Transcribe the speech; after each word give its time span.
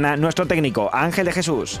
nuestro 0.00 0.46
técnico 0.46 0.90
Ángel 0.92 1.26
de 1.26 1.32
Jesús. 1.32 1.80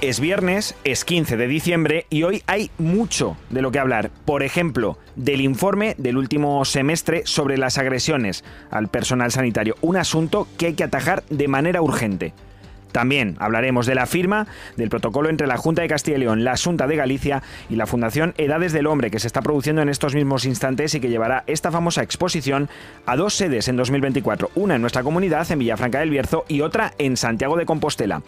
Es 0.00 0.20
viernes, 0.20 0.76
es 0.84 1.04
15 1.04 1.36
de 1.36 1.48
diciembre 1.48 2.06
y 2.08 2.22
hoy 2.22 2.44
hay 2.46 2.70
mucho 2.78 3.36
de 3.50 3.62
lo 3.62 3.72
que 3.72 3.80
hablar. 3.80 4.12
Por 4.24 4.44
ejemplo, 4.44 4.96
del 5.16 5.40
informe 5.40 5.96
del 5.98 6.16
último 6.16 6.64
semestre 6.64 7.22
sobre 7.24 7.58
las 7.58 7.78
agresiones 7.78 8.44
al 8.70 8.86
personal 8.86 9.32
sanitario, 9.32 9.74
un 9.80 9.96
asunto 9.96 10.46
que 10.56 10.66
hay 10.66 10.74
que 10.74 10.84
atajar 10.84 11.24
de 11.30 11.48
manera 11.48 11.82
urgente. 11.82 12.32
También 12.92 13.36
hablaremos 13.38 13.86
de 13.86 13.94
la 13.94 14.06
firma 14.06 14.46
del 14.76 14.88
protocolo 14.88 15.28
entre 15.28 15.46
la 15.46 15.56
Junta 15.56 15.82
de 15.82 15.88
Castilla 15.88 16.16
y 16.16 16.20
León, 16.20 16.44
la 16.44 16.56
Junta 16.56 16.86
de 16.86 16.96
Galicia 16.96 17.42
y 17.68 17.76
la 17.76 17.86
Fundación 17.86 18.34
Edades 18.38 18.72
del 18.72 18.86
Hombre, 18.86 19.10
que 19.10 19.18
se 19.18 19.26
está 19.26 19.42
produciendo 19.42 19.82
en 19.82 19.88
estos 19.88 20.14
mismos 20.14 20.44
instantes 20.44 20.94
y 20.94 21.00
que 21.00 21.08
llevará 21.08 21.44
esta 21.46 21.70
famosa 21.70 22.02
exposición 22.02 22.68
a 23.06 23.16
dos 23.16 23.34
sedes 23.34 23.68
en 23.68 23.76
2024, 23.76 24.50
una 24.54 24.76
en 24.76 24.80
nuestra 24.80 25.02
comunidad, 25.02 25.50
en 25.50 25.58
Villafranca 25.58 26.00
del 26.00 26.10
Bierzo, 26.10 26.44
y 26.48 26.60
otra 26.60 26.92
en 26.98 27.16
Santiago 27.16 27.56
de 27.56 27.66
Compostela 27.66 28.22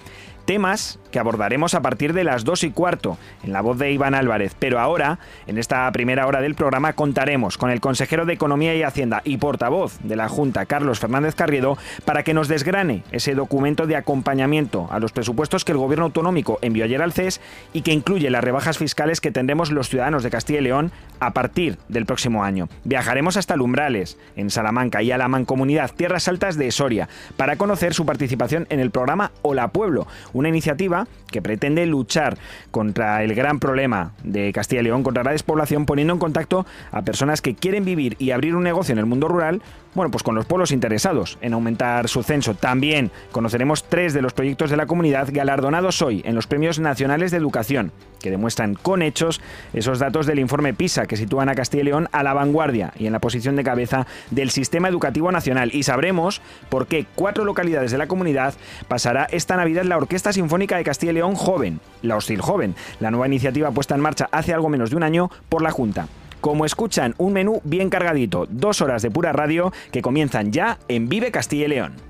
temas 0.51 0.99
que 1.13 1.21
abordaremos 1.21 1.75
a 1.75 1.81
partir 1.81 2.13
de 2.13 2.25
las 2.25 2.43
2 2.43 2.65
y 2.65 2.71
cuarto 2.73 3.19
en 3.45 3.53
la 3.53 3.61
voz 3.61 3.79
de 3.79 3.93
Iván 3.93 4.17
Álvarez. 4.17 4.57
Pero 4.59 4.81
ahora, 4.81 5.21
en 5.47 5.59
esta 5.59 5.89
primera 5.93 6.27
hora 6.27 6.41
del 6.41 6.57
programa, 6.57 6.95
contaremos 6.95 7.57
con 7.57 7.71
el 7.71 7.81
consejero 7.81 8.27
de 8.27 8.33
Economía 8.33 8.75
y 8.75 8.83
Hacienda 8.83 9.23
y 9.25 9.37
portavoz 9.37 10.01
de 10.03 10.17
la 10.17 10.29
Junta, 10.29 10.67
Carlos 10.67 10.99
Fernández 10.99 11.37
Carriedo, 11.37 11.79
para 12.05 12.25
que 12.25 12.35
nos 12.35 12.49
desgrane 12.49 13.05
ese 13.13 13.37
documento 13.37 13.87
de 13.87 13.95
acompañamiento 13.95 14.89
a 14.91 14.99
los 14.99 15.13
presupuestos 15.13 15.65
que 15.65 15.71
el 15.71 15.79
Gobierno 15.79 16.07
autonómico 16.07 16.59
envió 16.63 16.85
ayer 16.85 17.01
al 17.01 17.13
CES 17.13 17.41
y 17.73 17.83
que 17.83 17.93
incluye 17.93 18.29
las 18.29 18.43
rebajas 18.43 18.77
fiscales 18.77 19.21
que 19.21 19.31
tendremos 19.31 19.71
los 19.71 19.89
ciudadanos 19.89 20.25
de 20.25 20.31
Castilla 20.31 20.59
y 20.59 20.65
León 20.65 20.91
a 21.21 21.33
partir 21.33 21.79
del 21.89 22.07
próximo 22.07 22.43
año. 22.43 22.69
Viajaremos 22.85 23.37
hasta 23.37 23.57
Lumbrales, 23.57 24.19
en 24.37 24.51
Salamanca, 24.51 25.03
y 25.03 25.13
a 25.13 25.19
la 25.19 25.29
Mancomunidad 25.29 25.93
Tierras 25.95 26.29
Altas 26.29 26.57
de 26.57 26.71
Soria, 26.73 27.09
para 27.37 27.57
conocer 27.57 27.95
su 27.95 28.05
participación 28.05 28.67
en 28.71 28.81
el 28.81 28.91
programa 28.91 29.31
Hola 29.43 29.69
Pueblo, 29.69 30.07
una 30.33 30.49
iniciativa 30.49 31.07
que 31.31 31.43
pretende 31.43 31.87
luchar 31.87 32.39
contra 32.71 33.23
el 33.23 33.35
gran 33.35 33.61
problema 33.61 34.13
de 34.25 34.53
Castilla 34.53 34.81
y 34.81 34.85
León, 34.85 35.03
contra 35.03 35.23
la 35.23 35.33
despoblación, 35.33 35.87
poniendo 35.87 36.15
en 36.15 36.19
contacto 36.19 36.67
a 36.91 37.03
personas 37.03 37.41
que 37.41 37.55
quieren 37.55 37.85
vivir 37.85 38.17
y 38.19 38.33
abrir 38.33 38.57
un 38.57 38.65
negocio 38.65 38.93
en 38.93 38.99
el 38.99 39.07
mundo 39.07 39.29
rural, 39.29 39.63
bueno, 39.95 40.11
pues 40.11 40.23
con 40.23 40.35
los 40.35 40.47
pueblos 40.47 40.71
interesados 40.71 41.39
en 41.41 41.53
aumentar 41.53 42.09
su 42.09 42.23
censo. 42.23 42.55
También 42.55 43.11
conoceremos 43.33 43.85
tres 43.89 44.15
de 44.15 44.23
los 44.23 44.33
proyectos 44.33 44.71
de 44.71 44.77
la 44.77 44.87
comunidad 44.87 45.29
galardonados 45.33 46.01
hoy 46.03 46.23
en 46.25 46.35
los 46.35 46.47
Premios 46.47 46.79
Nacionales 46.79 47.31
de 47.31 47.37
Educación, 47.37 47.93
que 48.21 48.31
demuestran 48.31 48.75
con 48.75 49.03
hechos 49.03 49.41
esos 49.73 49.99
datos 49.99 50.27
del 50.27 50.39
informe 50.39 50.75
PISA 50.75 51.07
que 51.11 51.17
sitúan 51.17 51.49
a 51.49 51.57
Castilla 51.57 51.81
y 51.81 51.87
León 51.87 52.09
a 52.13 52.23
la 52.23 52.35
vanguardia 52.35 52.93
y 52.97 53.07
en 53.07 53.13
la 53.13 53.19
posición 53.19 53.57
de 53.57 53.65
cabeza 53.65 54.07
del 54.31 54.51
sistema 54.51 54.87
educativo 54.87 55.33
nacional. 55.33 55.75
Y 55.75 55.83
sabremos 55.83 56.41
por 56.69 56.87
qué 56.87 57.05
cuatro 57.17 57.45
localidades 57.45 57.91
de 57.91 57.99
la 57.99 58.07
comunidad 58.07 58.55
pasará 58.87 59.25
esta 59.33 59.57
Navidad 59.57 59.83
la 59.83 59.97
Orquesta 59.97 60.33
Sinfónica 60.33 60.77
de 60.77 60.85
Castilla 60.85 61.11
y 61.11 61.17
León 61.17 61.35
Joven, 61.35 61.81
la 62.03 62.17
Hostil 62.17 62.41
Joven, 62.41 62.77
la 63.01 63.11
nueva 63.11 63.27
iniciativa 63.27 63.73
puesta 63.73 63.97
en 63.97 64.03
marcha 64.03 64.29
hace 64.31 64.55
algo 64.55 64.69
menos 64.69 64.91
de 64.91 64.97
un 64.97 65.03
año 65.03 65.33
por 65.49 65.63
la 65.63 65.73
Junta. 65.73 66.07
Como 66.41 66.65
escuchan, 66.65 67.17
un 67.19 67.33
menú 67.33 67.61
bien 67.65 67.91
cargadito, 67.91 68.47
dos 68.49 68.81
horas 68.81 69.03
de 69.03 69.11
pura 69.11 69.33
radio 69.33 69.73
que 69.91 70.03
comienzan 70.03 70.53
ya 70.53 70.79
en 70.87 71.09
Vive 71.09 71.33
Castilla 71.33 71.65
y 71.65 71.71
León. 71.71 72.10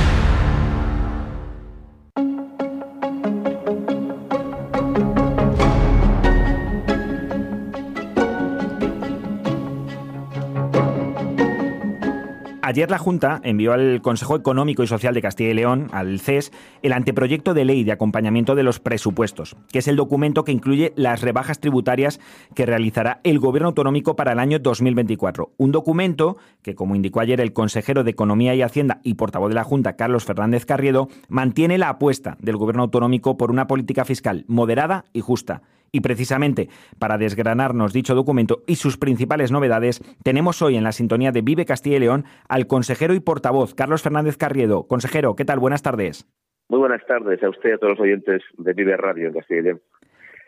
Ayer 12.71 12.89
la 12.89 12.99
Junta 12.99 13.41
envió 13.43 13.73
al 13.73 14.01
Consejo 14.01 14.37
Económico 14.37 14.81
y 14.81 14.87
Social 14.87 15.13
de 15.13 15.21
Castilla 15.21 15.49
y 15.49 15.55
León, 15.55 15.89
al 15.91 16.21
CES, 16.21 16.53
el 16.83 16.93
anteproyecto 16.93 17.53
de 17.53 17.65
ley 17.65 17.83
de 17.83 17.91
acompañamiento 17.91 18.55
de 18.55 18.63
los 18.63 18.79
presupuestos, 18.79 19.57
que 19.73 19.79
es 19.79 19.89
el 19.89 19.97
documento 19.97 20.45
que 20.45 20.53
incluye 20.53 20.93
las 20.95 21.19
rebajas 21.21 21.59
tributarias 21.59 22.21
que 22.55 22.65
realizará 22.65 23.19
el 23.25 23.39
Gobierno 23.39 23.67
autonómico 23.67 24.15
para 24.15 24.31
el 24.31 24.39
año 24.39 24.57
2024. 24.57 25.51
Un 25.57 25.73
documento 25.73 26.37
que, 26.61 26.73
como 26.73 26.95
indicó 26.95 27.19
ayer 27.19 27.41
el 27.41 27.51
consejero 27.51 28.05
de 28.05 28.11
Economía 28.11 28.55
y 28.55 28.61
Hacienda 28.61 29.01
y 29.03 29.15
portavoz 29.15 29.49
de 29.49 29.55
la 29.55 29.65
Junta, 29.65 29.97
Carlos 29.97 30.23
Fernández 30.23 30.65
Carriedo, 30.65 31.09
mantiene 31.27 31.77
la 31.77 31.89
apuesta 31.89 32.37
del 32.39 32.55
Gobierno 32.55 32.83
autonómico 32.83 33.35
por 33.35 33.51
una 33.51 33.67
política 33.67 34.05
fiscal 34.05 34.45
moderada 34.47 35.03
y 35.11 35.19
justa 35.19 35.61
y 35.91 36.01
precisamente 36.01 36.69
para 36.99 37.17
desgranarnos 37.17 37.93
dicho 37.93 38.15
documento 38.15 38.63
y 38.67 38.75
sus 38.75 38.97
principales 38.97 39.51
novedades, 39.51 40.01
tenemos 40.23 40.61
hoy 40.61 40.77
en 40.77 40.83
la 40.83 40.91
sintonía 40.91 41.31
de 41.31 41.41
Vive 41.41 41.65
Castilla 41.65 41.97
y 41.97 41.99
León 41.99 42.25
al 42.47 42.67
consejero 42.67 43.13
y 43.13 43.19
portavoz 43.19 43.75
Carlos 43.75 44.01
Fernández 44.01 44.37
Carriedo. 44.37 44.87
Consejero, 44.87 45.35
¿qué 45.35 45.45
tal? 45.45 45.59
Buenas 45.59 45.83
tardes. 45.83 46.27
Muy 46.69 46.79
buenas 46.79 47.05
tardes 47.05 47.43
a 47.43 47.49
usted 47.49 47.69
y 47.69 47.73
a 47.73 47.77
todos 47.77 47.97
los 47.97 47.99
oyentes 47.99 48.41
de 48.57 48.73
Vive 48.73 48.95
Radio 48.95 49.27
en 49.27 49.33
Castilla 49.33 49.59
y 49.59 49.63
León. 49.63 49.81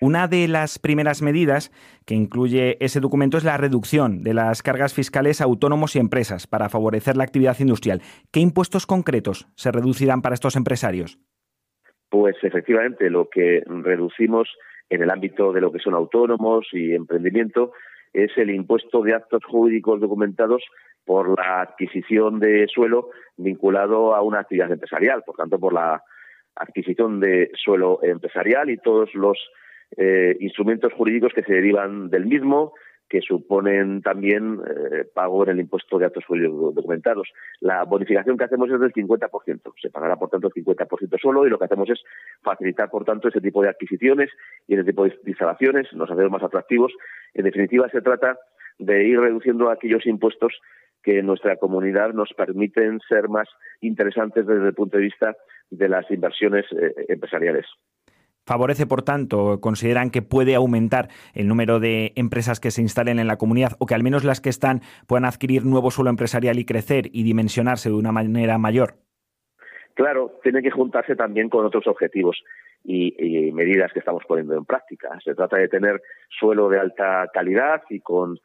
Una 0.01 0.27
de 0.27 0.49
las 0.49 0.79
primeras 0.79 1.21
medidas 1.21 1.71
que 2.05 2.13
incluye 2.13 2.77
ese 2.83 2.99
documento 2.99 3.37
es 3.37 3.45
la 3.45 3.55
reducción 3.55 4.21
de 4.23 4.33
las 4.33 4.61
cargas 4.61 4.93
fiscales 4.93 5.39
a 5.39 5.45
autónomos 5.45 5.95
y 5.95 5.99
empresas 5.99 6.45
para 6.45 6.67
favorecer 6.67 7.15
la 7.15 7.23
actividad 7.23 7.57
industrial. 7.59 8.01
¿Qué 8.31 8.41
impuestos 8.41 8.85
concretos 8.85 9.47
se 9.55 9.71
reducirán 9.71 10.21
para 10.21 10.35
estos 10.35 10.57
empresarios? 10.57 11.19
Pues 12.09 12.35
efectivamente, 12.43 13.09
lo 13.09 13.29
que 13.29 13.63
reducimos 13.65 14.49
en 14.89 15.01
el 15.01 15.09
ámbito 15.09 15.51
de 15.53 15.61
lo 15.61 15.71
que 15.71 15.79
son 15.79 15.93
autónomos 15.93 16.67
y 16.71 16.93
emprendimiento 16.93 17.73
es 18.13 18.31
el 18.37 18.51
impuesto 18.51 19.01
de 19.01 19.15
actos 19.15 19.43
jurídicos 19.45 19.99
documentados 19.99 20.63
por 21.05 21.37
la 21.37 21.61
adquisición 21.61 22.39
de 22.39 22.67
suelo 22.67 23.09
vinculado 23.37 24.15
a 24.15 24.21
una 24.21 24.39
actividad 24.39 24.71
empresarial, 24.71 25.23
por 25.25 25.35
tanto, 25.35 25.59
por 25.59 25.73
la 25.73 26.01
adquisición 26.55 27.19
de 27.19 27.49
suelo 27.55 27.99
empresarial 28.03 28.69
y 28.69 28.77
todos 28.77 29.13
los 29.15 29.37
eh, 29.97 30.37
instrumentos 30.39 30.93
jurídicos 30.93 31.33
que 31.33 31.43
se 31.43 31.53
derivan 31.53 32.09
del 32.09 32.25
mismo, 32.25 32.73
que 33.13 33.21
suponen 33.21 34.01
también 34.01 34.59
eh, 34.65 35.05
pago 35.13 35.43
en 35.43 35.51
el 35.51 35.59
impuesto 35.59 35.99
de 35.99 36.07
actos 36.07 36.23
documentados. 36.27 37.31
La 37.59 37.83
bonificación 37.83 38.39
que 38.39 38.45
hacemos 38.45 38.71
es 38.71 38.79
del 38.79 38.91
50%. 38.91 39.73
Se 39.79 39.91
pagará, 39.91 40.15
por 40.15 40.31
tanto, 40.31 40.47
el 40.47 40.53
50% 40.65 41.21
solo 41.21 41.45
y 41.45 41.51
lo 41.51 41.59
que 41.59 41.65
hacemos 41.65 41.87
es 41.91 42.03
facilitar, 42.41 42.89
por 42.89 43.05
tanto, 43.05 43.27
ese 43.27 43.39
tipo 43.39 43.61
de 43.61 43.69
adquisiciones 43.69 44.31
y 44.67 44.73
ese 44.73 44.83
tipo 44.83 45.03
de 45.03 45.15
instalaciones. 45.27 45.93
Nos 45.93 46.09
hacemos 46.09 46.31
más 46.31 46.41
atractivos. 46.41 46.91
En 47.35 47.45
definitiva, 47.45 47.87
se 47.89 48.01
trata 48.01 48.35
de 48.79 49.03
ir 49.03 49.19
reduciendo 49.19 49.69
aquellos 49.69 50.07
impuestos 50.07 50.59
que 51.03 51.19
en 51.19 51.27
nuestra 51.27 51.57
comunidad 51.57 52.13
nos 52.13 52.33
permiten 52.33 52.99
ser 53.07 53.29
más 53.29 53.47
interesantes 53.81 54.47
desde 54.47 54.69
el 54.69 54.73
punto 54.73 54.97
de 54.97 55.03
vista 55.03 55.37
de 55.69 55.87
las 55.87 56.09
inversiones 56.09 56.65
eh, 56.71 57.05
empresariales. 57.09 57.67
Favorece, 58.45 58.85
por 58.85 59.01
tanto, 59.01 59.59
consideran 59.61 60.09
que 60.09 60.21
puede 60.21 60.55
aumentar 60.55 61.09
el 61.33 61.47
número 61.47 61.79
de 61.79 62.13
empresas 62.15 62.59
que 62.59 62.71
se 62.71 62.81
instalen 62.81 63.19
en 63.19 63.27
la 63.27 63.37
comunidad 63.37 63.73
o 63.79 63.85
que 63.85 63.95
al 63.95 64.03
menos 64.03 64.23
las 64.23 64.41
que 64.41 64.49
están 64.49 64.81
puedan 65.07 65.25
adquirir 65.25 65.65
nuevo 65.65 65.91
suelo 65.91 66.09
empresarial 66.09 66.59
y 66.59 66.65
crecer 66.65 67.07
y 67.11 67.23
dimensionarse 67.23 67.89
de 67.89 67.95
una 67.95 68.11
manera 68.11 68.57
mayor? 68.57 68.95
Claro, 69.93 70.39
tiene 70.41 70.61
que 70.63 70.71
juntarse 70.71 71.15
también 71.15 71.49
con 71.49 71.65
otros 71.65 71.85
objetivos 71.87 72.43
y, 72.83 73.15
y, 73.17 73.51
medidas 73.51 73.93
que 73.93 73.99
estamos 73.99 74.23
poniendo 74.27 74.57
en 74.57 74.65
práctica. 74.65 75.19
Se 75.23 75.35
trata 75.35 75.57
de 75.57 75.67
tener 75.67 76.01
suelo 76.29 76.67
de 76.67 76.79
alta 76.79 77.29
calidad 77.31 77.83
y 77.89 77.99
con 77.99 78.39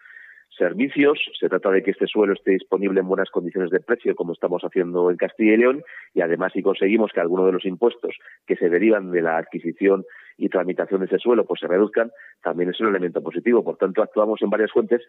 servicios. 0.59 1.19
Se 1.39 1.49
trata 1.49 1.71
de 1.71 1.83
que 1.83 1.93
este 1.93 2.07
suelo 2.07 2.35
esté 2.35 2.51
disponible 2.53 3.01
en 3.01 3.09
buenas 3.09 3.31
condiciones 3.31 3.71
de 3.71 3.81
precio, 3.81 4.15
como 4.15 4.33
estamos 4.33 4.63
haciendo 4.63 5.11
en 5.11 5.17
Castilla 5.17 5.55
y 5.55 5.57
León, 5.57 5.83
y 6.13 6.21
además 6.21 6.53
si 6.53 6.63
conseguimos 6.63 7.13
que 7.13 7.21
algunos 7.21 7.47
de 7.47 7.53
los 7.53 7.65
impuestos 7.65 8.15
que 8.47 8.57
se 8.57 8.69
derivan 8.69 9.11
de 9.11 9.23
la 9.23 9.39
adquisición 9.39 10.05
y 10.37 10.49
tramitación 10.49 11.01
de 11.01 11.07
ese 11.07 11.19
suelo 11.19 11.45
pues 11.47 11.61
se 11.61 11.67
reduzcan, 11.67 12.11
también 12.43 12.71
es 12.71 12.81
un 12.81 12.89
elemento 12.89 13.23
positivo. 13.23 13.65
Por 13.65 13.77
tanto, 13.77 14.03
actuamos 14.03 14.43
en 14.43 14.51
varias 14.51 14.73
fuentes 14.73 15.03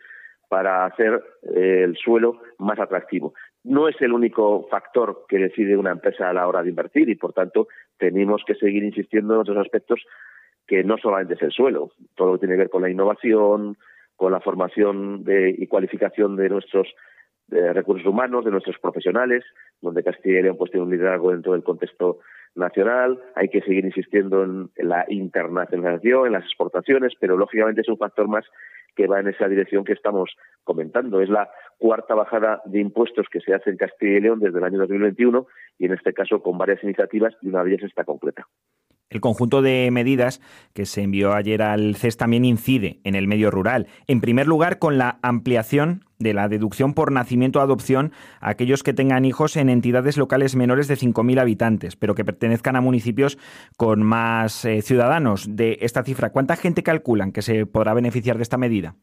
para 0.47 0.85
hacer 0.85 1.21
eh, 1.55 1.83
el 1.83 1.95
suelo 1.97 2.41
más 2.57 2.79
atractivo. 2.79 3.33
No 3.63 3.87
es 3.87 3.95
el 4.01 4.13
único 4.13 4.67
factor 4.69 5.25
que 5.27 5.37
decide 5.37 5.77
una 5.77 5.91
empresa 5.91 6.29
a 6.29 6.33
la 6.33 6.47
hora 6.47 6.63
de 6.63 6.69
invertir 6.69 7.09
y, 7.09 7.15
por 7.15 7.33
tanto, 7.33 7.67
tenemos 7.97 8.43
que 8.45 8.55
seguir 8.55 8.83
insistiendo 8.83 9.35
en 9.35 9.41
otros 9.41 9.57
aspectos 9.57 10.01
que 10.65 10.83
no 10.83 10.97
solamente 10.97 11.33
es 11.33 11.41
el 11.41 11.51
suelo, 11.51 11.91
todo 12.15 12.27
lo 12.27 12.33
que 12.33 12.41
tiene 12.41 12.53
que 12.53 12.61
ver 12.61 12.69
con 12.69 12.83
la 12.83 12.89
innovación, 12.91 13.75
con 14.19 14.33
la 14.33 14.41
formación 14.41 15.23
de, 15.23 15.55
y 15.57 15.65
cualificación 15.67 16.35
de 16.35 16.49
nuestros 16.49 16.93
recursos 17.47 18.05
humanos, 18.05 18.43
de 18.43 18.51
nuestros 18.51 18.77
profesionales, 18.77 19.45
donde 19.81 20.03
Castilla 20.03 20.39
y 20.39 20.43
León 20.43 20.57
pues, 20.57 20.71
tiene 20.71 20.85
un 20.85 20.91
liderazgo 20.91 21.31
dentro 21.31 21.53
del 21.53 21.63
contexto 21.63 22.19
nacional. 22.53 23.17
Hay 23.35 23.47
que 23.47 23.61
seguir 23.61 23.85
insistiendo 23.85 24.43
en, 24.43 24.69
la 24.75 25.05
internacionalización, 25.07 26.27
en 26.27 26.33
las 26.33 26.43
exportaciones, 26.43 27.13
pero 27.17 27.37
lógicamente 27.37 27.79
es 27.79 27.87
un 27.87 27.97
factor 27.97 28.27
más 28.27 28.45
que 28.93 29.07
va 29.07 29.21
en 29.21 29.29
esa 29.29 29.47
dirección 29.47 29.85
que 29.85 29.93
estamos 29.93 30.35
comentando. 30.65 31.21
Es 31.21 31.29
la 31.29 31.49
cuarta 31.77 32.13
bajada 32.13 32.61
de 32.65 32.81
impuestos 32.81 33.27
que 33.31 33.39
se 33.39 33.53
hace 33.53 33.69
en 33.69 33.77
Castilla 33.77 34.17
y 34.17 34.21
León 34.21 34.39
desde 34.41 34.57
el 34.57 34.65
año 34.65 34.79
2021 34.79 35.47
y 35.77 35.85
en 35.85 35.93
este 35.93 36.11
caso 36.11 36.43
con 36.43 36.57
varias 36.57 36.83
iniciativas 36.83 37.33
y 37.41 37.47
una 37.47 37.63
de 37.63 37.71
ellas 37.71 37.83
está 37.85 38.03
completa. 38.03 38.45
El 39.09 39.21
conjunto 39.21 39.63
de 39.63 39.89
medidas 39.91 40.39
que 40.75 40.85
se 40.85 41.01
envió 41.01 41.33
ayer 41.33 41.63
al 41.63 41.95
CES 41.95 42.17
también 42.17 42.45
incide 42.45 42.99
en 43.03 43.15
el 43.15 43.27
medio 43.27 43.49
rural. 43.49 43.87
En 44.07 44.21
primer 44.21 44.47
lugar, 44.47 44.77
con 44.77 44.99
la 44.99 45.17
ampliación 45.23 46.01
de 46.19 46.35
la 46.35 46.47
deducción 46.47 46.93
por 46.93 47.11
nacimiento 47.11 47.57
o 47.57 47.61
adopción 47.63 48.11
a 48.39 48.51
aquellos 48.51 48.83
que 48.83 48.93
tengan 48.93 49.25
hijos 49.25 49.57
en 49.57 49.69
entidades 49.69 50.15
locales 50.17 50.55
menores 50.55 50.87
de 50.87 50.93
5.000 50.93 51.39
habitantes, 51.39 51.95
pero 51.95 52.13
que 52.13 52.23
pertenezcan 52.23 52.75
a 52.75 52.81
municipios 52.81 53.39
con 53.77 54.03
más 54.03 54.63
eh, 54.65 54.83
ciudadanos. 54.83 55.55
De 55.55 55.79
esta 55.81 56.03
cifra, 56.03 56.31
¿cuánta 56.31 56.55
gente 56.55 56.83
calculan 56.83 57.31
que 57.31 57.41
se 57.41 57.65
podrá 57.65 57.95
beneficiar 57.95 58.37
de 58.37 58.43
esta 58.43 58.57
medida? 58.57 58.95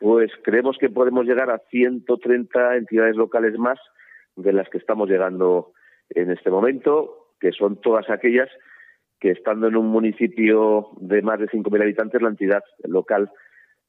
Pues 0.00 0.30
creemos 0.44 0.76
que 0.78 0.90
podemos 0.90 1.24
llegar 1.24 1.50
a 1.50 1.62
130 1.70 2.76
entidades 2.76 3.16
locales 3.16 3.58
más 3.58 3.78
de 4.36 4.52
las 4.52 4.68
que 4.68 4.78
estamos 4.78 5.08
llegando 5.08 5.72
en 6.10 6.30
este 6.30 6.50
momento, 6.50 7.34
que 7.40 7.52
son 7.52 7.80
todas 7.80 8.10
aquellas 8.10 8.50
que 9.20 9.30
estando 9.30 9.68
en 9.68 9.76
un 9.76 9.86
municipio 9.86 10.88
de 10.98 11.22
más 11.22 11.38
de 11.38 11.46
5.000 11.46 11.82
habitantes, 11.82 12.22
la 12.22 12.30
entidad 12.30 12.62
local 12.84 13.30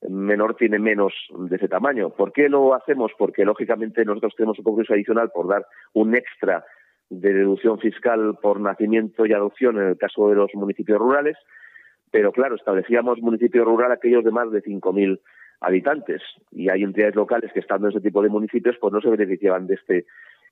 menor 0.10 0.56
tiene 0.56 0.80
menos 0.80 1.13
de 1.30 1.56
ese 1.56 1.68
tamaño. 1.68 2.10
¿Por 2.10 2.33
qué 2.33 2.50
lo 2.50 2.74
hacemos? 2.74 3.12
Porque 3.18 3.45
lógicamente 3.45 4.04
nosotros 4.04 4.33
tenemos 4.36 4.57
un 4.60 4.63
compromiso 4.63 4.94
adicional 4.94 5.30
por 5.33 5.48
dar 5.48 5.66
un 5.94 6.16
extra 6.16 6.66
de 7.10 7.33
deducción 7.33 7.80
fiscal 7.80 8.38
por 8.42 8.60
nacimiento 8.60 9.25
y 9.25 9.33
adopción 9.33 9.78
en 9.78 9.89
el 9.89 9.98
caso 9.98 10.30
de 10.30 10.36
los 10.36 10.50
municipios 10.54 10.98
rurales, 10.98 11.38
pero 12.10 12.31
claro, 12.31 12.56
establecíamos 12.56 13.22
municipio 13.22 13.63
rural 13.63 13.92
aquellos 13.92 14.24
de 14.24 14.31
más 14.31 14.51
de 14.51 14.63
5.000 14.63 15.19
habitantes 15.62 16.22
y 16.51 16.69
hay 16.69 16.83
entidades 16.83 17.16
locales 17.16 17.51
que 17.54 17.60
estando 17.60 17.88
en 17.88 17.92
ese 17.92 18.01
tipo 18.01 18.24
de 18.24 18.30
municipios 18.30 18.78
pues 18.81 18.92
no 18.92 19.01
se 19.01 19.10
beneficiaban 19.10 19.68
de 19.68 19.75
este 19.75 20.06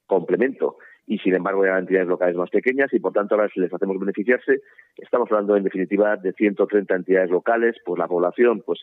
complemento. 0.09 0.77
Y 1.07 1.19
sin 1.19 1.33
embargo 1.33 1.63
eran 1.63 1.79
entidades 1.79 2.07
locales 2.07 2.35
más 2.35 2.49
pequeñas 2.49 2.93
y 2.93 2.99
por 2.99 3.13
tanto 3.13 3.35
ahora 3.35 3.49
les 3.55 3.73
hacemos 3.73 3.99
beneficiarse 3.99 4.61
estamos 4.97 5.31
hablando 5.31 5.55
en 5.55 5.63
definitiva 5.63 6.17
de 6.17 6.33
130 6.33 6.93
entidades 6.93 7.31
locales 7.31 7.77
pues 7.85 7.97
la 7.97 8.07
población 8.07 8.61
pues 8.63 8.81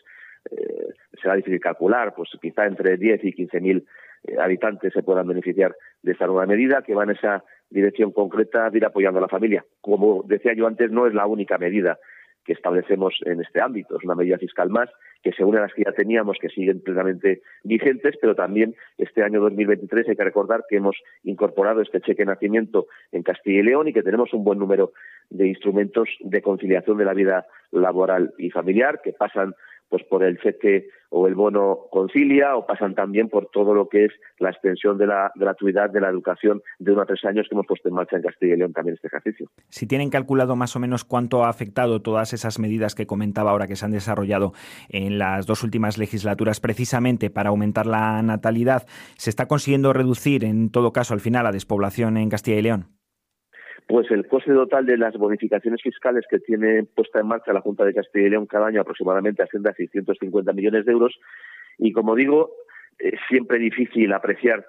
eh, 0.51 0.93
será 1.21 1.35
difícil 1.35 1.61
calcular 1.61 2.13
pues 2.15 2.29
quizá 2.41 2.65
entre 2.65 2.97
10 2.97 3.23
y 3.23 3.31
15 3.33 3.61
mil 3.61 3.85
eh, 4.23 4.35
habitantes 4.39 4.91
se 4.91 5.03
puedan 5.03 5.27
beneficiar 5.27 5.75
de 6.01 6.11
esta 6.11 6.27
nueva 6.27 6.45
medida 6.45 6.81
que 6.81 6.95
va 6.95 7.03
en 7.03 7.11
esa 7.11 7.45
dirección 7.69 8.11
concreta 8.11 8.69
de 8.69 8.79
ir 8.79 8.85
apoyando 8.85 9.19
a 9.19 9.21
la 9.21 9.29
familia. 9.29 9.65
Como 9.79 10.23
decía 10.25 10.53
yo 10.53 10.67
antes 10.67 10.91
no 10.91 11.07
es 11.07 11.13
la 11.13 11.27
única 11.27 11.57
medida 11.57 11.97
que 12.47 12.53
establecemos 12.53 13.13
en 13.25 13.41
este 13.41 13.61
ámbito. 13.61 13.97
Es 13.97 14.05
una 14.05 14.15
medida 14.15 14.37
fiscal 14.37 14.69
más 14.69 14.89
que 15.21 15.33
se 15.33 15.43
une 15.43 15.57
a 15.57 15.61
las 15.61 15.73
que 15.73 15.83
ya 15.83 15.91
teníamos, 15.91 16.37
que 16.39 16.47
siguen 16.47 16.81
plenamente 16.81 17.41
vigentes, 17.63 18.15
pero 18.21 18.33
también 18.33 18.75
este 18.97 19.21
año 19.21 19.41
2023 19.41 20.07
hay 20.07 20.15
que 20.15 20.23
recordar 20.23 20.63
que 20.69 20.77
hemos 20.77 20.95
incorporado 21.23 21.81
este 21.81 21.99
cheque 21.99 22.23
de 22.23 22.27
nacimiento 22.27 22.87
en 23.11 23.23
Castilla 23.23 23.59
y 23.59 23.63
León 23.63 23.89
y 23.89 23.93
que 23.93 24.01
tenemos 24.01 24.33
un 24.33 24.45
buen 24.45 24.57
número 24.57 24.93
de 25.29 25.47
instrumentos 25.47 26.07
de 26.21 26.41
conciliación 26.41 26.97
de 26.97 27.05
la 27.05 27.13
vida 27.13 27.45
laboral 27.71 28.33
y 28.37 28.49
familiar 28.49 29.01
que 29.03 29.11
pasan 29.11 29.53
pues 29.89 30.03
por 30.03 30.23
el 30.23 30.37
cheque 30.39 30.89
o 31.09 31.27
el 31.27 31.35
bono 31.35 31.87
concilia 31.89 32.55
o 32.55 32.65
pasan 32.65 32.95
también 32.95 33.29
por 33.29 33.49
todo 33.51 33.73
lo 33.73 33.87
que 33.87 34.05
es 34.05 34.11
la 34.39 34.49
extensión 34.49 34.97
de 34.97 35.07
la 35.07 35.31
gratuidad 35.35 35.89
de 35.89 36.01
la 36.01 36.09
educación 36.09 36.61
de 36.79 36.91
uno 36.91 37.01
a 37.01 37.05
tres 37.05 37.23
años 37.25 37.47
que 37.47 37.55
hemos 37.55 37.65
puesto 37.65 37.87
en 37.87 37.95
marcha 37.95 38.17
en 38.17 38.23
Castilla 38.23 38.55
y 38.55 38.57
León 38.57 38.73
también 38.73 38.95
este 38.95 39.07
ejercicio. 39.07 39.49
Si 39.69 39.87
tienen 39.87 40.09
calculado 40.09 40.55
más 40.55 40.75
o 40.75 40.79
menos 40.79 41.05
cuánto 41.05 41.45
ha 41.45 41.49
afectado 41.49 42.01
todas 42.01 42.33
esas 42.33 42.59
medidas 42.59 42.95
que 42.95 43.07
comentaba 43.07 43.51
ahora 43.51 43.67
que 43.67 43.75
se 43.75 43.85
han 43.85 43.91
desarrollado 43.91 44.53
en 44.89 45.17
las 45.17 45.45
dos 45.45 45.63
últimas 45.63 45.97
legislaturas 45.97 46.59
precisamente 46.59 47.29
para 47.29 47.49
aumentar 47.49 47.85
la 47.85 48.21
natalidad, 48.21 48.85
¿se 49.15 49.29
está 49.29 49.47
consiguiendo 49.47 49.93
reducir 49.93 50.43
en 50.43 50.71
todo 50.71 50.91
caso 50.91 51.13
al 51.13 51.21
final 51.21 51.45
la 51.45 51.51
despoblación 51.51 52.17
en 52.17 52.29
Castilla 52.29 52.57
y 52.57 52.61
León? 52.61 52.96
Pues 53.87 54.11
el 54.11 54.27
coste 54.27 54.51
total 54.53 54.85
de 54.85 54.97
las 54.97 55.15
bonificaciones 55.15 55.81
fiscales 55.81 56.25
que 56.29 56.39
tiene 56.39 56.83
puesta 56.83 57.19
en 57.19 57.27
marcha 57.27 57.53
la 57.53 57.61
Junta 57.61 57.85
de 57.85 57.93
Castilla 57.93 58.27
y 58.27 58.29
León 58.29 58.45
cada 58.45 58.67
año 58.67 58.81
aproximadamente 58.81 59.43
asciende 59.43 59.69
a 59.69 59.73
650 59.73 60.51
millones 60.53 60.85
de 60.85 60.91
euros 60.91 61.17
y 61.77 61.93
como 61.93 62.15
digo 62.15 62.51
es 62.99 63.19
siempre 63.29 63.59
difícil 63.59 64.11
apreciar 64.11 64.65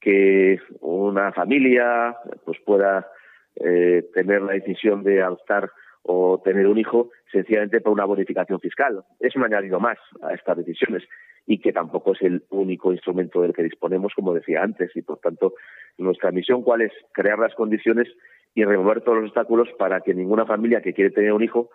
que 0.00 0.60
una 0.80 1.32
familia 1.32 2.16
pues 2.44 2.58
pueda 2.64 3.08
eh, 3.56 4.04
tener 4.14 4.42
la 4.42 4.52
decisión 4.52 5.02
de 5.02 5.22
adoptar 5.22 5.70
o 6.02 6.40
tener 6.44 6.66
un 6.66 6.78
hijo 6.78 7.10
sencillamente 7.32 7.80
por 7.80 7.92
una 7.92 8.04
bonificación 8.04 8.60
fiscal. 8.60 9.02
Es 9.18 9.34
un 9.34 9.44
añadido 9.44 9.80
más 9.80 9.98
a 10.22 10.34
estas 10.34 10.56
decisiones 10.58 11.02
y 11.46 11.58
que 11.58 11.72
tampoco 11.72 12.12
es 12.12 12.22
el 12.22 12.44
único 12.50 12.92
instrumento 12.92 13.42
del 13.42 13.52
que 13.52 13.62
disponemos, 13.62 14.12
como 14.14 14.34
decía 14.34 14.62
antes, 14.62 14.94
y 14.94 15.02
por 15.02 15.18
tanto 15.18 15.54
nuestra 15.98 16.30
misión 16.30 16.62
cuál 16.62 16.82
es 16.82 16.92
crear 17.12 17.38
las 17.38 17.54
condiciones 17.54 18.08
y 18.56 18.64
remover 18.64 19.02
todos 19.02 19.18
los 19.18 19.26
obstáculos 19.26 19.68
para 19.78 20.00
que 20.00 20.14
ninguna 20.14 20.46
familia 20.46 20.80
que 20.80 20.94
quiere 20.94 21.10
tener 21.10 21.32
un 21.32 21.44
hijo 21.44 21.68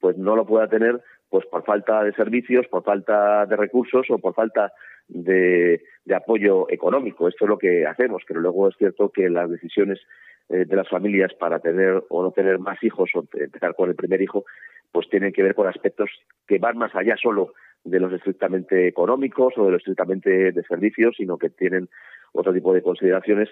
pues 0.00 0.18
no 0.18 0.36
lo 0.36 0.44
pueda 0.44 0.68
tener 0.68 1.00
pues 1.30 1.46
por 1.46 1.64
falta 1.64 2.02
de 2.02 2.12
servicios, 2.12 2.66
por 2.66 2.82
falta 2.82 3.46
de 3.46 3.56
recursos 3.56 4.06
o 4.10 4.18
por 4.18 4.34
falta 4.34 4.72
de, 5.08 5.80
apoyo 6.14 6.68
económico. 6.70 7.28
Esto 7.28 7.44
es 7.44 7.48
lo 7.48 7.56
que 7.56 7.86
hacemos, 7.86 8.22
pero 8.26 8.40
luego 8.40 8.68
es 8.68 8.76
cierto 8.76 9.10
que 9.10 9.30
las 9.30 9.48
decisiones 9.48 10.00
eh, 10.48 10.64
de 10.64 10.76
las 10.76 10.88
familias 10.88 11.32
para 11.34 11.60
tener 11.60 12.02
o 12.08 12.22
no 12.22 12.32
tener 12.32 12.58
más 12.58 12.82
hijos 12.82 13.10
o 13.14 13.24
empezar 13.32 13.74
con 13.76 13.88
el 13.88 13.94
primer 13.94 14.20
hijo, 14.20 14.44
pues 14.92 15.08
tienen 15.08 15.32
que 15.32 15.42
ver 15.42 15.54
con 15.54 15.68
aspectos 15.68 16.10
que 16.46 16.58
van 16.58 16.76
más 16.76 16.94
allá 16.94 17.16
solo 17.16 17.54
de 17.84 18.00
los 18.00 18.12
estrictamente 18.12 18.88
económicos 18.88 19.54
o 19.56 19.66
de 19.66 19.72
los 19.72 19.80
estrictamente 19.80 20.52
de 20.52 20.62
servicios, 20.64 21.14
sino 21.16 21.38
que 21.38 21.50
tienen 21.50 21.88
otro 22.32 22.52
tipo 22.52 22.74
de 22.74 22.82
consideraciones 22.82 23.48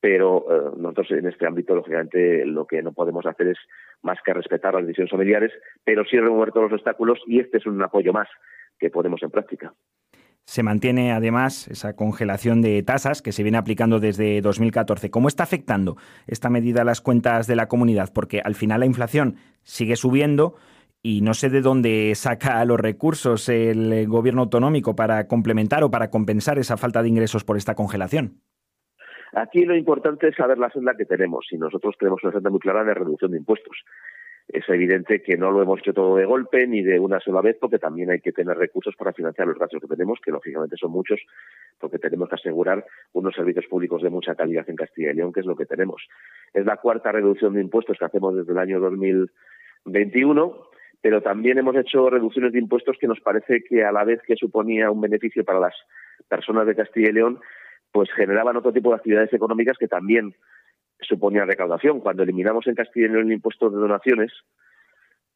pero 0.00 0.44
eh, 0.48 0.70
nosotros 0.76 1.10
en 1.12 1.26
este 1.26 1.46
ámbito, 1.46 1.74
lógicamente, 1.74 2.44
lo 2.46 2.66
que 2.66 2.82
no 2.82 2.92
podemos 2.92 3.24
hacer 3.26 3.48
es 3.48 3.58
más 4.02 4.18
que 4.24 4.34
respetar 4.34 4.74
las 4.74 4.86
decisiones 4.86 5.10
familiares, 5.10 5.52
pero 5.84 6.04
sí 6.04 6.18
remover 6.18 6.52
todos 6.52 6.70
los 6.70 6.78
obstáculos 6.78 7.18
y 7.26 7.40
este 7.40 7.58
es 7.58 7.66
un 7.66 7.82
apoyo 7.82 8.12
más 8.12 8.28
que 8.78 8.90
ponemos 8.90 9.22
en 9.22 9.30
práctica. 9.30 9.72
Se 10.44 10.62
mantiene 10.62 11.10
además 11.10 11.66
esa 11.66 11.96
congelación 11.96 12.62
de 12.62 12.80
tasas 12.84 13.20
que 13.20 13.32
se 13.32 13.42
viene 13.42 13.58
aplicando 13.58 13.98
desde 13.98 14.40
2014. 14.40 15.10
¿Cómo 15.10 15.26
está 15.26 15.42
afectando 15.42 15.96
esta 16.28 16.50
medida 16.50 16.82
a 16.82 16.84
las 16.84 17.00
cuentas 17.00 17.48
de 17.48 17.56
la 17.56 17.66
comunidad? 17.66 18.12
Porque 18.14 18.40
al 18.40 18.54
final 18.54 18.80
la 18.80 18.86
inflación 18.86 19.36
sigue 19.64 19.96
subiendo 19.96 20.54
y 21.02 21.20
no 21.20 21.34
sé 21.34 21.50
de 21.50 21.62
dónde 21.62 22.12
saca 22.14 22.64
los 22.64 22.78
recursos 22.78 23.48
el 23.48 24.06
gobierno 24.06 24.42
autonómico 24.42 24.94
para 24.94 25.26
complementar 25.26 25.82
o 25.82 25.90
para 25.90 26.10
compensar 26.10 26.60
esa 26.60 26.76
falta 26.76 27.02
de 27.02 27.08
ingresos 27.08 27.42
por 27.42 27.56
esta 27.56 27.74
congelación. 27.74 28.40
Aquí 29.32 29.64
lo 29.64 29.76
importante 29.76 30.28
es 30.28 30.36
saber 30.36 30.58
la 30.58 30.70
senda 30.70 30.96
que 30.96 31.04
tenemos 31.04 31.46
y 31.50 31.58
nosotros 31.58 31.96
tenemos 31.98 32.22
una 32.22 32.32
senda 32.32 32.50
muy 32.50 32.60
clara 32.60 32.84
de 32.84 32.94
reducción 32.94 33.32
de 33.32 33.38
impuestos. 33.38 33.84
Es 34.48 34.68
evidente 34.68 35.22
que 35.22 35.36
no 35.36 35.50
lo 35.50 35.60
hemos 35.60 35.80
hecho 35.80 35.92
todo 35.92 36.16
de 36.16 36.24
golpe 36.24 36.66
ni 36.68 36.82
de 36.82 37.00
una 37.00 37.18
sola 37.18 37.40
vez 37.40 37.56
porque 37.60 37.80
también 37.80 38.10
hay 38.10 38.20
que 38.20 38.30
tener 38.30 38.56
recursos 38.56 38.94
para 38.94 39.12
financiar 39.12 39.48
los 39.48 39.58
gastos 39.58 39.82
que 39.82 39.88
tenemos, 39.88 40.20
que 40.24 40.30
lógicamente 40.30 40.76
son 40.76 40.92
muchos, 40.92 41.20
porque 41.80 41.98
tenemos 41.98 42.28
que 42.28 42.36
asegurar 42.36 42.84
unos 43.12 43.34
servicios 43.34 43.66
públicos 43.66 44.02
de 44.02 44.10
mucha 44.10 44.36
calidad 44.36 44.64
en 44.70 44.76
Castilla 44.76 45.10
y 45.10 45.14
León, 45.14 45.32
que 45.32 45.40
es 45.40 45.46
lo 45.46 45.56
que 45.56 45.66
tenemos. 45.66 46.06
Es 46.54 46.64
la 46.64 46.76
cuarta 46.76 47.10
reducción 47.10 47.54
de 47.54 47.60
impuestos 47.60 47.98
que 47.98 48.04
hacemos 48.04 48.36
desde 48.36 48.52
el 48.52 48.58
año 48.58 48.78
2000 48.78 49.30
21, 49.86 50.68
pero 51.00 51.22
también 51.22 51.58
hemos 51.58 51.76
hecho 51.76 52.10
reducciones 52.10 52.52
de 52.52 52.58
impuestos 52.58 52.96
que 53.00 53.06
nos 53.06 53.20
parece 53.20 53.62
que 53.62 53.84
a 53.84 53.92
la 53.92 54.04
vez 54.04 54.20
que 54.26 54.36
suponía 54.36 54.90
un 54.90 55.00
beneficio 55.00 55.44
para 55.44 55.60
las 55.60 55.74
personas 56.28 56.66
de 56.66 56.74
Castilla 56.74 57.10
y 57.10 57.12
León, 57.12 57.40
pues 57.96 58.12
generaban 58.12 58.58
otro 58.58 58.74
tipo 58.74 58.90
de 58.90 58.96
actividades 58.96 59.32
económicas 59.32 59.78
que 59.78 59.88
también 59.88 60.34
suponían 61.00 61.48
recaudación. 61.48 62.00
Cuando 62.00 62.24
eliminamos 62.24 62.66
en 62.66 62.74
Castilla 62.74 63.06
y 63.06 63.20
el 63.20 63.32
impuesto 63.32 63.70
de 63.70 63.78
donaciones, 63.78 64.30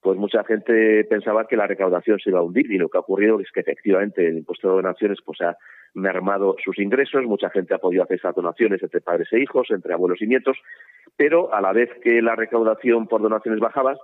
pues 0.03 0.19
mucha 0.19 0.45
gente 0.45 1.05
pensaba 1.05 1.47
que 1.47 1.57
la 1.57 1.67
recaudación 1.67 2.19
se 2.19 2.29
iba 2.29 2.41
a 2.41 2.43
hundir. 2.43 2.71
Y 2.71 2.77
lo 2.77 2.91
que 2.91 2.99
ha 2.99 3.01
ocurrido 3.01 3.41
es 3.41 3.51
que 3.51 3.61
efectivamente 3.61 4.29
el 4.29 4.37
impuesto 4.37 4.69
de 4.69 4.75
donaciones 4.75 5.21
pues 5.25 5.41
ha 5.41 5.57
mermado 5.95 6.55
sus 6.63 6.79
ingresos, 6.79 7.25
mucha 7.25 7.49
gente 7.49 7.73
ha 7.73 7.79
podido 7.79 8.03
hacer 8.03 8.19
esas 8.19 8.35
donaciones 8.35 8.83
entre 8.83 9.01
padres 9.01 9.33
e 9.33 9.41
hijos, 9.41 9.69
entre 9.71 9.95
abuelos 9.95 10.21
y 10.21 10.27
nietos, 10.27 10.59
pero 11.17 11.55
a 11.55 11.63
la 11.63 11.73
vez 11.73 11.89
que 12.03 12.21
la 12.21 12.37
recaudación 12.37 13.09
por 13.09 13.23
donaciones 13.23 13.61
bajaba, 13.61 13.97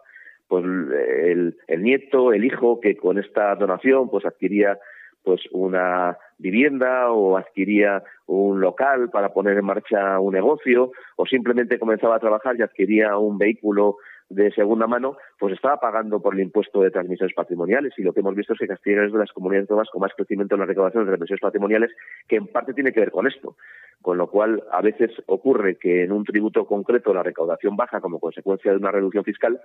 pues 0.48 0.64
el, 0.64 1.58
el 1.66 1.82
nieto, 1.82 2.32
el 2.32 2.46
hijo 2.46 2.80
que 2.80 2.96
con 2.96 3.18
esta 3.18 3.54
donación 3.54 4.08
pues 4.08 4.24
adquiría 4.24 4.78
pues 5.22 5.42
una 5.52 6.16
vivienda 6.38 7.10
o 7.10 7.36
adquiría 7.36 8.02
un 8.26 8.60
local 8.60 9.10
para 9.10 9.32
poner 9.32 9.56
en 9.58 9.64
marcha 9.64 10.18
un 10.20 10.34
negocio 10.34 10.92
o 11.16 11.26
simplemente 11.26 11.78
comenzaba 11.78 12.16
a 12.16 12.20
trabajar 12.20 12.56
y 12.56 12.62
adquiría 12.62 13.16
un 13.16 13.38
vehículo 13.38 13.96
de 14.28 14.50
segunda 14.52 14.86
mano, 14.86 15.16
pues 15.38 15.54
estaba 15.54 15.78
pagando 15.78 16.20
por 16.20 16.34
el 16.34 16.40
impuesto 16.40 16.82
de 16.82 16.90
transmisiones 16.90 17.34
patrimoniales. 17.34 17.92
Y 17.96 18.02
lo 18.02 18.12
que 18.12 18.20
hemos 18.20 18.34
visto 18.34 18.54
es 18.54 18.58
que 18.58 18.66
Castilla 18.66 19.04
es 19.04 19.12
de 19.12 19.18
las 19.18 19.32
comunidades 19.32 19.64
autónomas 19.64 19.88
con 19.90 20.00
más 20.00 20.12
crecimiento 20.16 20.56
en 20.56 20.60
la 20.60 20.66
recaudación 20.66 21.04
de 21.04 21.10
transmisiones 21.10 21.40
patrimoniales, 21.40 21.90
que 22.26 22.36
en 22.36 22.48
parte 22.48 22.74
tiene 22.74 22.92
que 22.92 23.00
ver 23.00 23.12
con 23.12 23.26
esto. 23.26 23.56
Con 24.02 24.18
lo 24.18 24.28
cual, 24.28 24.64
a 24.72 24.82
veces 24.82 25.10
ocurre 25.26 25.76
que 25.76 26.04
en 26.04 26.12
un 26.12 26.24
tributo 26.24 26.66
concreto 26.66 27.14
la 27.14 27.22
recaudación 27.22 27.76
baja 27.76 28.00
como 28.00 28.18
consecuencia 28.18 28.72
de 28.72 28.78
una 28.78 28.90
reducción 28.90 29.24
fiscal, 29.24 29.60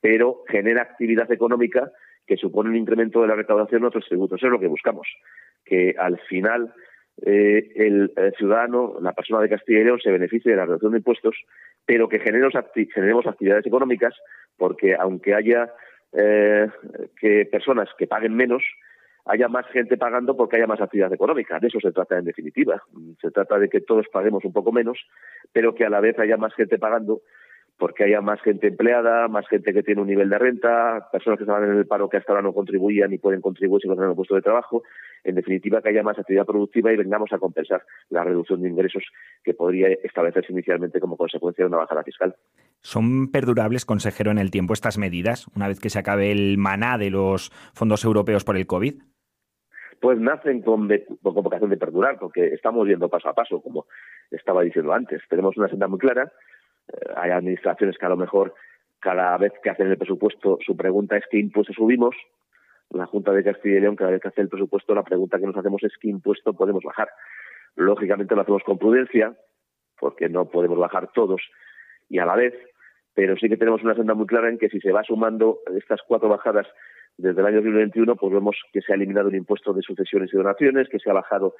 pero 0.00 0.44
genera 0.48 0.82
actividad 0.82 1.30
económica 1.32 1.90
que 2.26 2.36
supone 2.36 2.70
un 2.70 2.76
incremento 2.76 3.22
de 3.22 3.28
la 3.28 3.34
recaudación 3.34 3.82
en 3.82 3.86
otros 3.86 4.06
tributos. 4.06 4.38
Eso 4.38 4.46
es 4.46 4.52
lo 4.52 4.60
que 4.60 4.66
buscamos, 4.66 5.06
que 5.64 5.94
al 5.98 6.18
final 6.20 6.72
eh, 7.22 7.70
el, 7.76 8.12
ciudadano, 8.36 8.96
la 9.00 9.12
persona 9.12 9.40
de 9.40 9.48
Castilla 9.48 9.80
y 9.80 9.84
León, 9.84 10.00
se 10.02 10.10
beneficie 10.10 10.50
de 10.50 10.56
la 10.56 10.66
reducción 10.66 10.92
de 10.92 10.98
impuestos, 10.98 11.36
pero 11.86 12.08
que 12.08 12.18
generemos, 12.18 12.54
generemos 12.92 13.26
actividades 13.26 13.66
económicas, 13.66 14.14
porque 14.56 14.94
aunque 14.94 15.34
haya 15.34 15.72
eh, 16.12 16.68
que 17.20 17.46
personas 17.46 17.88
que 17.98 18.06
paguen 18.06 18.34
menos, 18.34 18.62
haya 19.26 19.48
más 19.48 19.66
gente 19.68 19.96
pagando 19.96 20.36
porque 20.36 20.56
haya 20.56 20.66
más 20.66 20.80
actividad 20.80 21.12
económica. 21.12 21.58
De 21.58 21.68
eso 21.68 21.80
se 21.80 21.92
trata 21.92 22.18
en 22.18 22.24
definitiva. 22.24 22.82
Se 23.20 23.30
trata 23.30 23.58
de 23.58 23.68
que 23.68 23.80
todos 23.80 24.06
paguemos 24.12 24.44
un 24.44 24.52
poco 24.52 24.70
menos, 24.70 24.98
pero 25.52 25.74
que 25.74 25.84
a 25.84 25.90
la 25.90 26.00
vez 26.00 26.18
haya 26.18 26.36
más 26.36 26.54
gente 26.54 26.78
pagando 26.78 27.22
porque 27.78 28.04
haya 28.04 28.20
más 28.20 28.40
gente 28.42 28.68
empleada, 28.68 29.26
más 29.28 29.46
gente 29.48 29.72
que 29.72 29.82
tiene 29.82 30.00
un 30.00 30.06
nivel 30.06 30.28
de 30.28 30.38
renta, 30.38 31.08
personas 31.10 31.38
que 31.38 31.44
estaban 31.44 31.64
en 31.64 31.76
el 31.76 31.86
paro 31.86 32.08
que 32.08 32.18
hasta 32.18 32.32
ahora 32.32 32.42
no 32.42 32.52
contribuían 32.52 33.12
y 33.12 33.18
pueden 33.18 33.40
contribuir 33.40 33.82
si 33.82 33.88
no 33.88 33.94
tienen 33.94 34.10
un 34.10 34.16
puesto 34.16 34.34
de 34.34 34.42
trabajo. 34.42 34.84
En 35.24 35.34
definitiva, 35.34 35.82
que 35.82 35.88
haya 35.88 36.02
más 36.02 36.18
actividad 36.18 36.46
productiva 36.46 36.92
y 36.92 36.96
vengamos 36.96 37.32
a 37.32 37.38
compensar 37.38 37.82
la 38.10 38.22
reducción 38.22 38.62
de 38.62 38.68
ingresos 38.68 39.04
que 39.42 39.54
podría 39.54 39.88
establecerse 39.88 40.52
inicialmente 40.52 41.00
como 41.00 41.16
consecuencia 41.16 41.64
de 41.64 41.68
una 41.68 41.78
bajada 41.78 42.04
fiscal. 42.04 42.36
¿Son 42.80 43.30
perdurables, 43.30 43.84
consejero, 43.84 44.30
en 44.30 44.38
el 44.38 44.50
tiempo 44.50 44.72
estas 44.72 44.98
medidas, 44.98 45.48
una 45.56 45.68
vez 45.68 45.80
que 45.80 45.90
se 45.90 45.98
acabe 45.98 46.30
el 46.30 46.58
maná 46.58 46.96
de 46.98 47.10
los 47.10 47.50
fondos 47.74 48.04
europeos 48.04 48.44
por 48.44 48.56
el 48.56 48.66
COVID? 48.66 48.94
pues 50.00 50.18
nacen 50.18 50.60
con, 50.60 50.86
con, 51.22 51.34
vocación 51.34 51.70
de 51.70 51.78
perdurar, 51.78 52.18
porque 52.18 52.48
estamos 52.48 52.86
viendo 52.86 53.08
paso 53.08 53.30
a 53.30 53.32
paso, 53.32 53.62
como 53.62 53.86
estaba 54.30 54.60
diciendo 54.60 54.92
antes. 54.92 55.22
Tenemos 55.30 55.56
una 55.56 55.68
senda 55.68 55.88
muy 55.88 55.98
clara, 55.98 56.30
hay 57.16 57.30
administraciones 57.30 57.96
que 57.98 58.06
a 58.06 58.10
lo 58.10 58.16
mejor 58.16 58.54
cada 59.00 59.36
vez 59.36 59.52
que 59.62 59.70
hacen 59.70 59.88
el 59.90 59.98
presupuesto 59.98 60.58
su 60.64 60.76
pregunta 60.76 61.16
es 61.16 61.24
qué 61.30 61.38
impuesto 61.38 61.72
subimos. 61.72 62.16
La 62.90 63.06
Junta 63.06 63.32
de 63.32 63.42
Castilla 63.42 63.76
y 63.76 63.80
León 63.80 63.96
cada 63.96 64.10
vez 64.10 64.20
que 64.20 64.28
hace 64.28 64.40
el 64.40 64.48
presupuesto 64.48 64.94
la 64.94 65.02
pregunta 65.02 65.38
que 65.38 65.46
nos 65.46 65.56
hacemos 65.56 65.82
es 65.82 65.92
qué 66.00 66.08
impuesto 66.08 66.52
podemos 66.54 66.82
bajar. 66.84 67.08
Lógicamente 67.76 68.34
lo 68.34 68.42
hacemos 68.42 68.62
con 68.62 68.78
prudencia 68.78 69.34
porque 69.98 70.28
no 70.28 70.48
podemos 70.48 70.78
bajar 70.78 71.10
todos 71.12 71.40
y 72.08 72.18
a 72.18 72.26
la 72.26 72.36
vez, 72.36 72.54
pero 73.14 73.36
sí 73.36 73.48
que 73.48 73.56
tenemos 73.56 73.82
una 73.82 73.94
senda 73.94 74.14
muy 74.14 74.26
clara 74.26 74.48
en 74.48 74.58
que 74.58 74.68
si 74.68 74.80
se 74.80 74.92
va 74.92 75.02
sumando 75.02 75.60
estas 75.76 76.00
cuatro 76.06 76.28
bajadas 76.28 76.66
desde 77.16 77.40
el 77.40 77.46
año 77.46 77.56
2021, 77.56 78.16
pues 78.16 78.32
vemos 78.32 78.56
que 78.72 78.80
se 78.80 78.92
ha 78.92 78.96
eliminado 78.96 79.28
el 79.28 79.36
impuesto 79.36 79.72
de 79.72 79.82
sucesiones 79.82 80.32
y 80.32 80.36
donaciones, 80.36 80.88
que 80.88 80.98
se 80.98 81.10
ha 81.10 81.14
bajado 81.14 81.54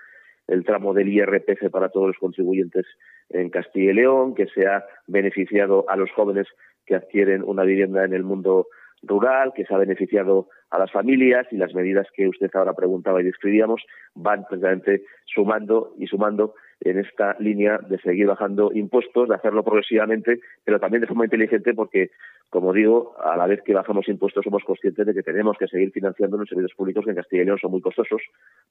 el 0.48 0.64
tramo 0.64 0.92
del 0.92 1.08
IRPF 1.08 1.70
para 1.70 1.88
todos 1.88 2.08
los 2.08 2.18
contribuyentes 2.18 2.86
en 3.30 3.50
Castilla 3.50 3.90
y 3.90 3.94
León, 3.94 4.34
que 4.34 4.46
se 4.46 4.66
ha 4.66 4.84
beneficiado 5.06 5.84
a 5.88 5.96
los 5.96 6.10
jóvenes 6.12 6.46
que 6.86 6.94
adquieren 6.94 7.42
una 7.42 7.64
vivienda 7.64 8.04
en 8.04 8.12
el 8.12 8.22
mundo 8.22 8.68
rural, 9.02 9.52
que 9.54 9.64
se 9.64 9.74
ha 9.74 9.78
beneficiado 9.78 10.48
a 10.70 10.78
las 10.78 10.90
familias 10.90 11.46
y 11.50 11.56
las 11.56 11.74
medidas 11.74 12.06
que 12.14 12.28
usted 12.28 12.50
ahora 12.54 12.74
preguntaba 12.74 13.20
y 13.20 13.24
describíamos 13.24 13.82
van 14.14 14.44
precisamente 14.48 15.04
sumando 15.24 15.94
y 15.98 16.06
sumando 16.06 16.54
en 16.80 16.98
esta 16.98 17.36
línea 17.38 17.78
de 17.78 17.98
seguir 17.98 18.26
bajando 18.26 18.70
impuestos, 18.74 19.28
de 19.28 19.34
hacerlo 19.34 19.62
progresivamente, 19.62 20.40
pero 20.64 20.78
también 20.80 21.00
de 21.00 21.06
forma 21.06 21.24
inteligente 21.24 21.74
porque, 21.74 22.10
como 22.50 22.72
digo, 22.72 23.14
a 23.22 23.36
la 23.36 23.46
vez 23.46 23.62
que 23.62 23.74
bajamos 23.74 24.08
impuestos 24.08 24.44
somos 24.44 24.64
conscientes 24.64 25.06
de 25.06 25.14
que 25.14 25.22
tenemos 25.22 25.56
que 25.58 25.68
seguir 25.68 25.92
financiando 25.92 26.36
los 26.36 26.48
servicios 26.48 26.74
públicos 26.74 27.04
que 27.04 27.10
en 27.10 27.16
Castilla 27.16 27.42
y 27.42 27.46
León 27.46 27.58
son 27.58 27.70
muy 27.70 27.80
costosos, 27.80 28.22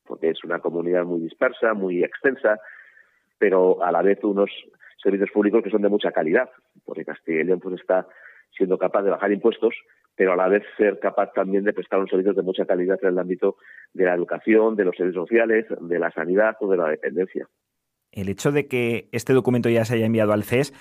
porque 0.05 0.29
es 0.29 0.43
una 0.43 0.60
comunidad 0.60 1.05
muy 1.05 1.22
dispersa, 1.22 1.74
muy 1.74 2.03
extensa, 2.03 2.60
pero 3.38 3.83
a 3.83 3.91
la 3.91 4.01
vez 4.01 4.24
unos 4.24 4.50
servicios 5.01 5.31
públicos 5.31 5.63
que 5.63 5.69
son 5.69 5.81
de 5.81 5.89
mucha 5.89 6.12
calidad, 6.12 6.50
porque 6.86 7.05
Castilla 7.05 7.41
y 7.41 7.43
León 7.45 7.60
pues 7.60 7.79
está 7.79 8.07
siendo 8.55 8.77
capaz 8.77 9.03
de 9.03 9.10
bajar 9.10 9.31
impuestos, 9.31 9.75
pero 10.15 10.33
a 10.33 10.36
la 10.36 10.48
vez 10.48 10.63
ser 10.77 11.00
capaz 11.00 11.33
también 11.33 11.63
de 11.63 11.74
prestar 11.74 12.00
unos 12.00 12.12
servicios 12.12 12.36
de 12.36 12.43
mucha 12.43 12.65
calidad 12.65 13.00
en 13.01 13.10
el 13.10 13.19
ámbito 13.19 13.57
de 13.93 14.05
la 14.05 14.13
educación, 14.13 14.75
de 14.75 14.86
los 14.86 14.95
servicios 14.95 15.27
sociales, 15.27 15.65
de 15.81 16.00
la 16.00 16.12
sanidad 16.12 16.55
o 16.60 16.69
de 16.69 16.77
la 16.77 16.89
dependencia. 16.89 17.48
El 18.13 18.29
hecho 18.29 18.51
de 18.51 18.67
que 18.67 19.10
este 19.12 19.34
documento 19.34 19.70
ya 19.70 19.86
se 19.86 19.96
haya 19.96 20.05
enviado 20.05 20.34
al 20.34 20.43
CES 20.43 20.74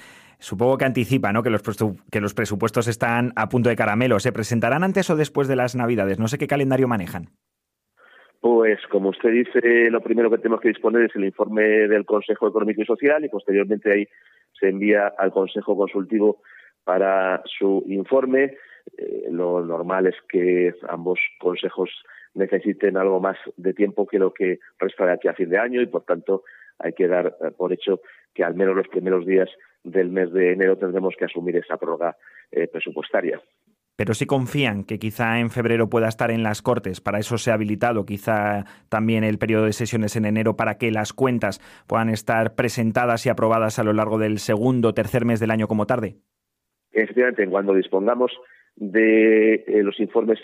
Supongo 0.43 0.77
que 0.77 0.85
anticipa 0.85 1.33
¿no? 1.33 1.45
que, 1.45 1.51
los 1.51 1.63
que 2.11 2.21
los 2.21 2.35
presupuestos 2.35 2.89
están 2.89 3.33
a 3.37 3.49
punto 3.49 3.69
de 3.69 3.77
caramelo. 3.77 4.19
¿Se 4.19 4.33
presentarán 4.33 4.83
antes 4.83 5.09
o 5.09 5.15
después 5.15 5.47
de 5.47 5.55
las 5.55 5.77
Navidades? 5.77 6.19
No 6.19 6.27
sé 6.27 6.37
qué 6.37 6.49
calendario 6.49 6.89
manejan. 6.89 7.29
Pues, 8.41 8.81
como 8.91 9.11
usted 9.11 9.31
dice, 9.31 9.89
lo 9.89 10.01
primero 10.01 10.31
que 10.31 10.39
tenemos 10.39 10.61
que 10.61 10.71
disponer 10.71 11.05
es 11.05 11.15
el 11.15 11.27
informe 11.27 11.63
del 11.63 12.05
Consejo 12.05 12.49
Económico 12.49 12.83
y 12.83 12.87
Social 12.87 13.25
y 13.25 13.29
posteriormente 13.29 13.93
ahí 13.93 14.09
se 14.59 14.69
envía 14.69 15.13
al 15.17 15.31
Consejo 15.31 15.77
Consultivo 15.77 16.43
para 16.83 17.41
su 17.45 17.85
informe. 17.87 18.57
Eh, 18.99 19.29
lo 19.31 19.65
normal 19.65 20.09
es 20.09 20.17
que 20.29 20.75
ambos 20.89 21.21
consejos 21.39 21.89
necesiten 22.35 22.97
algo 22.97 23.21
más 23.21 23.37
de 23.57 23.75
tiempo 23.75 24.09
que 24.09 24.19
lo 24.19 24.35
que 24.35 24.59
resta 24.81 25.07
de 25.07 25.13
aquí 25.13 25.29
a 25.29 25.35
fin 25.35 25.51
de 25.51 25.59
año 25.59 25.81
y, 25.81 25.87
por 25.87 26.03
tanto, 26.03 26.43
hay 26.83 26.93
que 26.93 27.09
dar 27.09 27.37
eh, 27.41 27.51
por 27.57 27.73
hecho 27.73 28.01
que 28.35 28.45
al 28.45 28.55
menos 28.55 28.77
los 28.77 28.89
primeros 28.89 29.27
días 29.27 29.49
del 29.85 30.11
mes 30.11 30.33
de 30.33 30.53
enero 30.53 30.77
tendremos 30.77 31.15
que 31.19 31.25
asumir 31.25 31.57
esa 31.57 31.77
prórroga 31.77 32.17
eh, 32.51 32.69
presupuestaria. 32.69 33.41
Pero 33.97 34.15
si 34.15 34.27
confían 34.27 34.85
que 34.85 34.99
quizá 34.99 35.39
en 35.39 35.51
febrero 35.51 35.91
pueda 35.91 36.09
estar 36.09 36.31
en 36.31 36.43
las 36.43 36.63
Cortes, 36.63 37.01
para 37.01 37.19
eso 37.19 37.37
se 37.37 37.51
ha 37.51 37.55
habilitado 37.55 38.07
quizá 38.07 38.65
también 38.89 39.23
el 39.23 39.39
periodo 39.39 39.67
de 39.67 39.75
sesiones 39.75 40.17
en 40.17 40.25
enero 40.25 40.57
para 40.57 40.79
que 40.79 40.91
las 40.91 41.13
cuentas 41.13 41.61
puedan 41.87 42.09
estar 42.09 42.55
presentadas 42.55 43.27
y 43.27 43.29
aprobadas 43.29 43.79
a 43.79 43.85
lo 43.85 43.93
largo 43.93 44.19
del 44.19 44.39
segundo 44.39 44.89
o 44.89 44.95
tercer 44.95 45.27
mes 45.27 45.41
del 45.41 45.51
año 45.51 45.69
como 45.69 45.87
tarde. 45.87 46.17
Efectivamente, 46.91 47.47
cuando 47.49 47.75
dispongamos 47.75 48.33
de 48.77 49.55
eh, 49.67 49.83
los 49.83 50.01
informes 50.01 50.39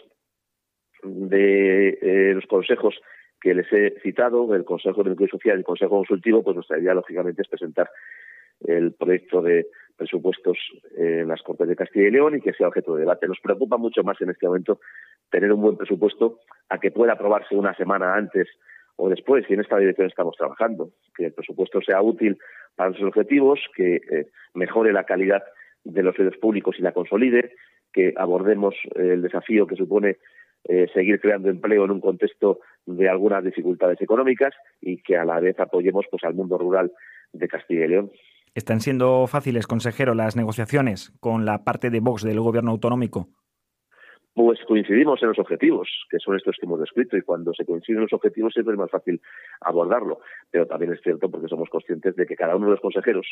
de 1.02 1.88
eh, 2.02 2.34
los 2.34 2.46
consejos 2.46 2.94
que 3.40 3.54
les 3.54 3.72
he 3.72 4.00
citado, 4.00 4.54
el 4.54 4.64
Consejo 4.64 5.02
de 5.02 5.14
y 5.18 5.28
Social 5.28 5.56
y 5.56 5.58
el 5.60 5.64
Consejo 5.64 5.96
Consultivo, 5.96 6.42
pues 6.42 6.56
nuestra 6.56 6.78
idea, 6.78 6.94
lógicamente, 6.94 7.42
es 7.42 7.48
presentar 7.48 7.88
el 8.66 8.92
proyecto 8.92 9.40
de 9.42 9.68
presupuestos 9.96 10.58
en 10.96 11.28
las 11.28 11.42
Cortes 11.42 11.68
de 11.68 11.76
Castilla 11.76 12.08
y 12.08 12.10
León 12.10 12.36
y 12.36 12.40
que 12.40 12.52
sea 12.52 12.68
objeto 12.68 12.94
de 12.94 13.00
debate. 13.00 13.26
Nos 13.26 13.40
preocupa 13.40 13.76
mucho 13.76 14.02
más 14.02 14.20
en 14.20 14.30
este 14.30 14.46
momento 14.46 14.80
tener 15.30 15.52
un 15.52 15.60
buen 15.60 15.76
presupuesto 15.76 16.38
a 16.68 16.78
que 16.78 16.90
pueda 16.90 17.12
aprobarse 17.12 17.56
una 17.56 17.74
semana 17.74 18.14
antes 18.14 18.48
o 18.96 19.08
después, 19.08 19.44
y 19.48 19.54
en 19.54 19.60
esta 19.60 19.78
dirección 19.78 20.08
estamos 20.08 20.34
trabajando, 20.36 20.90
que 21.16 21.26
el 21.26 21.32
presupuesto 21.32 21.80
sea 21.80 22.02
útil 22.02 22.36
para 22.74 22.90
nuestros 22.90 23.08
objetivos, 23.08 23.60
que 23.76 23.96
eh, 23.96 24.26
mejore 24.54 24.92
la 24.92 25.04
calidad 25.04 25.42
de 25.84 26.02
los 26.02 26.18
medios 26.18 26.36
públicos 26.38 26.76
y 26.78 26.82
la 26.82 26.92
consolide, 26.92 27.54
que 27.92 28.12
abordemos 28.16 28.74
el 28.96 29.22
desafío 29.22 29.66
que 29.68 29.76
supone 29.76 30.18
eh, 30.64 30.88
seguir 30.92 31.20
creando 31.20 31.48
empleo 31.48 31.84
en 31.84 31.92
un 31.92 32.00
contexto 32.00 32.60
de 32.96 33.08
algunas 33.08 33.44
dificultades 33.44 34.00
económicas 34.00 34.54
y 34.80 35.02
que 35.02 35.16
a 35.16 35.24
la 35.24 35.40
vez 35.40 35.58
apoyemos 35.60 36.06
pues 36.10 36.24
al 36.24 36.34
mundo 36.34 36.58
rural 36.58 36.92
de 37.32 37.48
Castilla 37.48 37.84
y 37.84 37.88
León. 37.88 38.10
¿Están 38.54 38.80
siendo 38.80 39.26
fáciles, 39.26 39.66
consejero, 39.66 40.14
las 40.14 40.36
negociaciones 40.36 41.12
con 41.20 41.44
la 41.44 41.64
parte 41.64 41.90
de 41.90 42.00
Vox 42.00 42.22
del 42.22 42.40
gobierno 42.40 42.70
autonómico? 42.70 43.28
Pues 44.34 44.60
coincidimos 44.66 45.20
en 45.22 45.28
los 45.28 45.38
objetivos, 45.38 45.88
que 46.08 46.18
son 46.18 46.36
estos 46.36 46.56
que 46.58 46.66
hemos 46.66 46.80
descrito, 46.80 47.16
y 47.16 47.22
cuando 47.22 47.52
se 47.54 47.64
coinciden 47.64 48.02
los 48.02 48.12
objetivos 48.12 48.52
siempre 48.52 48.74
es 48.74 48.78
más 48.78 48.90
fácil 48.90 49.20
abordarlo. 49.60 50.20
Pero 50.50 50.66
también 50.66 50.92
es 50.92 51.00
cierto 51.02 51.30
porque 51.30 51.48
somos 51.48 51.68
conscientes 51.68 52.16
de 52.16 52.24
que 52.24 52.36
cada 52.36 52.56
uno 52.56 52.66
de 52.66 52.72
los 52.72 52.80
consejeros 52.80 53.26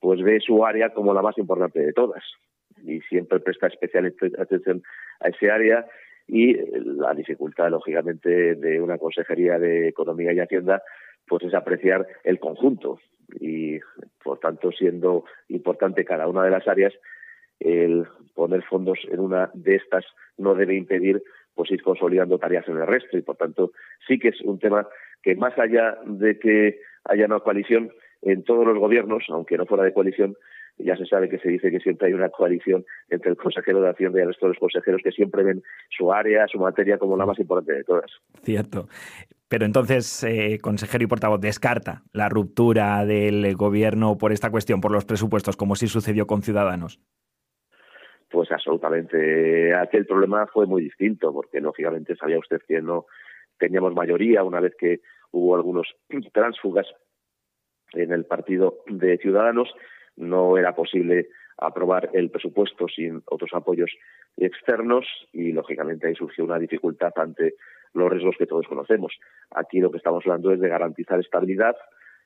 pues 0.00 0.22
ve 0.22 0.38
su 0.40 0.64
área 0.64 0.90
como 0.94 1.12
la 1.12 1.22
más 1.22 1.36
importante 1.38 1.80
de 1.80 1.92
todas. 1.92 2.22
y 2.84 3.00
siempre 3.02 3.40
presta 3.40 3.66
especial 3.66 4.14
atención 4.38 4.82
a 5.20 5.28
ese 5.28 5.50
área 5.50 5.84
y 6.28 6.54
la 6.54 7.14
dificultad, 7.14 7.70
lógicamente, 7.70 8.54
de 8.54 8.80
una 8.80 8.98
Consejería 8.98 9.58
de 9.58 9.88
Economía 9.88 10.32
y 10.32 10.40
Hacienda 10.40 10.82
pues 11.26 11.42
es 11.44 11.54
apreciar 11.54 12.06
el 12.24 12.38
conjunto. 12.38 13.00
Y, 13.40 13.78
por 14.22 14.38
tanto, 14.38 14.70
siendo 14.72 15.24
importante 15.48 16.04
cada 16.04 16.28
una 16.28 16.44
de 16.44 16.50
las 16.50 16.66
áreas, 16.68 16.94
el 17.60 18.06
poner 18.34 18.62
fondos 18.62 18.98
en 19.10 19.20
una 19.20 19.50
de 19.54 19.76
estas 19.76 20.04
no 20.36 20.54
debe 20.54 20.74
impedir 20.74 21.22
pues 21.54 21.70
ir 21.72 21.82
consolidando 21.82 22.38
tareas 22.38 22.68
en 22.68 22.78
el 22.78 22.86
resto. 22.86 23.18
Y 23.18 23.22
por 23.22 23.36
tanto 23.36 23.72
sí 24.06 24.18
que 24.18 24.28
es 24.28 24.40
un 24.42 24.58
tema 24.58 24.86
que 25.22 25.34
más 25.34 25.58
allá 25.58 25.98
de 26.06 26.38
que 26.38 26.80
haya 27.04 27.26
una 27.26 27.40
coalición 27.40 27.90
en 28.22 28.44
todos 28.44 28.66
los 28.66 28.78
gobiernos, 28.78 29.24
aunque 29.28 29.58
no 29.58 29.66
fuera 29.66 29.84
de 29.84 29.92
coalición, 29.92 30.36
ya 30.78 30.96
se 30.96 31.06
sabe 31.06 31.28
que 31.28 31.38
se 31.38 31.48
dice 31.48 31.70
que 31.70 31.80
siempre 31.80 32.08
hay 32.08 32.14
una 32.14 32.28
coalición 32.28 32.84
entre 33.08 33.30
el 33.30 33.36
consejero 33.36 33.80
de 33.80 33.90
Hacienda 33.90 34.18
y 34.18 34.22
el 34.22 34.28
resto 34.28 34.46
de 34.46 34.52
los 34.52 34.58
consejeros 34.58 35.00
que 35.02 35.12
siempre 35.12 35.42
ven 35.42 35.62
su 35.90 36.12
área, 36.12 36.46
su 36.46 36.58
materia 36.58 36.98
como 36.98 37.16
la 37.16 37.26
más 37.26 37.38
importante 37.38 37.74
de 37.74 37.84
todas. 37.84 38.10
Cierto. 38.42 38.88
Pero 39.48 39.64
entonces, 39.64 40.22
eh, 40.24 40.58
consejero 40.60 41.04
y 41.04 41.06
portavoz, 41.06 41.40
descarta 41.40 42.02
la 42.12 42.28
ruptura 42.28 43.04
del 43.06 43.54
gobierno 43.56 44.18
por 44.18 44.32
esta 44.32 44.50
cuestión, 44.50 44.80
por 44.80 44.92
los 44.92 45.06
presupuestos, 45.06 45.56
como 45.56 45.74
sí 45.74 45.86
sucedió 45.86 46.26
con 46.26 46.42
Ciudadanos. 46.42 47.00
Pues 48.30 48.52
absolutamente. 48.52 49.74
Aquel 49.74 50.04
problema 50.04 50.46
fue 50.46 50.66
muy 50.66 50.82
distinto, 50.82 51.32
porque 51.32 51.60
lógicamente 51.60 52.14
sabía 52.16 52.38
usted 52.38 52.60
que 52.68 52.82
no 52.82 53.06
teníamos 53.58 53.94
mayoría 53.94 54.44
una 54.44 54.60
vez 54.60 54.74
que 54.78 55.00
hubo 55.30 55.56
algunos 55.56 55.88
tránsfugas 56.32 56.86
en 57.94 58.12
el 58.12 58.26
partido 58.26 58.84
de 58.86 59.16
Ciudadanos 59.16 59.72
no 60.18 60.58
era 60.58 60.74
posible 60.74 61.28
aprobar 61.56 62.10
el 62.12 62.30
presupuesto 62.30 62.86
sin 62.88 63.22
otros 63.26 63.50
apoyos 63.52 63.90
externos 64.36 65.06
y, 65.32 65.52
lógicamente, 65.52 66.06
ahí 66.06 66.14
surgió 66.14 66.44
una 66.44 66.58
dificultad 66.58 67.12
ante 67.16 67.54
los 67.94 68.10
riesgos 68.10 68.36
que 68.38 68.46
todos 68.46 68.66
conocemos. 68.68 69.18
Aquí 69.50 69.80
lo 69.80 69.90
que 69.90 69.98
estamos 69.98 70.24
hablando 70.24 70.52
es 70.52 70.60
de 70.60 70.68
garantizar 70.68 71.18
estabilidad, 71.18 71.76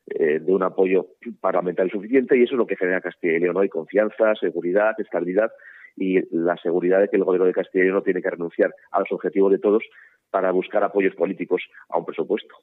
eh, 0.06 0.40
de 0.40 0.52
un 0.52 0.62
apoyo 0.62 1.06
parlamentario 1.40 1.92
suficiente 1.92 2.36
y 2.36 2.42
eso 2.42 2.54
es 2.54 2.58
lo 2.58 2.66
que 2.66 2.76
genera 2.76 3.00
Castilla 3.00 3.36
y 3.36 3.40
León 3.40 3.56
hoy, 3.56 3.68
confianza, 3.68 4.34
seguridad, 4.34 4.98
estabilidad 4.98 5.52
y 5.96 6.20
la 6.36 6.56
seguridad 6.56 7.00
de 7.00 7.08
que 7.08 7.16
el 7.16 7.24
gobierno 7.24 7.46
de 7.46 7.52
Castilla 7.52 7.84
y 7.84 7.86
León 7.86 7.98
no 7.98 8.02
tiene 8.02 8.20
que 8.20 8.30
renunciar 8.30 8.74
a 8.90 9.00
los 9.00 9.12
objetivos 9.12 9.52
de 9.52 9.58
todos 9.58 9.84
para 10.30 10.50
buscar 10.50 10.82
apoyos 10.82 11.14
políticos 11.14 11.62
a 11.88 11.98
un 11.98 12.04
presupuesto 12.04 12.56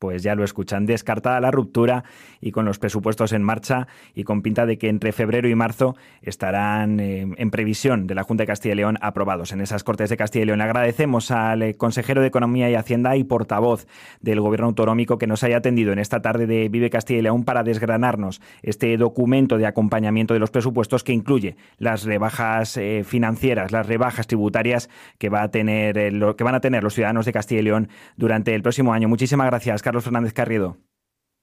pues 0.00 0.22
ya 0.22 0.34
lo 0.34 0.44
escuchan, 0.44 0.86
descartada 0.86 1.40
la 1.40 1.50
ruptura 1.50 2.04
y 2.40 2.52
con 2.52 2.64
los 2.64 2.78
presupuestos 2.78 3.32
en 3.32 3.42
marcha 3.42 3.86
y 4.14 4.24
con 4.24 4.40
pinta 4.40 4.64
de 4.64 4.78
que 4.78 4.88
entre 4.88 5.12
febrero 5.12 5.46
y 5.46 5.54
marzo 5.54 5.94
estarán 6.22 6.98
eh, 7.00 7.28
en 7.36 7.50
previsión 7.50 8.06
de 8.06 8.14
la 8.14 8.22
Junta 8.22 8.44
de 8.44 8.46
Castilla 8.46 8.72
y 8.72 8.76
León 8.76 8.98
aprobados 9.02 9.52
en 9.52 9.60
esas 9.60 9.84
Cortes 9.84 10.08
de 10.08 10.16
Castilla 10.16 10.44
y 10.44 10.46
León. 10.46 10.62
agradecemos 10.62 11.30
al 11.30 11.62
eh, 11.62 11.76
consejero 11.76 12.22
de 12.22 12.28
Economía 12.28 12.70
y 12.70 12.76
Hacienda 12.76 13.14
y 13.16 13.24
portavoz 13.24 13.86
del 14.22 14.40
Gobierno 14.40 14.68
autonómico 14.68 15.18
que 15.18 15.26
nos 15.26 15.44
haya 15.44 15.58
atendido 15.58 15.92
en 15.92 15.98
esta 15.98 16.22
tarde 16.22 16.46
de 16.46 16.70
Vive 16.70 16.88
Castilla 16.88 17.18
y 17.18 17.22
León 17.22 17.44
para 17.44 17.62
desgranarnos 17.62 18.40
este 18.62 18.96
documento 18.96 19.58
de 19.58 19.66
acompañamiento 19.66 20.32
de 20.32 20.40
los 20.40 20.50
presupuestos 20.50 21.04
que 21.04 21.12
incluye 21.12 21.56
las 21.76 22.04
rebajas 22.04 22.78
eh, 22.78 23.04
financieras, 23.04 23.70
las 23.70 23.86
rebajas 23.86 24.26
tributarias 24.26 24.88
que, 25.18 25.28
va 25.28 25.42
a 25.42 25.50
tener, 25.50 26.10
lo, 26.14 26.36
que 26.36 26.44
van 26.44 26.54
a 26.54 26.60
tener 26.60 26.82
los 26.82 26.94
ciudadanos 26.94 27.26
de 27.26 27.34
Castilla 27.34 27.60
y 27.60 27.64
León 27.64 27.88
durante 28.16 28.54
el 28.54 28.62
próximo 28.62 28.94
año. 28.94 29.06
Muchísimas 29.06 29.46
gracias. 29.46 29.82
Carlos 29.90 30.04
Fernández 30.04 30.32
Carriedo. 30.32 30.76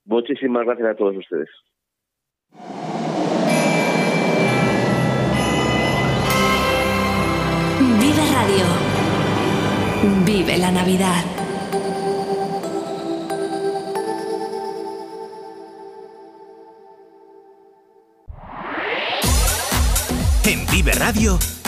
Muchísimas 0.06 0.64
gracias 0.64 0.88
a 0.88 0.94
todos 0.94 1.14
ustedes. 1.18 1.50
Vive 8.00 8.22
Radio. 8.32 8.64
Vive 10.24 10.56
la 10.56 10.72
Navidad. 10.72 11.24
En 20.46 20.66
Vive 20.72 20.92
Radio 20.92 21.57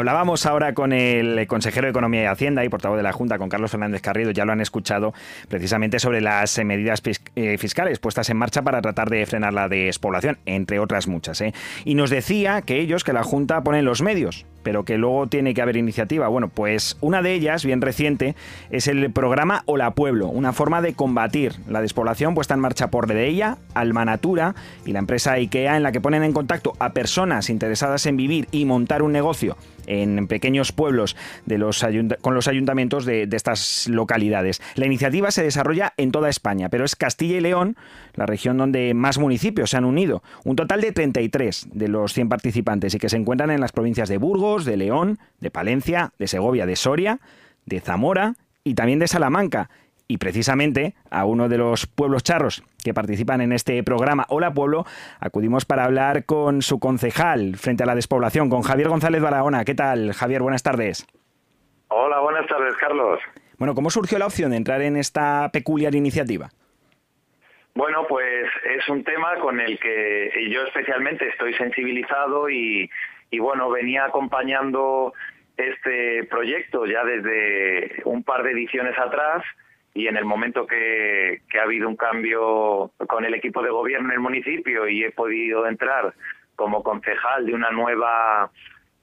Hablábamos 0.00 0.46
ahora 0.46 0.72
con 0.72 0.94
el 0.94 1.46
consejero 1.46 1.84
de 1.84 1.90
Economía 1.90 2.22
y 2.22 2.24
Hacienda 2.24 2.64
y 2.64 2.70
portavoz 2.70 2.96
de 2.96 3.02
la 3.02 3.12
Junta, 3.12 3.36
con 3.36 3.50
Carlos 3.50 3.70
Fernández 3.70 4.00
Carrido, 4.00 4.30
ya 4.30 4.46
lo 4.46 4.52
han 4.52 4.62
escuchado, 4.62 5.12
precisamente 5.46 5.98
sobre 5.98 6.22
las 6.22 6.56
eh, 6.56 6.64
medidas 6.64 7.02
eh, 7.36 7.58
fiscales 7.58 7.98
puestas 7.98 8.30
en 8.30 8.38
marcha 8.38 8.62
para 8.62 8.80
tratar 8.80 9.10
de 9.10 9.26
frenar 9.26 9.52
la 9.52 9.68
despoblación, 9.68 10.38
entre 10.46 10.78
otras 10.78 11.06
muchas. 11.06 11.42
¿eh? 11.42 11.52
Y 11.84 11.96
nos 11.96 12.08
decía 12.08 12.62
que 12.62 12.80
ellos, 12.80 13.04
que 13.04 13.12
la 13.12 13.24
Junta 13.24 13.62
pone 13.62 13.82
los 13.82 14.00
medios, 14.00 14.46
pero 14.62 14.84
que 14.84 14.98
luego 14.98 15.26
tiene 15.26 15.54
que 15.54 15.62
haber 15.62 15.76
iniciativa. 15.76 16.28
Bueno, 16.28 16.48
pues 16.48 16.96
una 17.00 17.22
de 17.22 17.32
ellas, 17.34 17.64
bien 17.64 17.80
reciente, 17.80 18.34
es 18.70 18.88
el 18.88 19.10
programa 19.10 19.62
Hola 19.66 19.92
Pueblo, 19.92 20.28
una 20.28 20.52
forma 20.52 20.82
de 20.82 20.94
combatir 20.94 21.54
la 21.68 21.80
despoblación 21.80 22.34
puesta 22.34 22.54
en 22.54 22.60
marcha 22.60 22.88
por 22.88 23.08
Redeia, 23.08 23.58
Almanatura 23.74 24.54
y 24.84 24.92
la 24.92 24.98
empresa 24.98 25.32
IKEA, 25.32 25.76
en 25.76 25.82
la 25.82 25.92
que 25.92 26.00
ponen 26.00 26.22
en 26.22 26.32
contacto 26.32 26.74
a 26.78 26.92
personas 26.92 27.50
interesadas 27.50 28.06
en 28.06 28.16
vivir 28.16 28.48
y 28.50 28.64
montar 28.64 29.02
un 29.02 29.12
negocio 29.12 29.56
en 29.86 30.28
pequeños 30.28 30.72
pueblos 30.72 31.16
de 31.46 31.58
los 31.58 31.84
con 32.20 32.34
los 32.34 32.46
ayuntamientos 32.46 33.04
de, 33.04 33.26
de, 33.26 33.36
estas 33.36 33.88
localidades. 33.88 34.62
La 34.76 34.86
iniciativa 34.86 35.30
se 35.30 35.42
desarrolla 35.42 35.94
en 35.96 36.12
toda 36.12 36.28
España, 36.28 36.68
pero 36.68 36.84
es 36.84 36.94
Castilla 36.94 37.38
y 37.38 37.40
León 37.40 37.76
la 38.14 38.26
región 38.26 38.56
donde 38.56 38.94
más 38.94 39.18
municipios 39.18 39.70
se 39.70 39.76
han 39.76 39.84
unido. 39.84 40.22
Un 40.44 40.56
total 40.56 40.80
de 40.80 40.92
33 40.92 41.68
de 41.72 41.88
los 41.88 42.12
100 42.12 42.28
participantes 42.28 42.94
y 42.94 42.98
que 42.98 43.08
se 43.08 43.16
encuentran 43.16 43.50
en 43.50 43.60
las 43.60 43.72
provincias 43.72 44.08
de 44.08 44.18
Burgos, 44.18 44.49
de 44.58 44.76
León, 44.76 45.18
de 45.38 45.50
Palencia, 45.50 46.12
de 46.18 46.26
Segovia, 46.26 46.66
de 46.66 46.76
Soria, 46.76 47.20
de 47.66 47.80
Zamora 47.80 48.34
y 48.64 48.74
también 48.74 48.98
de 48.98 49.08
Salamanca 49.08 49.70
y 50.10 50.18
precisamente 50.18 50.94
a 51.08 51.24
uno 51.24 51.48
de 51.48 51.56
los 51.56 51.86
pueblos 51.86 52.24
charros 52.24 52.64
que 52.82 52.92
participan 52.92 53.40
en 53.42 53.52
este 53.52 53.80
programa 53.84 54.26
Hola 54.28 54.52
Pueblo, 54.52 54.84
acudimos 55.20 55.64
para 55.64 55.84
hablar 55.84 56.24
con 56.24 56.62
su 56.62 56.80
concejal 56.80 57.54
frente 57.56 57.84
a 57.84 57.86
la 57.86 57.94
despoblación, 57.94 58.50
con 58.50 58.62
Javier 58.62 58.88
González 58.88 59.22
Barahona. 59.22 59.64
¿Qué 59.64 59.76
tal, 59.76 60.12
Javier? 60.12 60.42
Buenas 60.42 60.64
tardes. 60.64 61.06
Hola, 61.86 62.18
buenas 62.18 62.44
tardes, 62.48 62.74
Carlos. 62.80 63.20
Bueno, 63.56 63.76
¿cómo 63.76 63.88
surgió 63.88 64.18
la 64.18 64.26
opción 64.26 64.50
de 64.50 64.56
entrar 64.56 64.82
en 64.82 64.96
esta 64.96 65.48
peculiar 65.52 65.94
iniciativa? 65.94 66.50
Bueno, 67.76 68.04
pues 68.08 68.46
es 68.64 68.88
un 68.88 69.04
tema 69.04 69.38
con 69.38 69.60
el 69.60 69.78
que 69.78 70.50
yo 70.50 70.64
especialmente 70.64 71.28
estoy 71.28 71.54
sensibilizado 71.54 72.50
y, 72.50 72.90
y 73.30 73.38
bueno, 73.38 73.70
venía 73.70 74.04
acompañando 74.04 75.12
este 75.56 76.24
proyecto 76.24 76.86
ya 76.86 77.04
desde 77.04 78.02
un 78.04 78.24
par 78.24 78.42
de 78.42 78.52
ediciones 78.52 78.98
atrás 78.98 79.44
y 79.94 80.06
en 80.06 80.16
el 80.16 80.24
momento 80.24 80.66
que, 80.66 81.42
ha 81.58 81.62
habido 81.62 81.88
un 81.88 81.96
cambio 81.96 82.92
con 83.08 83.24
el 83.24 83.34
equipo 83.34 83.62
de 83.62 83.70
gobierno 83.70 84.08
en 84.08 84.14
el 84.14 84.20
municipio 84.20 84.88
y 84.88 85.04
he 85.04 85.10
podido 85.10 85.66
entrar 85.66 86.14
como 86.56 86.82
concejal 86.82 87.46
de 87.46 87.54
una 87.54 87.70
nueva 87.70 88.50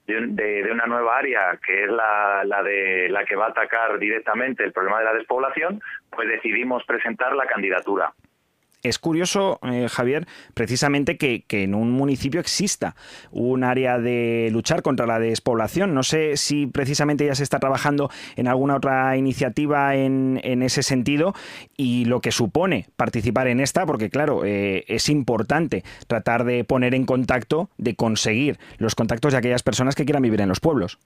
de, 0.05 0.69
una 0.71 0.85
nueva 0.85 1.17
área 1.17 1.59
que 1.65 1.83
es 1.83 1.89
la, 1.89 2.43
la 2.45 2.63
de 2.63 3.09
la 3.09 3.25
que 3.25 3.35
va 3.35 3.47
a 3.47 3.49
atacar 3.49 3.99
directamente 3.99 4.63
el 4.63 4.71
problema 4.71 4.99
de 4.99 5.05
la 5.05 5.13
despoblación, 5.13 5.81
pues 6.09 6.29
decidimos 6.29 6.83
presentar 6.85 7.35
la 7.35 7.45
candidatura 7.45 8.13
es 8.83 8.99
curioso, 8.99 9.59
eh, 9.63 9.87
Javier, 9.89 10.25
precisamente 10.53 11.17
que, 11.17 11.43
en 11.49 11.75
un 11.75 11.91
municipio 11.91 12.39
exista 12.39 12.95
un 13.31 13.63
área 13.63 13.97
de 13.99 14.49
luchar 14.51 14.81
contra 14.81 15.05
la 15.05 15.19
despoblación. 15.19 15.93
No 15.93 16.03
sé 16.03 16.37
si 16.37 16.67
precisamente 16.67 17.25
ya 17.25 17.35
se 17.35 17.43
está 17.43 17.59
trabajando 17.59 18.09
en 18.35 18.47
alguna 18.47 18.75
otra 18.75 19.17
iniciativa 19.17 19.95
en, 19.95 20.37
ese 20.43 20.83
sentido 20.83 21.33
y 21.75 22.05
lo 22.05 22.19
que 22.19 22.31
supone 22.31 22.87
participar 22.95 23.47
en 23.47 23.59
esta, 23.59 23.85
porque 23.85 24.09
claro, 24.09 24.43
eh, 24.43 24.85
es 24.87 25.09
importante 25.09 25.83
tratar 26.07 26.43
de 26.43 26.63
poner 26.63 26.95
en 26.95 27.05
contacto, 27.05 27.69
de 27.77 27.95
conseguir 27.95 28.57
los 28.77 28.95
contactos 28.95 29.33
de 29.33 29.39
aquellas 29.39 29.63
personas 29.63 29.95
que 29.95 30.05
quieran 30.05 30.23
vivir 30.23 30.41
en 30.41 30.49
los 30.49 30.59
pueblos. 30.59 30.99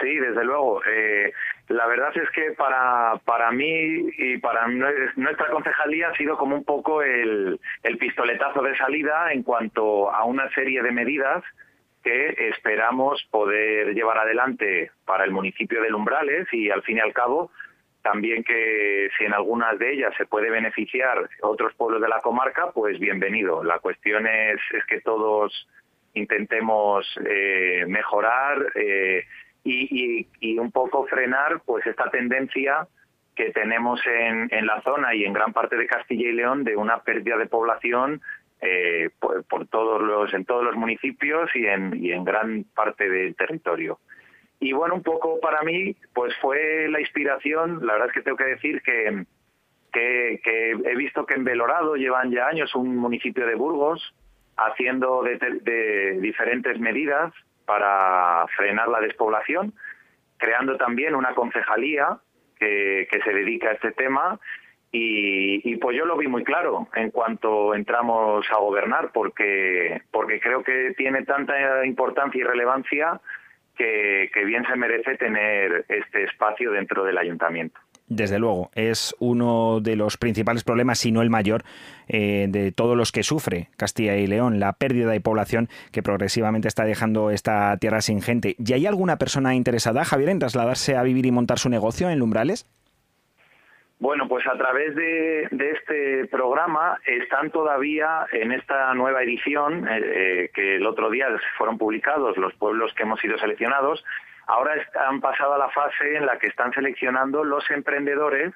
Sí, 0.00 0.16
desde 0.16 0.44
luego. 0.44 0.80
Eh, 0.84 1.32
la 1.68 1.86
verdad 1.86 2.12
es 2.16 2.28
que 2.30 2.52
para, 2.52 3.20
para 3.24 3.50
mí 3.50 4.08
y 4.18 4.38
para 4.38 4.66
nuestra 4.68 5.48
concejalía 5.50 6.08
ha 6.08 6.16
sido 6.16 6.36
como 6.36 6.56
un 6.56 6.64
poco 6.64 7.02
el, 7.02 7.58
el 7.82 7.98
pistoletazo 7.98 8.62
de 8.62 8.76
salida 8.76 9.32
en 9.32 9.42
cuanto 9.42 10.12
a 10.12 10.24
una 10.24 10.50
serie 10.50 10.82
de 10.82 10.92
medidas 10.92 11.42
que 12.02 12.48
esperamos 12.50 13.22
poder 13.30 13.94
llevar 13.94 14.18
adelante 14.18 14.90
para 15.04 15.24
el 15.24 15.30
municipio 15.30 15.80
de 15.80 15.90
Lumbrales 15.90 16.48
y 16.52 16.70
al 16.70 16.82
fin 16.82 16.98
y 16.98 17.00
al 17.00 17.12
cabo 17.12 17.50
también 18.02 18.42
que 18.42 19.08
si 19.16 19.24
en 19.24 19.32
algunas 19.32 19.78
de 19.78 19.92
ellas 19.92 20.12
se 20.18 20.26
puede 20.26 20.50
beneficiar 20.50 21.28
otros 21.40 21.72
pueblos 21.74 22.02
de 22.02 22.08
la 22.08 22.20
comarca, 22.20 22.72
pues 22.72 22.98
bienvenido. 22.98 23.62
La 23.62 23.78
cuestión 23.78 24.26
es, 24.26 24.60
es 24.72 24.84
que 24.86 25.00
todos 25.00 25.68
intentemos 26.14 27.06
eh, 27.24 27.84
mejorar 27.86 28.66
eh, 28.74 29.24
y, 29.64 30.26
y, 30.40 30.58
un 30.58 30.72
poco 30.72 31.06
frenar 31.06 31.62
pues 31.64 31.86
esta 31.86 32.10
tendencia 32.10 32.88
que 33.34 33.50
tenemos 33.50 34.00
en, 34.06 34.48
en 34.50 34.66
la 34.66 34.82
zona 34.82 35.14
y 35.14 35.24
en 35.24 35.32
gran 35.32 35.52
parte 35.52 35.76
de 35.76 35.86
Castilla 35.86 36.28
y 36.28 36.32
León 36.32 36.64
de 36.64 36.76
una 36.76 36.98
pérdida 37.02 37.36
de 37.36 37.46
población 37.46 38.20
eh, 38.64 39.10
por, 39.18 39.66
todos 39.66 40.00
los 40.00 40.32
en 40.34 40.44
todos 40.44 40.62
los 40.62 40.76
municipios 40.76 41.50
y 41.56 41.66
en, 41.66 41.96
y 42.00 42.12
en 42.12 42.24
gran 42.24 42.64
parte 42.74 43.10
del 43.10 43.34
territorio. 43.34 43.98
Y 44.60 44.72
bueno, 44.72 44.94
un 44.94 45.02
poco 45.02 45.40
para 45.40 45.62
mí, 45.62 45.96
pues 46.14 46.32
fue 46.40 46.88
la 46.88 47.00
inspiración. 47.00 47.84
La 47.84 47.94
verdad 47.94 48.08
es 48.10 48.14
que 48.14 48.22
tengo 48.22 48.36
que 48.36 48.44
decir 48.44 48.80
que, 48.82 49.24
que, 49.92 50.70
he 50.70 50.94
visto 50.94 51.26
que 51.26 51.34
en 51.34 51.42
Belorado 51.42 51.96
llevan 51.96 52.30
ya 52.30 52.46
años 52.46 52.72
un 52.76 52.96
municipio 52.96 53.44
de 53.46 53.56
Burgos 53.56 54.14
haciendo 54.56 55.24
de, 55.24 56.18
diferentes 56.20 56.78
medidas 56.78 57.32
para 57.64 58.46
frenar 58.56 58.88
la 58.88 59.00
despoblación, 59.00 59.74
creando 60.38 60.76
también 60.76 61.14
una 61.14 61.34
concejalía 61.34 62.18
que, 62.58 63.08
que 63.10 63.20
se 63.22 63.32
dedica 63.32 63.70
a 63.70 63.72
este 63.72 63.92
tema 63.92 64.40
y, 64.94 65.76
pues 65.76 65.96
yo 65.96 66.04
lo 66.04 66.18
vi 66.18 66.28
muy 66.28 66.44
claro 66.44 66.86
en 66.94 67.10
cuanto 67.10 67.74
entramos 67.74 68.44
a 68.50 68.58
gobernar, 68.58 69.10
porque, 69.12 70.02
porque 70.10 70.38
creo 70.38 70.62
que 70.62 70.92
tiene 70.98 71.24
tanta 71.24 71.86
importancia 71.86 72.38
y 72.38 72.44
relevancia 72.44 73.18
que, 73.74 74.30
bien 74.44 74.66
se 74.66 74.76
merece 74.76 75.16
tener 75.16 75.86
este 75.88 76.24
espacio 76.24 76.70
dentro 76.72 77.04
del 77.04 77.16
ayuntamiento. 77.16 77.80
Desde 78.14 78.38
luego, 78.38 78.70
es 78.74 79.16
uno 79.20 79.80
de 79.80 79.96
los 79.96 80.18
principales 80.18 80.64
problemas, 80.64 80.98
si 80.98 81.12
no 81.12 81.22
el 81.22 81.30
mayor, 81.30 81.64
eh, 82.08 82.46
de 82.50 82.70
todos 82.70 82.94
los 82.94 83.10
que 83.10 83.22
sufre 83.22 83.68
Castilla 83.78 84.16
y 84.16 84.26
León, 84.26 84.60
la 84.60 84.74
pérdida 84.74 85.10
de 85.10 85.22
población 85.22 85.70
que 85.92 86.02
progresivamente 86.02 86.68
está 86.68 86.84
dejando 86.84 87.30
esta 87.30 87.74
tierra 87.78 88.02
sin 88.02 88.20
gente. 88.20 88.54
¿Y 88.58 88.74
hay 88.74 88.86
alguna 88.86 89.16
persona 89.16 89.54
interesada, 89.54 90.04
Javier, 90.04 90.28
en 90.28 90.40
trasladarse 90.40 90.94
a 90.94 91.02
vivir 91.02 91.24
y 91.24 91.30
montar 91.30 91.58
su 91.58 91.70
negocio 91.70 92.10
en 92.10 92.18
Lumbrales? 92.18 92.66
Bueno, 93.98 94.28
pues 94.28 94.46
a 94.46 94.58
través 94.58 94.94
de, 94.94 95.44
este 95.44 96.26
programa 96.26 96.98
están 97.06 97.50
todavía 97.50 98.26
en 98.32 98.52
esta 98.52 98.92
nueva 98.92 99.22
edición, 99.22 99.88
eh, 99.88 100.00
eh, 100.02 100.50
que 100.52 100.76
el 100.76 100.86
otro 100.86 101.08
día 101.08 101.28
fueron 101.56 101.78
publicados 101.78 102.36
los 102.36 102.52
pueblos 102.54 102.92
que 102.92 103.04
hemos 103.04 103.20
sido 103.20 103.38
seleccionados, 103.38 104.04
ahora 104.46 104.74
han 105.06 105.20
pasado 105.20 105.54
a 105.54 105.58
la 105.58 105.70
fase 105.70 106.16
en 106.16 106.26
la 106.26 106.38
que 106.38 106.48
están 106.48 106.72
seleccionando 106.72 107.44
los 107.44 107.68
emprendedores 107.70 108.52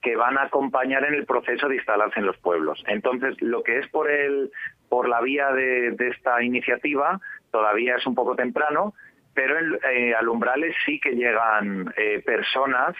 que 0.00 0.16
van 0.16 0.36
a 0.36 0.44
acompañar 0.44 1.04
en 1.04 1.14
el 1.14 1.26
proceso 1.26 1.68
de 1.68 1.76
instalarse 1.76 2.18
en 2.18 2.26
los 2.26 2.36
pueblos. 2.38 2.82
Entonces, 2.88 3.40
lo 3.40 3.62
que 3.62 3.78
es 3.78 3.88
por 3.88 4.10
el 4.10 4.50
por 4.88 5.08
la 5.08 5.20
vía 5.20 5.52
de, 5.52 5.96
esta 6.10 6.42
iniciativa 6.42 7.20
todavía 7.50 7.96
es 7.96 8.06
un 8.06 8.14
poco 8.14 8.34
temprano, 8.34 8.94
pero 9.32 9.58
en 9.58 9.78
eh, 9.90 10.14
alumbrales 10.14 10.74
sí 10.84 11.00
que 11.00 11.12
llegan 11.12 11.94
personas 12.26 12.94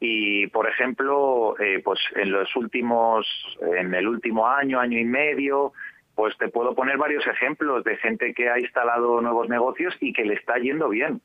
y 0.00 0.46
por 0.46 0.66
ejemplo 0.66 1.54
eh, 1.60 1.82
pues 1.84 2.00
en 2.16 2.32
los 2.32 2.56
últimos 2.56 3.26
en 3.60 3.94
el 3.94 4.08
último 4.08 4.48
año 4.48 4.80
año 4.80 4.98
y 4.98 5.04
medio 5.04 5.72
pues 6.14 6.36
te 6.38 6.48
puedo 6.48 6.74
poner 6.74 6.96
varios 6.96 7.26
ejemplos 7.26 7.84
de 7.84 7.96
gente 7.98 8.32
que 8.32 8.48
ha 8.48 8.58
instalado 8.58 9.20
nuevos 9.20 9.48
negocios 9.48 9.94
y 10.00 10.14
que 10.14 10.24
le 10.24 10.34
está 10.34 10.56
yendo 10.56 10.88
bien 10.88 11.20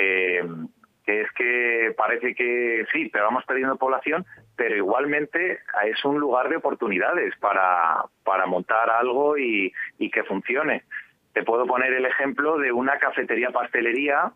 eh, 0.00 0.42
que 1.04 1.22
es 1.22 1.32
que 1.32 1.94
parece 1.96 2.34
que 2.34 2.86
sí 2.92 3.10
pero 3.12 3.24
vamos 3.24 3.44
perdiendo 3.44 3.76
población 3.76 4.24
pero 4.56 4.76
igualmente 4.76 5.60
es 5.84 6.04
un 6.04 6.18
lugar 6.18 6.48
de 6.48 6.56
oportunidades 6.56 7.34
para 7.38 8.04
para 8.24 8.46
montar 8.46 8.90
algo 8.90 9.36
y, 9.36 9.72
que 10.12 10.24
funcione 10.24 10.84
te 11.32 11.42
puedo 11.42 11.66
poner 11.66 11.92
el 11.92 12.06
ejemplo 12.06 12.58
de 12.58 12.72
una 12.72 12.98
cafetería 12.98 13.50
pastelería 13.50 14.32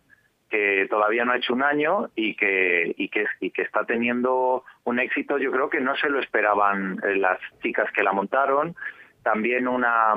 que 0.50 0.86
todavía 0.88 1.24
no 1.24 1.32
ha 1.32 1.38
hecho 1.38 1.54
un 1.54 1.62
año 1.62 2.10
y 2.14 2.36
que, 2.36 2.94
y 2.96 3.08
que, 3.08 3.26
está 3.56 3.84
teniendo 3.86 4.62
un 4.84 5.00
éxito, 5.00 5.38
yo 5.38 5.50
creo 5.50 5.68
que 5.68 5.80
no 5.80 5.96
se 5.96 6.08
lo 6.08 6.20
esperaban 6.20 7.00
eh, 7.02 7.16
las 7.16 7.40
chicas 7.60 7.90
que 7.92 8.04
la 8.04 8.12
montaron. 8.12 8.76
También 9.24 9.66
una, 9.66 10.14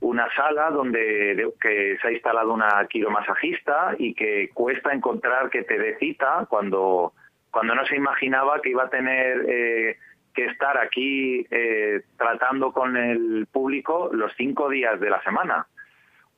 una 0.00 0.28
sala 0.34 0.70
donde 0.70 1.52
que 1.60 1.96
se 2.00 2.08
ha 2.08 2.12
instalado 2.12 2.52
una 2.52 2.86
quiromasajista 2.88 3.94
y 3.98 4.14
que 4.14 4.50
cuesta 4.52 4.92
encontrar 4.92 5.50
que 5.50 5.62
te 5.62 5.78
dé 5.78 5.96
cita 5.98 6.46
cuando, 6.48 7.12
cuando 7.50 7.74
no 7.74 7.86
se 7.86 7.96
imaginaba 7.96 8.60
que 8.60 8.70
iba 8.70 8.84
a 8.84 8.90
tener 8.90 9.44
eh, 9.48 9.98
que 10.34 10.44
estar 10.44 10.78
aquí 10.78 11.46
eh, 11.50 12.02
tratando 12.18 12.72
con 12.72 12.96
el 12.96 13.46
público 13.50 14.10
los 14.12 14.32
cinco 14.36 14.68
días 14.68 15.00
de 15.00 15.10
la 15.10 15.22
semana. 15.22 15.66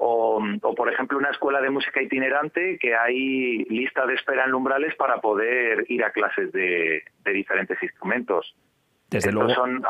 O, 0.01 0.41
por 0.77 0.93
ejemplo, 0.93 1.19
una 1.19 1.31
escuela 1.31 1.61
de 1.61 1.71
música 1.71 2.01
itinerante 2.01 2.79
que 2.79 2.95
hay 2.95 3.65
lista 3.65 4.07
de 4.07 4.15
espera 4.15 4.45
en 4.45 4.55
umbrales 4.55 4.95
para 4.95 5.21
poder 5.21 5.85
ir 5.89 6.05
a 6.05 6.13
clases 6.13 6.53
de, 6.53 7.03
diferentes 7.25 7.83
instrumentos. 7.83 8.55
Desde 9.11 9.33
luego. 9.33 9.51
Son, 9.51 9.83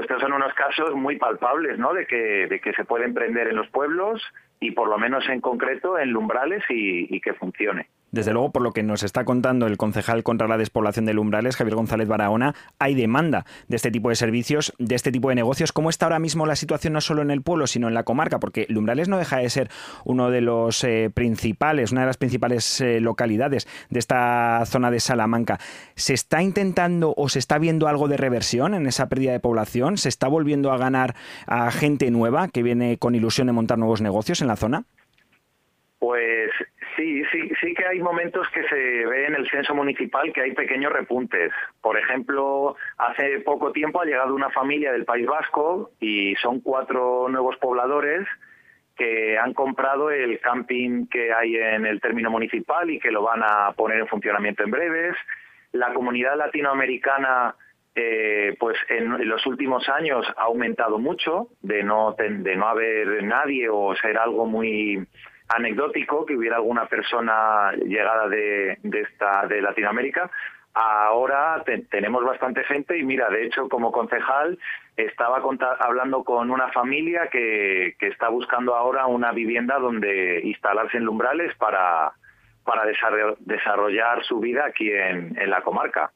estos 0.00 0.20
son 0.20 0.32
unos 0.32 0.54
casos 0.54 0.94
muy 0.94 1.16
palpables, 1.18 1.78
¿no? 1.78 1.92
De 1.92 2.06
que, 2.06 2.46
de 2.46 2.60
que 2.60 2.72
se 2.72 2.84
puede 2.84 3.04
emprender 3.04 3.48
en 3.48 3.56
los 3.56 3.68
pueblos 3.68 4.22
y 4.60 4.70
por 4.70 4.88
lo 4.88 4.98
menos 4.98 5.28
en 5.28 5.40
concreto 5.40 5.98
en 5.98 6.10
lumbrales 6.10 6.62
y 6.68 7.20
que 7.20 7.34
funcione. 7.34 7.88
Desde 8.12 8.34
luego, 8.34 8.52
por 8.52 8.60
lo 8.60 8.72
que 8.72 8.82
nos 8.82 9.04
está 9.04 9.24
contando 9.24 9.66
el 9.66 9.78
concejal 9.78 10.22
contra 10.22 10.46
la 10.46 10.58
despoblación 10.58 11.06
de 11.06 11.14
Lumbrales, 11.14 11.56
Javier 11.56 11.76
González 11.76 12.08
Barahona, 12.08 12.54
hay 12.78 12.94
demanda 12.94 13.46
de 13.68 13.76
este 13.76 13.90
tipo 13.90 14.10
de 14.10 14.16
servicios, 14.16 14.74
de 14.78 14.94
este 14.94 15.10
tipo 15.10 15.30
de 15.30 15.34
negocios. 15.34 15.72
¿Cómo 15.72 15.88
está 15.88 16.04
ahora 16.04 16.18
mismo 16.18 16.44
la 16.44 16.54
situación 16.54 16.92
no 16.92 17.00
solo 17.00 17.22
en 17.22 17.30
el 17.30 17.40
pueblo, 17.40 17.66
sino 17.66 17.88
en 17.88 17.94
la 17.94 18.02
comarca? 18.02 18.38
Porque 18.38 18.66
Lumbrales 18.68 19.08
no 19.08 19.16
deja 19.16 19.38
de 19.38 19.48
ser 19.48 19.70
uno 20.04 20.30
de 20.30 20.42
los 20.42 20.84
eh, 20.84 21.10
principales, 21.12 21.90
una 21.90 22.02
de 22.02 22.08
las 22.08 22.18
principales 22.18 22.82
eh, 22.82 23.00
localidades 23.00 23.66
de 23.88 23.98
esta 23.98 24.62
zona 24.66 24.90
de 24.90 25.00
Salamanca. 25.00 25.58
¿Se 25.94 26.12
está 26.12 26.42
intentando 26.42 27.14
o 27.16 27.30
se 27.30 27.38
está 27.38 27.56
viendo 27.56 27.88
algo 27.88 28.08
de 28.08 28.18
reversión 28.18 28.74
en 28.74 28.86
esa 28.86 29.08
pérdida 29.08 29.32
de 29.32 29.40
población? 29.40 29.96
¿Se 29.96 30.10
está 30.10 30.28
volviendo 30.28 30.70
a 30.70 30.76
ganar 30.76 31.14
a 31.46 31.70
gente 31.70 32.10
nueva 32.10 32.48
que 32.48 32.62
viene 32.62 32.98
con 32.98 33.14
ilusión 33.14 33.46
de 33.46 33.54
montar 33.54 33.78
nuevos 33.78 34.02
negocios 34.02 34.42
en 34.42 34.48
la 34.48 34.56
zona? 34.56 34.84
Pues 35.98 36.50
Sí, 36.96 37.22
sí, 37.32 37.50
hay 37.92 38.00
momentos 38.00 38.48
que 38.54 38.66
se 38.68 38.74
ve 38.74 39.26
en 39.26 39.34
el 39.34 39.48
censo 39.50 39.74
municipal 39.74 40.32
que 40.32 40.40
hay 40.40 40.52
pequeños 40.52 40.92
repuntes. 40.92 41.52
Por 41.82 41.98
ejemplo, 41.98 42.74
hace 42.96 43.40
poco 43.40 43.70
tiempo 43.70 44.00
ha 44.00 44.06
llegado 44.06 44.34
una 44.34 44.50
familia 44.50 44.92
del 44.92 45.04
País 45.04 45.26
Vasco 45.26 45.90
y 46.00 46.34
son 46.36 46.60
cuatro 46.60 47.28
nuevos 47.28 47.56
pobladores 47.58 48.26
que 48.96 49.38
han 49.38 49.52
comprado 49.52 50.10
el 50.10 50.40
camping 50.40 51.06
que 51.06 51.32
hay 51.34 51.56
en 51.56 51.84
el 51.84 52.00
término 52.00 52.30
municipal 52.30 52.90
y 52.90 52.98
que 52.98 53.10
lo 53.10 53.22
van 53.22 53.42
a 53.42 53.72
poner 53.72 54.00
en 54.00 54.08
funcionamiento 54.08 54.64
en 54.64 54.70
breves. 54.70 55.16
La 55.72 55.92
comunidad 55.92 56.36
latinoamericana 56.36 57.54
eh, 57.94 58.56
pues 58.58 58.78
en, 58.88 59.28
los 59.28 59.44
últimos 59.46 59.86
años 59.90 60.26
ha 60.38 60.44
aumentado 60.44 60.98
mucho 60.98 61.48
de 61.60 61.82
no 61.82 62.16
de 62.16 62.56
no 62.56 62.66
haber 62.66 63.22
nadie 63.22 63.68
o 63.68 63.94
ser 63.96 64.16
algo 64.16 64.46
muy 64.46 65.06
anecdótico 65.48 66.24
que 66.24 66.36
hubiera 66.36 66.56
alguna 66.56 66.86
persona 66.86 67.72
llegada 67.72 68.28
de, 68.28 68.78
de 68.82 69.00
esta 69.00 69.46
de 69.46 69.60
Latinoamérica. 69.62 70.30
Ahora 70.74 71.62
tenemos 71.90 72.24
bastante 72.24 72.64
gente 72.64 72.96
y 72.96 73.02
mira, 73.02 73.28
de 73.28 73.44
hecho, 73.44 73.68
como 73.68 73.92
concejal 73.92 74.58
estaba 74.96 75.42
hablando 75.80 76.24
con 76.24 76.50
una 76.50 76.68
familia 76.68 77.28
que, 77.28 77.94
que 77.98 78.08
está 78.08 78.28
buscando 78.30 78.74
ahora 78.74 79.06
una 79.06 79.32
vivienda 79.32 79.78
donde 79.78 80.40
instalarse 80.44 80.96
en 80.96 81.04
lumbrales 81.04 81.54
para, 81.56 82.12
para 82.64 82.84
desarrollar 83.40 84.24
su 84.24 84.40
vida 84.40 84.64
aquí 84.64 84.90
en, 84.90 85.38
en 85.38 85.50
la 85.50 85.60
comarca 85.60 86.10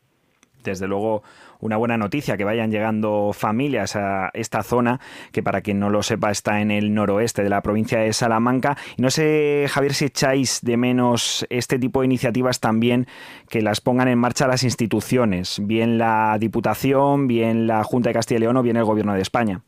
desde 0.71 0.89
luego 0.89 1.23
una 1.61 1.77
buena 1.77 1.97
noticia 1.97 2.37
que 2.37 2.45
vayan 2.45 2.71
llegando 2.71 3.33
familias 3.33 3.97
a 3.97 4.31
esta 4.35 4.63
zona, 4.63 5.01
que 5.33 5.43
para 5.43 5.61
quien 5.61 5.79
no 5.79 5.91
lo 5.91 6.03
sepa 6.03 6.31
está 6.31 6.61
en 6.61 6.71
el 6.71 6.95
noroeste 6.95 7.43
de 7.43 7.49
la 7.49 7.63
provincia 7.63 7.99
de 7.99 8.13
Salamanca. 8.13 8.77
Y 8.97 9.03
no 9.03 9.11
sé, 9.11 9.67
Javier, 9.69 9.95
si 9.95 10.07
echáis 10.07 10.61
de 10.63 10.77
menos 10.77 11.47
este 11.51 11.79
tipo 11.79 12.01
de 12.01 12.07
iniciativas 12.07 12.61
también 12.61 13.07
que 13.49 13.63
las 13.63 13.81
pongan 13.81 14.09
en 14.09 14.19
marcha 14.19 14.47
las 14.47 14.65
instituciones, 14.65 15.61
bien 15.63 15.99
la 15.99 16.37
Diputación, 16.39 17.27
bien 17.27 17.67
la 17.67 17.83
Junta 17.85 18.11
de 18.11 18.15
Castilla 18.15 18.39
y 18.39 18.41
León 18.41 18.57
o 18.57 18.63
bien 18.63 18.77
el 18.77 18.85
Gobierno 18.85 19.15
de 19.15 19.23
España. 19.23 19.63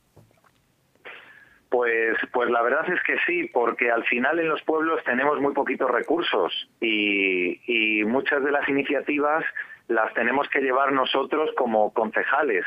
Pues, 1.70 2.16
pues 2.32 2.50
la 2.50 2.62
verdad 2.62 2.90
es 2.90 3.02
que 3.02 3.16
sí, 3.26 3.50
porque 3.52 3.90
al 3.90 4.02
final 4.04 4.38
en 4.38 4.48
los 4.48 4.62
pueblos 4.62 5.02
tenemos 5.04 5.38
muy 5.38 5.52
poquitos 5.52 5.90
recursos 5.90 6.68
y, 6.80 7.60
y 7.66 8.04
muchas 8.04 8.42
de 8.42 8.52
las 8.52 8.66
iniciativas 8.68 9.44
las 9.88 10.12
tenemos 10.14 10.48
que 10.48 10.60
llevar 10.60 10.92
nosotros 10.92 11.50
como 11.56 11.92
concejales 11.92 12.64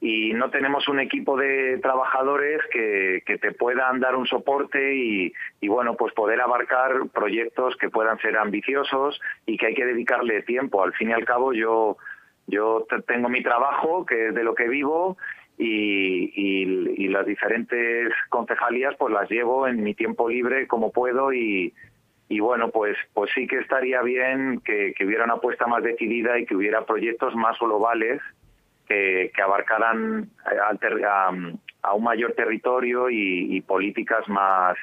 y 0.00 0.32
no 0.32 0.50
tenemos 0.50 0.88
un 0.88 0.98
equipo 0.98 1.36
de 1.36 1.78
trabajadores 1.78 2.60
que, 2.72 3.22
que 3.24 3.38
te 3.38 3.52
puedan 3.52 4.00
dar 4.00 4.16
un 4.16 4.26
soporte 4.26 4.96
y, 4.96 5.32
y, 5.60 5.68
bueno, 5.68 5.94
pues 5.94 6.12
poder 6.12 6.40
abarcar 6.40 7.08
proyectos 7.14 7.76
que 7.76 7.88
puedan 7.88 8.18
ser 8.18 8.36
ambiciosos 8.36 9.20
y 9.46 9.56
que 9.56 9.66
hay 9.66 9.74
que 9.74 9.86
dedicarle 9.86 10.42
tiempo. 10.42 10.82
Al 10.82 10.92
fin 10.94 11.10
y 11.10 11.12
al 11.12 11.24
cabo 11.24 11.52
yo, 11.52 11.98
yo 12.48 12.84
tengo 13.06 13.28
mi 13.28 13.44
trabajo, 13.44 14.04
que 14.04 14.28
es 14.28 14.34
de 14.34 14.42
lo 14.42 14.56
que 14.56 14.68
vivo, 14.68 15.18
y, 15.56 16.32
y, 16.34 17.08
las 17.08 17.24
diferentes 17.24 18.12
concejalías 18.28 18.96
pues 18.98 19.12
las 19.12 19.30
llevo 19.30 19.68
en 19.68 19.84
mi 19.84 19.94
tiempo 19.94 20.28
libre 20.28 20.66
como 20.66 20.90
puedo 20.90 21.32
y, 21.32 21.72
y 22.32 22.40
bueno, 22.40 22.70
pues, 22.70 22.96
pues 23.12 23.30
sí 23.34 23.46
que 23.46 23.58
estaría 23.58 24.00
bien 24.00 24.62
que, 24.64 24.94
que, 24.96 25.04
hubiera 25.04 25.24
una 25.24 25.34
apuesta 25.34 25.66
más 25.66 25.82
decidida 25.82 26.38
y 26.38 26.46
que 26.46 26.56
hubiera 26.56 26.86
proyectos 26.86 27.34
más 27.36 27.58
globales 27.58 28.22
que, 28.88 29.30
que 29.34 29.42
abarcaran 29.42 30.30
eh, 30.50 31.04
a, 31.06 31.30
a, 31.82 31.94
un 31.94 32.02
mayor 32.02 32.32
territorio 32.32 33.10
y, 33.10 33.54
y 33.54 33.60
políticas 33.60 34.26
más, 34.30 34.78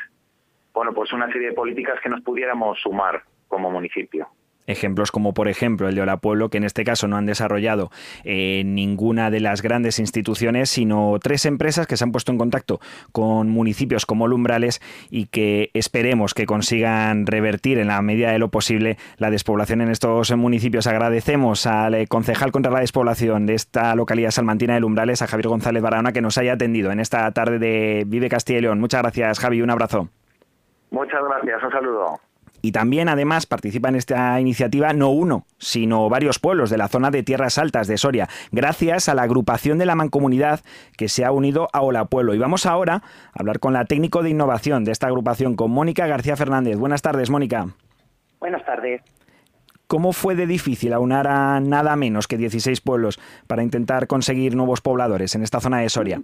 bueno, 0.76 0.94
pues 0.94 1.12
una 1.12 1.26
serie 1.32 1.50
de 1.50 1.56
políticas 1.56 2.00
que 2.02 2.10
nos 2.10 2.22
pudiéramos 2.22 2.80
sumar 2.82 3.24
como 3.48 3.72
municipio. 3.72 4.28
Ejemplos 4.70 5.12
como 5.12 5.34
por 5.34 5.48
ejemplo 5.48 5.90
el 5.90 5.96
de 5.96 6.02
Olapueblo, 6.02 6.50
que 6.50 6.58
en 6.58 6.64
este 6.64 6.84
caso 6.84 7.08
no 7.08 7.18
han 7.18 7.26
desarrollado 7.26 7.92
eh, 8.24 8.62
ninguna 8.66 9.32
de 9.32 9.40
las 9.40 9.62
grandes 9.62 10.00
instituciones, 10.00 10.70
sino 10.70 11.18
tres 11.22 11.46
empresas 11.46 11.88
que 11.88 11.98
se 11.98 12.04
han 12.04 12.12
puesto 12.12 12.32
en 12.32 12.38
contacto 12.38 12.80
con 13.12 13.50
municipios 13.50 14.06
como 14.06 14.28
Lumbrales 14.28 14.82
y 15.10 15.26
que 15.26 15.72
esperemos 15.74 16.34
que 16.34 16.46
consigan 16.46 17.26
revertir 17.26 17.80
en 17.80 17.88
la 17.88 18.02
medida 18.02 18.32
de 18.32 18.40
lo 18.40 18.50
posible 18.50 18.98
la 19.18 19.32
despoblación 19.32 19.82
en 19.82 19.90
estos 19.90 20.36
municipios. 20.36 20.88
Agradecemos 20.88 21.66
al 21.66 21.96
eh, 21.96 22.08
concejal 22.08 22.52
contra 22.52 22.72
la 22.72 22.82
despoblación 22.82 23.46
de 23.46 23.56
esta 23.56 23.96
localidad 23.96 24.32
salmantina 24.32 24.76
de 24.76 24.82
Lumbrales, 24.82 25.22
a 25.22 25.28
Javier 25.28 25.48
González 25.48 25.82
Barahona, 25.82 26.12
que 26.12 26.22
nos 26.22 26.38
haya 26.38 26.54
atendido 26.54 26.92
en 26.92 27.00
esta 27.00 27.32
tarde 27.32 27.60
de 27.60 28.04
Vive 28.08 28.30
Castilla 28.30 28.60
y 28.60 28.62
León. 28.62 28.80
Muchas 28.80 29.02
gracias, 29.02 29.40
Javi. 29.40 29.62
Un 29.62 29.72
abrazo. 29.72 30.10
Muchas 30.92 31.22
gracias. 31.24 31.64
Un 31.64 31.72
saludo. 31.72 32.29
Y 32.62 32.72
también, 32.72 33.10
además, 33.10 33.46
participa 33.46 33.90
en 33.90 33.96
esta 33.96 34.40
iniciativa 34.40 34.94
no 34.94 35.10
uno, 35.10 35.46
sino 35.58 36.10
varios 36.10 36.40
pueblos 36.40 36.70
de 36.70 36.78
la 36.78 36.88
zona 36.88 37.12
de 37.12 37.24
Tierras 37.24 37.58
Altas 37.58 37.88
de 37.88 37.98
Soria, 37.98 38.28
gracias 38.52 39.10
a 39.10 39.14
la 39.14 39.24
agrupación 39.24 39.78
de 39.78 39.86
la 39.86 39.96
mancomunidad 39.96 40.60
que 40.98 41.10
se 41.10 41.26
ha 41.26 41.32
unido 41.32 41.70
a 41.74 41.82
Hola 41.82 42.06
Pueblo. 42.06 42.34
Y 42.34 42.38
vamos 42.38 42.66
ahora 42.66 42.96
a 42.96 43.40
hablar 43.40 43.60
con 43.60 43.74
la 43.74 43.86
técnico 43.86 44.24
de 44.24 44.32
innovación 44.32 44.84
de 44.84 44.92
esta 44.92 45.08
agrupación, 45.08 45.56
con 45.56 45.72
Mónica 45.72 46.08
García 46.08 46.36
Fernández. 46.36 46.78
Buenas 46.78 47.02
tardes, 47.02 47.30
Mónica. 47.30 47.68
Buenas 48.40 48.66
tardes. 48.66 49.02
¿Cómo 49.88 50.14
fue 50.14 50.36
de 50.36 50.46
difícil 50.46 50.94
aunar 50.94 51.28
a 51.28 51.60
nada 51.60 51.96
menos 51.96 52.28
que 52.28 52.38
16 52.38 52.80
pueblos 52.82 53.20
para 53.48 53.64
intentar 53.64 54.06
conseguir 54.06 54.56
nuevos 54.56 54.82
pobladores 54.82 55.34
en 55.34 55.42
esta 55.42 55.60
zona 55.60 55.80
de 55.80 55.90
Soria? 55.90 56.22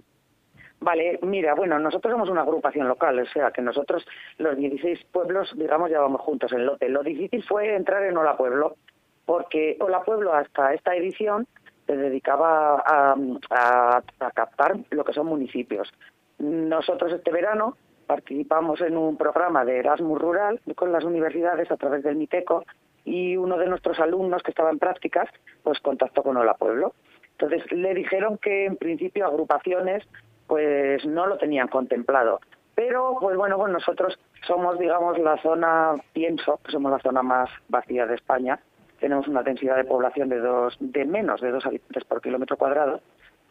Vale, 0.80 1.18
mira, 1.22 1.54
bueno, 1.54 1.78
nosotros 1.78 2.12
somos 2.12 2.28
una 2.28 2.42
agrupación 2.42 2.86
local, 2.86 3.18
o 3.18 3.26
sea 3.26 3.50
que 3.50 3.62
nosotros 3.62 4.06
los 4.38 4.56
16 4.56 5.04
pueblos, 5.10 5.52
digamos, 5.56 5.90
ya 5.90 6.00
vamos 6.00 6.20
juntos 6.20 6.52
en 6.52 6.66
lote. 6.66 6.88
Lo 6.88 7.02
difícil 7.02 7.42
fue 7.44 7.74
entrar 7.74 8.04
en 8.04 8.16
Hola 8.16 8.36
Pueblo, 8.36 8.76
porque 9.24 9.76
Hola 9.80 10.02
Pueblo 10.02 10.34
hasta 10.34 10.74
esta 10.74 10.94
edición 10.94 11.46
se 11.86 11.96
dedicaba 11.96 12.82
a, 12.86 13.16
a, 13.50 14.30
captar 14.32 14.76
lo 14.90 15.04
que 15.04 15.12
son 15.12 15.26
municipios. 15.26 15.92
Nosotros 16.38 17.12
este 17.12 17.32
verano 17.32 17.76
participamos 18.06 18.80
en 18.82 18.96
un 18.96 19.16
programa 19.16 19.64
de 19.64 19.78
Erasmus 19.78 20.20
Rural 20.20 20.60
con 20.74 20.92
las 20.92 21.04
universidades 21.04 21.70
a 21.70 21.76
través 21.76 22.02
del 22.02 22.16
MITECO 22.16 22.64
y 23.04 23.36
uno 23.36 23.56
de 23.56 23.66
nuestros 23.66 23.98
alumnos 23.98 24.42
que 24.42 24.50
estaba 24.50 24.70
en 24.70 24.78
prácticas 24.78 25.28
pues 25.62 25.80
contactó 25.80 26.22
con 26.22 26.36
Hola 26.36 26.54
Pueblo. 26.54 26.94
Entonces 27.38 27.70
le 27.72 27.94
dijeron 27.94 28.38
que 28.38 28.66
en 28.66 28.76
principio 28.76 29.26
agrupaciones 29.26 30.04
pues 30.46 31.04
no 31.06 31.26
lo 31.26 31.38
tenían 31.38 31.68
contemplado. 31.68 32.40
Pero, 32.74 33.16
pues 33.20 33.36
bueno, 33.36 33.56
pues 33.56 33.72
nosotros 33.72 34.18
somos, 34.46 34.78
digamos, 34.78 35.18
la 35.18 35.40
zona, 35.42 35.94
pienso 36.12 36.60
que 36.62 36.72
somos 36.72 36.92
la 36.92 36.98
zona 36.98 37.22
más 37.22 37.48
vacía 37.68 38.06
de 38.06 38.14
España. 38.14 38.58
Tenemos 39.00 39.26
una 39.28 39.42
densidad 39.42 39.76
de 39.76 39.84
población 39.84 40.28
de 40.28 40.38
dos, 40.38 40.76
de 40.78 41.04
menos 41.04 41.40
de 41.40 41.50
dos 41.50 41.64
habitantes 41.64 42.04
por 42.04 42.20
kilómetro 42.20 42.56
cuadrado. 42.56 43.00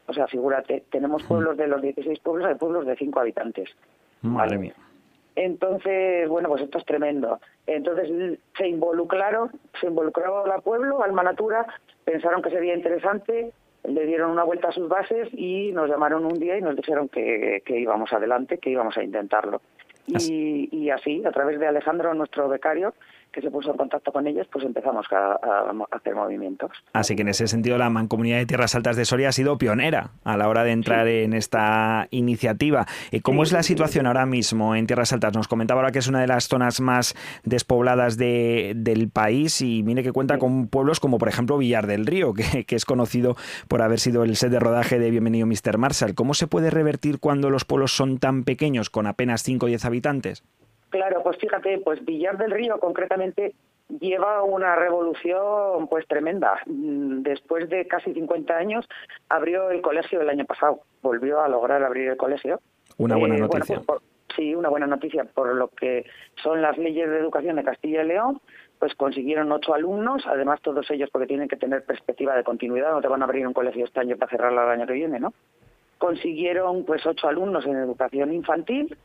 O 0.07 0.13
sea, 0.13 0.27
figúrate, 0.27 0.83
tenemos 0.91 1.23
pueblos 1.23 1.57
de 1.57 1.67
los 1.67 1.81
16 1.81 2.19
pueblos, 2.19 2.47
hay 2.47 2.55
pueblos 2.55 2.85
de 2.85 2.95
5 2.95 3.19
habitantes. 3.19 3.69
Madre 4.21 4.57
mía. 4.57 4.73
Entonces, 5.35 6.29
bueno, 6.29 6.47
pues 6.47 6.61
esto 6.61 6.77
es 6.77 6.85
tremendo. 6.85 7.39
Entonces 7.67 8.39
se 8.57 8.67
involucraron, 8.67 9.51
se 9.79 9.87
involucró 9.87 10.45
la 10.45 10.59
pueblo, 10.59 11.03
Alma 11.03 11.23
Natura, 11.23 11.65
pensaron 12.05 12.41
que 12.41 12.51
sería 12.51 12.75
interesante, 12.75 13.51
le 13.87 14.05
dieron 14.05 14.31
una 14.31 14.43
vuelta 14.43 14.69
a 14.69 14.71
sus 14.71 14.87
bases 14.87 15.27
y 15.33 15.71
nos 15.71 15.89
llamaron 15.89 16.25
un 16.25 16.39
día 16.39 16.57
y 16.57 16.61
nos 16.61 16.75
dijeron 16.75 17.09
que, 17.09 17.61
que 17.65 17.79
íbamos 17.79 18.11
adelante, 18.13 18.57
que 18.57 18.69
íbamos 18.69 18.97
a 18.97 19.03
intentarlo. 19.03 19.61
Y, 20.07 20.69
y, 20.71 20.89
así, 20.91 21.23
a 21.25 21.31
través 21.31 21.59
de 21.59 21.67
Alejandro, 21.67 22.13
nuestro 22.13 22.47
becario, 22.47 22.93
que 23.35 23.41
se 23.41 23.51
puso 23.51 23.69
en 23.69 23.75
contacto 23.75 24.13
con 24.13 24.25
ellos, 24.27 24.47
pues 24.49 24.63
empezamos 24.63 25.05
a, 25.11 25.33
a, 25.33 25.73
hacer 25.91 26.15
movimientos. 26.15 26.71
Así 26.93 27.17
que 27.17 27.23
en 27.23 27.27
ese 27.27 27.47
sentido 27.47 27.77
la 27.77 27.89
Mancomunidad 27.89 28.37
de 28.37 28.45
Tierras 28.45 28.75
Altas 28.75 28.95
de 28.95 29.03
Soria 29.03 29.27
ha 29.27 29.31
sido 29.33 29.57
pionera 29.57 30.11
a 30.23 30.37
la 30.37 30.47
hora 30.47 30.63
de 30.63 30.71
entrar 30.71 31.05
sí. 31.05 31.15
en 31.15 31.33
esta 31.33 32.07
iniciativa. 32.11 32.85
Eh, 33.11 33.19
¿Cómo 33.19 33.43
sí, 33.43 33.49
es 33.49 33.51
la 33.51 33.63
situación 33.63 34.07
ahora 34.07 34.25
mismo 34.25 34.73
en 34.73 34.87
Tierras 34.87 35.11
Altas? 35.11 35.33
Nos 35.33 35.49
comentaba 35.49 35.81
ahora 35.81 35.91
que 35.91 35.99
es 35.99 36.07
una 36.07 36.21
de 36.21 36.27
las 36.27 36.47
zonas 36.47 36.79
más 36.79 37.13
despobladas 37.43 38.15
de, 38.15 38.71
del 38.73 39.09
país 39.09 39.61
y 39.61 39.83
mire 39.83 40.01
que 40.01 40.13
cuenta 40.13 40.37
con 40.37 40.69
pueblos 40.69 41.01
como 41.01 41.17
por 41.17 41.27
ejemplo 41.27 41.57
Villar 41.57 41.87
del 41.87 42.05
Río, 42.05 42.33
que, 42.33 42.63
que, 42.63 42.77
es 42.77 42.85
conocido 42.85 43.35
por 43.67 43.81
haber 43.81 43.99
sido 43.99 44.23
el 44.23 44.37
set 44.37 44.49
de 44.49 44.61
rodaje 44.61 44.97
de 44.97 45.11
Bienvenido 45.11 45.45
Mr. 45.45 45.77
Marshall. 45.77 46.15
¿Cómo 46.15 46.35
se 46.35 46.47
puede 46.47 46.69
revertir 46.69 47.19
cuando 47.19 47.49
los 47.49 47.65
pueblos 47.65 47.93
son 47.93 48.17
tan 48.17 48.45
pequeños, 48.45 48.89
con 48.89 49.07
apenas 49.07 49.43
5 49.43 49.65
o 49.65 49.67
10 49.67 49.83
habitantes? 49.83 50.43
Claro, 50.89 51.21
pues 51.23 51.37
fíjate, 51.37 51.79
pues 51.79 52.03
Villar 52.05 52.37
del 52.37 52.51
Río 52.51 52.79
concretamente 52.79 53.53
lleva 53.99 54.43
una 54.43 54.75
revolución 54.75 55.87
pues 55.89 56.07
tremenda. 56.07 56.59
Mm, 56.65 57.21
después 57.21 57.69
de 57.69 57.87
casi 57.87 58.13
50 58.13 58.55
años 58.55 58.87
abrió 59.29 59.69
el 59.69 59.81
colegio 59.81 60.21
el 60.21 60.29
año 60.29 60.45
pasado, 60.45 60.81
volvió 61.01 61.41
a 61.41 61.49
lograr 61.49 61.83
abrir 61.83 62.09
el 62.09 62.17
colegio. 62.17 62.59
Una 62.97 63.15
buena 63.15 63.35
eh, 63.35 63.39
noticia. 63.39 63.75
Bueno, 63.75 63.85
pues 63.85 64.01
por, 64.01 64.35
sí, 64.35 64.55
una 64.55 64.69
buena 64.69 64.87
noticia 64.87 65.25
por 65.25 65.53
lo 65.55 65.69
que 65.69 66.05
son 66.41 66.61
las 66.61 66.77
leyes 66.77 67.09
de 67.09 67.19
educación 67.19 67.55
de 67.57 67.63
Castilla 67.63 68.03
y 68.03 68.07
León, 68.07 68.41
pues 68.79 68.95
consiguieron 68.95 69.51
ocho 69.51 69.73
alumnos, 69.73 70.23
además 70.27 70.61
todos 70.61 70.89
ellos 70.91 71.09
porque 71.11 71.27
tienen 71.27 71.47
que 71.47 71.55
tener 71.55 71.83
perspectiva 71.85 72.35
de 72.35 72.43
continuidad, 72.43 72.91
no 72.91 73.01
te 73.01 73.07
van 73.07 73.21
a 73.21 73.25
abrir 73.25 73.47
un 73.47 73.53
colegio 73.53 73.85
este 73.85 73.99
año 73.99 74.17
para 74.17 74.29
cerrarlo 74.29 74.63
el 74.63 74.79
año 74.79 74.87
que 74.87 74.93
viene, 74.93 75.19
¿no? 75.19 75.33
Consiguieron 75.97 76.83
pues 76.83 77.05
ocho 77.05 77.27
alumnos 77.27 77.65
en 77.65 77.77
educación 77.77 78.33
infantil 78.33 78.97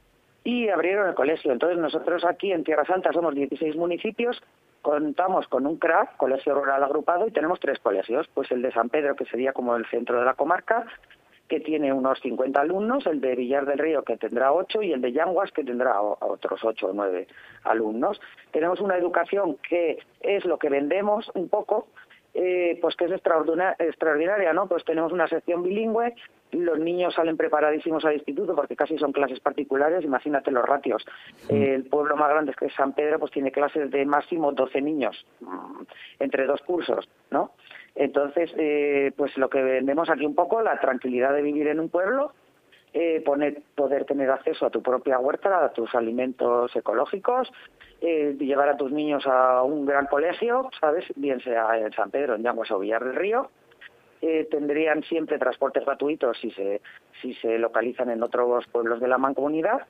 y 0.45 0.69
abrieron 0.69 1.09
el 1.09 1.15
colegio. 1.15 1.53
Entonces 1.53 1.79
nosotros 1.79 2.25
aquí 2.25 2.53
en 2.53 2.65
Tierra 2.65 2.85
Santa 2.85 3.13
somos 3.13 3.35
16 3.35 3.77
municipios, 3.77 4.43
contamos 4.83 5.47
con 5.49 5.67
un 5.67 5.77
CRAC, 5.77 6.17
Colegio 6.17 6.55
Rural 6.55 6.83
Agrupado, 6.83 7.27
y 7.27 7.33
tenemos 7.33 7.61
tres 7.61 7.79
colegios, 7.81 8.29
pues 8.33 8.51
el 8.51 8.63
de 8.63 8.73
San 8.73 8.89
Pedro, 8.89 9.17
que 9.17 9.27
sería 9.27 9.53
como 9.53 9.77
el 9.77 9.87
centro 9.87 10.19
de 10.19 10.25
la 10.25 10.35
comarca, 10.35 10.87
que 11.49 11.61
tiene 11.61 11.93
unos 11.93 12.21
50 12.21 12.61
alumnos, 12.61 13.07
el 13.07 13.21
de 13.21 13.35
Villar 13.35 13.67
del 13.67 13.79
Río, 13.79 14.05
que 14.05 14.17
tendrá 14.17 14.53
8, 14.53 14.83
y 14.83 14.93
el 14.93 15.01
de 15.01 15.13
Yanguas, 15.13 15.51
que 15.51 15.65
tendrá 15.65 16.01
otros 16.01 16.65
8 16.65 16.87
o 16.87 16.93
9 16.93 17.27
alumnos. 17.65 18.21
Tenemos 18.53 18.81
una 18.81 18.97
educación 18.97 19.57
que 19.69 19.99
es 20.21 20.45
lo 20.45 20.59
que 20.59 20.71
vendemos 20.71 21.29
un 21.35 21.49
poco, 21.49 21.89
eh, 22.35 22.79
pues 22.81 22.95
que 22.95 23.07
es 23.07 23.11
extraordinaria, 23.11 24.53
¿no? 24.53 24.69
Pues 24.69 24.85
tenemos 24.85 25.13
una 25.13 25.27
sección 25.27 25.65
bilingüe, 25.65 26.15
los 26.53 26.79
niños 26.79 27.15
salen 27.15 27.37
preparadísimos 27.37 28.05
al 28.05 28.15
instituto 28.15 28.55
porque 28.55 28.77
casi 28.77 28.99
son 28.99 29.13
clases 29.13 29.41
particulares, 29.41 30.05
imagínate 30.05 30.51
los 30.51 30.65
ratios. 30.65 31.05
Sí. 31.49 31.55
el 31.55 31.85
pueblo 31.85 32.17
más 32.17 32.31
grande 32.31 32.55
que 32.55 32.67
es 32.67 32.75
San 32.75 32.93
Pedro, 32.93 33.19
pues 33.19 33.33
tiene 33.33 33.53
clases 33.53 33.91
de 33.91 34.05
máximo 34.05 34.53
12 34.53 34.81
niños 34.81 35.25
mm, 35.41 35.83
entre 36.19 36.47
dos 36.47 36.61
cursos, 36.63 37.09
¿no? 37.31 37.53
Entonces, 37.95 38.53
eh, 38.57 39.13
pues 39.17 39.37
lo 39.37 39.49
que 39.51 39.63
vendemos 39.63 40.09
aquí 40.11 40.25
un 40.25 40.35
poco, 40.35 40.63
la 40.63 40.79
tranquilidad 40.81 41.35
de 41.35 41.43
vivir 41.43 41.67
en 41.69 41.81
un 41.81 41.89
pueblo, 41.89 42.33
eh, 42.93 43.23
poner, 43.25 43.63
poder 43.75 44.05
tener 44.05 44.31
acceso 44.31 44.67
a 44.67 44.71
tu 44.71 44.83
propia 44.83 45.19
huerta, 45.19 45.65
a 45.65 45.73
tus 45.73 45.95
alimentos 45.95 46.75
ecológicos, 46.75 47.53
eh, 48.01 48.37
llevar 48.39 48.69
a 48.69 48.77
tus 48.77 48.91
niños 48.91 49.27
a 49.27 49.63
un 49.63 49.87
gran 49.87 50.07
colegio, 50.07 50.71
¿sabes? 50.81 51.05
Bien 51.17 51.41
sea 51.41 51.79
en 51.79 51.93
San 51.93 52.11
Pedro, 52.11 52.35
en 52.35 52.43
Yanguas 52.43 52.71
o 52.71 52.79
Villar 52.79 53.05
del 53.05 53.15
Río. 53.15 53.51
Eh, 54.23 54.47
tendrían 54.51 55.03
siempre 55.05 55.39
transportes 55.39 55.85
gratuitos 55.85 56.39
si 56.41 56.51
se, 56.51 56.83
si 57.23 57.35
se 57.35 57.59
localizan 57.59 58.11
en 58.11 58.23
otros 58.23 58.67
pueblos 58.67 59.01
de 59.01 59.09
la 59.09 59.19
mancomunidad. 59.19 59.87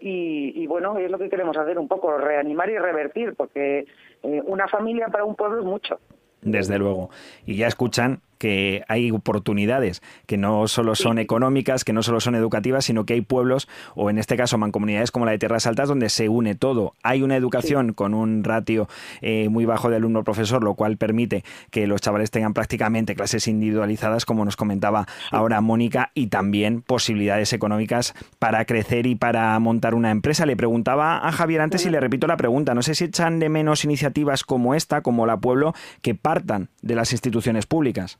Y, 0.00 0.52
y, 0.56 0.66
bueno, 0.66 0.96
es 0.98 1.10
lo 1.10 1.18
que 1.18 1.28
queremos 1.28 1.56
hacer, 1.56 1.78
un 1.78 1.86
poco 1.86 2.16
reanimar 2.16 2.70
y 2.70 2.78
revertir, 2.78 3.34
porque 3.34 3.86
eh, 4.22 4.42
una 4.46 4.66
familia 4.66 5.08
para 5.08 5.24
un 5.24 5.36
pueblo 5.36 5.60
es 5.60 5.64
mucho. 5.64 6.00
Desde 6.40 6.78
luego. 6.78 7.10
Y 7.44 7.56
ya 7.56 7.66
escuchan 7.66 8.22
que 8.40 8.84
hay 8.88 9.10
oportunidades 9.10 10.02
que 10.26 10.38
no 10.38 10.66
solo 10.66 10.94
son 10.94 11.18
económicas, 11.18 11.84
que 11.84 11.92
no 11.92 12.02
solo 12.02 12.20
son 12.20 12.34
educativas, 12.34 12.86
sino 12.86 13.04
que 13.04 13.12
hay 13.12 13.20
pueblos, 13.20 13.68
o 13.94 14.08
en 14.08 14.16
este 14.16 14.38
caso 14.38 14.56
mancomunidades 14.56 15.10
como 15.10 15.26
la 15.26 15.32
de 15.32 15.38
Tierras 15.38 15.66
Altas, 15.66 15.90
donde 15.90 16.08
se 16.08 16.30
une 16.30 16.54
todo. 16.54 16.94
Hay 17.02 17.22
una 17.22 17.36
educación 17.36 17.92
con 17.92 18.14
un 18.14 18.42
ratio 18.42 18.88
eh, 19.20 19.50
muy 19.50 19.66
bajo 19.66 19.90
de 19.90 19.96
alumno-profesor, 19.96 20.64
lo 20.64 20.74
cual 20.74 20.96
permite 20.96 21.44
que 21.70 21.86
los 21.86 22.00
chavales 22.00 22.30
tengan 22.30 22.54
prácticamente 22.54 23.14
clases 23.14 23.46
individualizadas, 23.46 24.24
como 24.24 24.46
nos 24.46 24.56
comentaba 24.56 25.06
ahora 25.30 25.60
Mónica, 25.60 26.10
y 26.14 26.28
también 26.28 26.80
posibilidades 26.80 27.52
económicas 27.52 28.14
para 28.38 28.64
crecer 28.64 29.06
y 29.06 29.16
para 29.16 29.58
montar 29.58 29.94
una 29.94 30.10
empresa. 30.10 30.46
Le 30.46 30.56
preguntaba 30.56 31.28
a 31.28 31.30
Javier 31.30 31.60
antes 31.60 31.84
y 31.84 31.90
le 31.90 32.00
repito 32.00 32.26
la 32.26 32.38
pregunta, 32.38 32.74
no 32.74 32.80
sé 32.80 32.94
si 32.94 33.04
echan 33.04 33.38
de 33.38 33.50
menos 33.50 33.84
iniciativas 33.84 34.44
como 34.44 34.74
esta, 34.74 35.02
como 35.02 35.26
la 35.26 35.36
Pueblo, 35.36 35.74
que 36.00 36.14
partan 36.14 36.70
de 36.80 36.94
las 36.94 37.12
instituciones 37.12 37.66
públicas. 37.66 38.18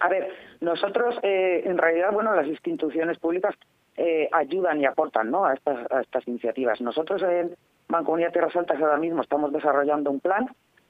A 0.00 0.08
ver, 0.08 0.28
nosotros 0.60 1.18
eh, 1.22 1.62
en 1.64 1.78
realidad, 1.78 2.12
bueno, 2.12 2.34
las 2.34 2.46
instituciones 2.46 3.18
públicas 3.18 3.54
eh, 3.96 4.28
ayudan 4.32 4.80
y 4.80 4.86
aportan 4.86 5.30
¿no? 5.30 5.44
a, 5.44 5.54
estas, 5.54 5.90
a 5.90 6.00
estas 6.00 6.26
iniciativas. 6.28 6.80
Nosotros 6.80 7.22
en 7.22 7.56
Mancomunidad 7.88 8.32
Tierras 8.32 8.56
Altas 8.56 8.80
ahora 8.80 8.98
mismo 8.98 9.22
estamos 9.22 9.52
desarrollando 9.52 10.10
un 10.10 10.20
plan 10.20 10.48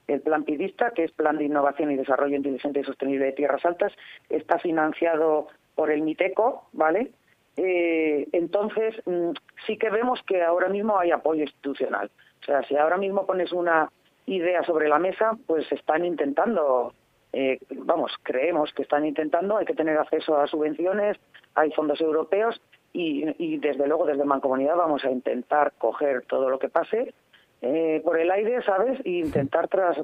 el 0.09 0.21
plan 0.21 0.45
PIDISTA, 0.45 0.93
que 0.93 1.05
es 1.05 1.13
Plan 1.13 1.37
de 1.37 1.45
Innovación 1.45 1.91
y 1.91 1.97
Desarrollo 1.97 2.37
Inteligente 2.37 2.81
y 2.81 2.85
Sostenible 2.85 3.27
de 3.27 3.33
Tierras 3.33 3.65
Altas, 3.65 3.93
está 4.29 4.59
financiado 4.59 5.49
por 5.75 5.91
el 5.91 6.03
MITECO, 6.03 6.69
¿vale? 6.73 7.11
Eh, 7.57 8.29
entonces, 8.33 8.95
mm, 9.05 9.31
sí 9.67 9.77
que 9.77 9.91
vemos 9.91 10.23
que 10.23 10.43
ahora 10.43 10.69
mismo 10.69 10.99
hay 10.99 11.11
apoyo 11.11 11.43
institucional. 11.43 12.11
O 12.43 12.45
sea, 12.45 12.63
si 12.65 12.77
ahora 12.77 12.99
mismo 12.99 13.27
pones 13.27 13.53
una 13.53 13.91
idea 14.27 14.63
sobre 14.63 14.89
la 14.89 14.99
mesa, 14.99 15.33
pues 15.47 15.71
están 15.73 16.05
intentando, 16.05 16.93
eh, 17.39 17.59
vamos, 17.85 18.13
creemos 18.23 18.73
que 18.73 18.81
están 18.81 19.05
intentando, 19.05 19.59
hay 19.59 19.67
que 19.67 19.75
tener 19.75 19.99
acceso 19.99 20.39
a 20.39 20.47
subvenciones, 20.47 21.19
hay 21.55 21.71
fondos 21.73 22.01
europeos 22.01 22.59
y, 22.95 23.27
y 23.37 23.59
desde 23.59 23.87
luego 23.87 24.07
desde 24.07 24.25
Mancomunidad 24.25 24.75
vamos 24.75 25.05
a 25.05 25.11
intentar 25.11 25.75
coger 25.77 26.23
todo 26.23 26.49
lo 26.49 26.59
que 26.59 26.71
pase 26.71 27.13
eh, 27.61 28.01
por 28.03 28.19
el 28.19 28.31
aire, 28.31 28.63
¿sabes? 28.63 28.99
E 29.05 29.11
intentar 29.11 29.69
tras, 29.69 29.99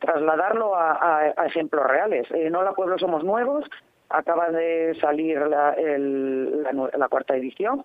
trasladarlo 0.00 0.74
a, 0.74 1.32
ejemplos 1.46 1.86
reales. 1.86 2.26
En 2.32 2.56
Hola 2.56 2.72
Pueblo 2.72 2.98
Somos 2.98 3.22
Nuevos, 3.22 3.64
acaba 4.08 4.50
de 4.50 4.96
salir 5.00 5.38
la, 5.38 5.76
la, 5.76 7.08
cuarta 7.08 7.36
edición, 7.36 7.84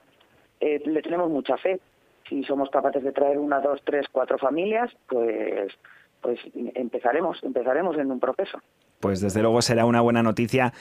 eh, 0.59 0.81
le 0.83 1.03
tenemos 1.03 1.29
mucha 1.29 1.57
fe. 1.57 1.79
Si 2.27 2.43
somos 2.45 2.71
capaces 2.71 3.03
de 3.03 3.11
traer 3.11 3.37
una, 3.37 3.59
dos, 3.59 3.79
tres, 3.83 4.07
cuatro 4.11 4.39
familias, 4.39 4.91
pues, 5.07 5.71
pues 6.21 6.39
empezaremos, 6.53 7.43
empezaremos 7.43 7.97
en 7.97 8.11
un 8.11 8.19
proceso. 8.19 8.59
Pues 9.01 9.19
desde 9.19 9.41
luego 9.41 9.61
será 9.61 9.85
una 9.85 10.01
buena 10.01 10.23
noticia 10.23 10.73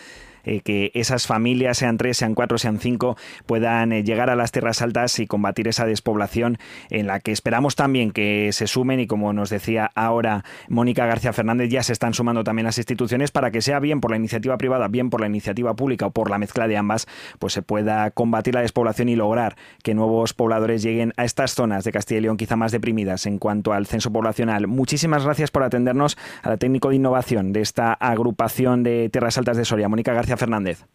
eh, 0.44 0.60
que 0.60 0.90
esas 0.94 1.26
familias, 1.26 1.78
sean 1.78 1.98
tres, 1.98 2.16
sean 2.16 2.34
cuatro, 2.34 2.58
sean 2.58 2.78
cinco, 2.78 3.16
puedan 3.46 3.92
eh, 3.92 4.02
llegar 4.02 4.30
a 4.30 4.36
las 4.36 4.52
tierras 4.52 4.80
altas 4.82 5.18
y 5.18 5.26
combatir 5.26 5.68
esa 5.68 5.84
despoblación 5.86 6.58
en 6.88 7.06
la 7.06 7.20
que 7.20 7.32
esperamos 7.32 7.76
también 7.76 8.10
que 8.10 8.50
se 8.52 8.66
sumen 8.66 9.00
y 9.00 9.06
como 9.06 9.32
nos 9.32 9.50
decía 9.50 9.90
ahora 9.94 10.44
Mónica 10.68 11.06
García 11.06 11.32
Fernández, 11.32 11.70
ya 11.70 11.82
se 11.82 11.92
están 11.92 12.14
sumando 12.14 12.44
también 12.44 12.64
las 12.64 12.78
instituciones 12.78 13.30
para 13.30 13.50
que 13.50 13.60
sea 13.60 13.80
bien 13.80 14.00
por 14.00 14.10
la 14.10 14.16
iniciativa 14.16 14.56
privada, 14.56 14.88
bien 14.88 15.10
por 15.10 15.20
la 15.20 15.26
iniciativa 15.26 15.74
pública 15.74 16.06
o 16.06 16.10
por 16.10 16.30
la 16.30 16.38
mezcla 16.38 16.68
de 16.68 16.76
ambas, 16.76 17.06
pues 17.38 17.52
se 17.52 17.62
pueda 17.62 18.10
combatir 18.10 18.54
la 18.54 18.62
despoblación 18.62 19.08
y 19.08 19.16
lograr 19.16 19.56
que 19.82 19.94
nuevos 19.94 20.32
pobladores 20.32 20.82
lleguen 20.82 21.12
a 21.16 21.24
estas 21.24 21.54
zonas 21.54 21.84
de 21.84 21.92
Castilla 21.92 22.18
y 22.18 22.22
León 22.22 22.36
quizá 22.36 22.56
más 22.56 22.72
deprimidas 22.72 23.26
en 23.26 23.38
cuanto 23.38 23.72
al 23.72 23.86
censo 23.86 24.10
poblacional. 24.10 24.66
Muchísimas 24.66 25.24
gracias 25.24 25.50
por 25.50 25.62
atendernos 25.62 26.16
a 26.42 26.50
la 26.50 26.56
técnico 26.56 26.88
de 26.88 26.96
innovación 26.96 27.52
de 27.52 27.60
esta 27.60 27.92
agrupación 28.12 28.82
de 28.82 29.08
Tierras 29.10 29.38
Altas 29.38 29.56
de 29.56 29.64
Soria, 29.64 29.88
Mónica 29.88 30.12
García 30.12 30.36
Fernández. 30.36 30.86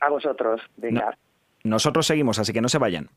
A 0.00 0.08
vosotros, 0.10 0.60
venga. 0.76 1.16
nosotros 1.64 2.06
seguimos, 2.06 2.38
así 2.38 2.52
que 2.52 2.60
no 2.60 2.68
se 2.68 2.78
vayan. 2.78 3.08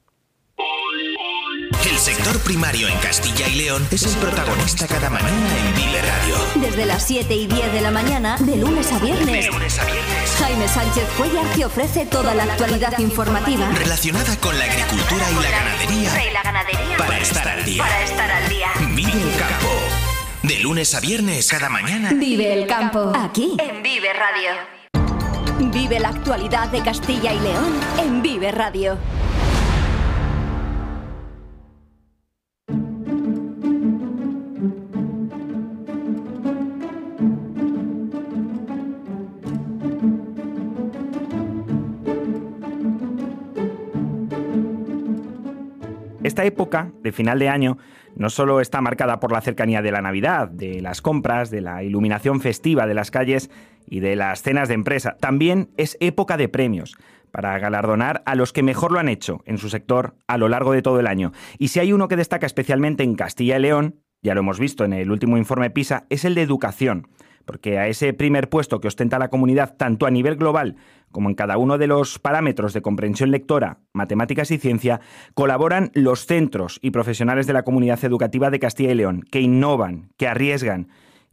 El 1.89 1.97
sector 1.97 2.39
primario 2.43 2.87
en 2.87 2.97
Castilla 2.99 3.47
y 3.47 3.55
León 3.57 3.85
es 3.91 4.03
el 4.05 4.21
protagonista 4.21 4.87
cada 4.87 5.09
mañana 5.09 5.57
en 5.57 5.75
Vive 5.75 6.01
Radio. 6.01 6.35
Desde 6.67 6.85
las 6.85 7.03
7 7.05 7.33
y 7.33 7.47
10 7.47 7.73
de 7.73 7.81
la 7.81 7.91
mañana, 7.91 8.37
de 8.39 8.55
lunes 8.57 8.91
a 8.91 8.99
viernes. 8.99 9.47
lunes 9.47 9.79
a 9.79 9.85
viernes. 9.85 10.35
Jaime 10.39 10.67
Sánchez 10.67 11.09
Cuellar 11.17 11.45
te 11.55 11.65
ofrece 11.65 12.05
toda 12.05 12.33
la 12.35 12.43
actualidad 12.43 12.97
informativa 12.99 13.69
relacionada 13.77 14.35
con 14.37 14.57
la 14.57 14.65
agricultura 14.65 15.25
y 15.31 15.35
la 15.35 15.51
ganadería. 15.51 16.29
Y 16.29 16.33
la 16.33 16.43
ganadería. 16.43 16.97
Para 16.97 17.17
estar 17.19 17.47
al 17.47 17.65
día. 17.65 17.83
Para 17.83 18.03
estar 18.03 18.31
al 18.31 18.49
día. 18.49 18.67
Vive 18.95 19.11
el 19.11 19.37
campo. 19.37 20.08
De 20.43 20.57
lunes 20.59 20.95
a 20.95 21.01
viernes, 21.01 21.49
cada 21.49 21.67
mañana. 21.67 22.11
Vive 22.13 22.53
el 22.53 22.65
campo. 22.65 23.11
Aquí, 23.13 23.57
en 23.59 23.83
Vive 23.83 24.13
Radio. 24.13 24.51
Vive 25.69 25.99
la 25.99 26.09
actualidad 26.09 26.69
de 26.69 26.81
Castilla 26.81 27.33
y 27.33 27.39
León 27.41 27.77
en 27.97 28.21
Vive 28.21 28.49
Radio. 28.51 28.97
Época 46.45 46.91
de 47.01 47.11
final 47.11 47.39
de 47.39 47.49
año 47.49 47.77
no 48.15 48.29
solo 48.29 48.61
está 48.61 48.81
marcada 48.81 49.19
por 49.19 49.31
la 49.31 49.41
cercanía 49.41 49.81
de 49.81 49.91
la 49.91 50.01
Navidad, 50.01 50.49
de 50.49 50.81
las 50.81 51.01
compras, 51.01 51.49
de 51.49 51.61
la 51.61 51.83
iluminación 51.83 52.41
festiva 52.41 52.87
de 52.87 52.93
las 52.93 53.11
calles 53.11 53.49
y 53.87 53.99
de 53.99 54.15
las 54.15 54.41
cenas 54.41 54.67
de 54.67 54.75
empresa, 54.75 55.17
también 55.19 55.69
es 55.77 55.97
época 55.99 56.37
de 56.37 56.49
premios 56.49 56.97
para 57.31 57.57
galardonar 57.59 58.23
a 58.25 58.35
los 58.35 58.53
que 58.53 58.63
mejor 58.63 58.91
lo 58.91 58.99
han 58.99 59.09
hecho 59.09 59.41
en 59.45 59.57
su 59.57 59.69
sector 59.69 60.15
a 60.27 60.37
lo 60.37 60.49
largo 60.49 60.73
de 60.73 60.81
todo 60.81 60.99
el 60.99 61.07
año. 61.07 61.31
Y 61.57 61.69
si 61.69 61.79
hay 61.79 61.93
uno 61.93 62.07
que 62.07 62.15
destaca 62.15 62.45
especialmente 62.45 63.03
en 63.03 63.15
Castilla 63.15 63.57
y 63.57 63.61
León, 63.61 64.01
ya 64.21 64.33
lo 64.33 64.41
hemos 64.41 64.59
visto 64.59 64.83
en 64.83 64.93
el 64.93 65.11
último 65.11 65.37
informe 65.37 65.69
PISA, 65.69 66.05
es 66.09 66.25
el 66.25 66.35
de 66.35 66.41
educación 66.41 67.07
porque 67.49 67.79
a 67.79 67.87
ese 67.87 68.13
primer 68.13 68.47
puesto 68.47 68.79
que 68.79 68.87
ostenta 68.87 69.17
la 69.17 69.29
comunidad 69.29 69.75
tanto 69.75 70.05
a 70.05 70.11
nivel 70.11 70.35
global 70.35 70.75
como 71.11 71.29
en 71.29 71.35
cada 71.35 71.57
uno 71.57 71.77
de 71.77 71.87
los 71.87 72.19
parámetros 72.19 72.73
de 72.73 72.81
comprensión 72.81 73.31
lectora, 73.31 73.79
matemáticas 73.93 74.51
y 74.51 74.57
ciencia, 74.57 75.01
colaboran 75.33 75.91
los 75.93 76.25
centros 76.25 76.79
y 76.81 76.91
profesionales 76.91 77.47
de 77.47 77.53
la 77.53 77.63
comunidad 77.63 78.03
educativa 78.03 78.49
de 78.49 78.59
Castilla 78.59 78.91
y 78.91 78.95
León, 78.95 79.23
que 79.31 79.41
innovan, 79.41 80.09
que 80.17 80.27
arriesgan 80.27 80.87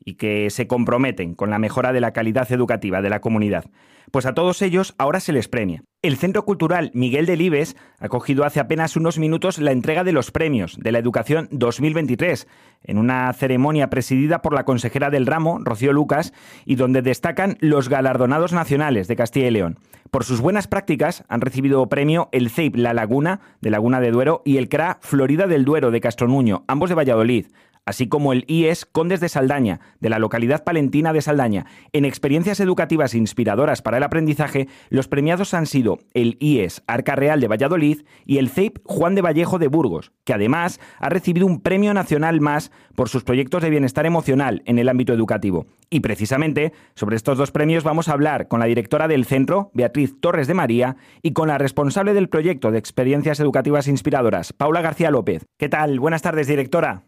y 0.04 0.14
que 0.14 0.50
se 0.50 0.66
comprometen 0.66 1.34
con 1.34 1.50
la 1.50 1.58
mejora 1.58 1.92
de 1.92 2.00
la 2.00 2.12
calidad 2.12 2.50
educativa 2.52 3.02
de 3.02 3.10
la 3.10 3.20
comunidad. 3.20 3.66
Pues 4.10 4.26
a 4.26 4.34
todos 4.34 4.62
ellos 4.62 4.94
ahora 4.98 5.20
se 5.20 5.32
les 5.32 5.48
premia. 5.48 5.82
El 6.02 6.16
Centro 6.16 6.44
Cultural 6.44 6.92
Miguel 6.94 7.26
Delibes 7.26 7.76
ha 7.98 8.08
cogido 8.08 8.44
hace 8.44 8.60
apenas 8.60 8.96
unos 8.96 9.18
minutos 9.18 9.58
la 9.58 9.72
entrega 9.72 10.04
de 10.04 10.12
los 10.12 10.30
premios 10.30 10.76
de 10.78 10.92
la 10.92 11.00
Educación 11.00 11.48
2023, 11.50 12.46
en 12.84 12.98
una 12.98 13.32
ceremonia 13.32 13.90
presidida 13.90 14.40
por 14.40 14.54
la 14.54 14.64
consejera 14.64 15.10
del 15.10 15.26
ramo, 15.26 15.58
Rocío 15.64 15.92
Lucas, 15.92 16.32
y 16.64 16.76
donde 16.76 17.02
destacan 17.02 17.56
los 17.60 17.88
galardonados 17.88 18.52
nacionales 18.52 19.08
de 19.08 19.16
Castilla 19.16 19.48
y 19.48 19.50
León. 19.50 19.80
Por 20.12 20.22
sus 20.22 20.40
buenas 20.40 20.68
prácticas 20.68 21.24
han 21.28 21.40
recibido 21.40 21.88
premio 21.88 22.28
el 22.30 22.50
CEIP 22.50 22.76
La 22.76 22.94
Laguna, 22.94 23.40
de 23.60 23.70
Laguna 23.70 24.00
de 24.00 24.12
Duero, 24.12 24.42
y 24.44 24.58
el 24.58 24.68
CRA 24.68 24.98
Florida 25.00 25.48
del 25.48 25.64
Duero, 25.64 25.90
de 25.90 26.00
Castronuño, 26.00 26.64
ambos 26.68 26.88
de 26.88 26.94
Valladolid 26.94 27.46
así 27.86 28.08
como 28.08 28.32
el 28.32 28.44
IES 28.48 28.84
Condes 28.84 29.20
de 29.20 29.28
Saldaña, 29.28 29.80
de 30.00 30.10
la 30.10 30.18
localidad 30.18 30.64
palentina 30.64 31.12
de 31.12 31.22
Saldaña. 31.22 31.66
En 31.92 32.04
experiencias 32.04 32.60
educativas 32.60 33.14
inspiradoras 33.14 33.80
para 33.80 33.96
el 33.96 34.02
aprendizaje, 34.02 34.68
los 34.90 35.08
premiados 35.08 35.54
han 35.54 35.66
sido 35.66 35.98
el 36.12 36.36
IES 36.40 36.82
Arca 36.86 37.14
Real 37.14 37.40
de 37.40 37.48
Valladolid 37.48 38.02
y 38.24 38.38
el 38.38 38.50
CEIP 38.50 38.78
Juan 38.84 39.14
de 39.14 39.22
Vallejo 39.22 39.58
de 39.58 39.68
Burgos, 39.68 40.12
que 40.24 40.34
además 40.34 40.80
ha 40.98 41.08
recibido 41.08 41.46
un 41.46 41.60
premio 41.60 41.94
nacional 41.94 42.40
más 42.40 42.72
por 42.94 43.08
sus 43.08 43.24
proyectos 43.24 43.62
de 43.62 43.70
bienestar 43.70 44.04
emocional 44.04 44.62
en 44.66 44.78
el 44.78 44.88
ámbito 44.88 45.12
educativo. 45.12 45.66
Y 45.88 46.00
precisamente 46.00 46.72
sobre 46.94 47.14
estos 47.14 47.38
dos 47.38 47.52
premios 47.52 47.84
vamos 47.84 48.08
a 48.08 48.12
hablar 48.12 48.48
con 48.48 48.58
la 48.58 48.66
directora 48.66 49.06
del 49.06 49.24
centro, 49.24 49.70
Beatriz 49.72 50.20
Torres 50.20 50.48
de 50.48 50.54
María, 50.54 50.96
y 51.22 51.32
con 51.32 51.48
la 51.48 51.58
responsable 51.58 52.14
del 52.14 52.28
proyecto 52.28 52.72
de 52.72 52.78
experiencias 52.78 53.38
educativas 53.38 53.86
inspiradoras, 53.86 54.52
Paula 54.52 54.80
García 54.80 55.12
López. 55.12 55.46
¿Qué 55.56 55.68
tal? 55.68 56.00
Buenas 56.00 56.22
tardes, 56.22 56.48
directora. 56.48 57.04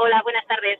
Hola, 0.00 0.22
buenas 0.22 0.46
tardes. 0.46 0.78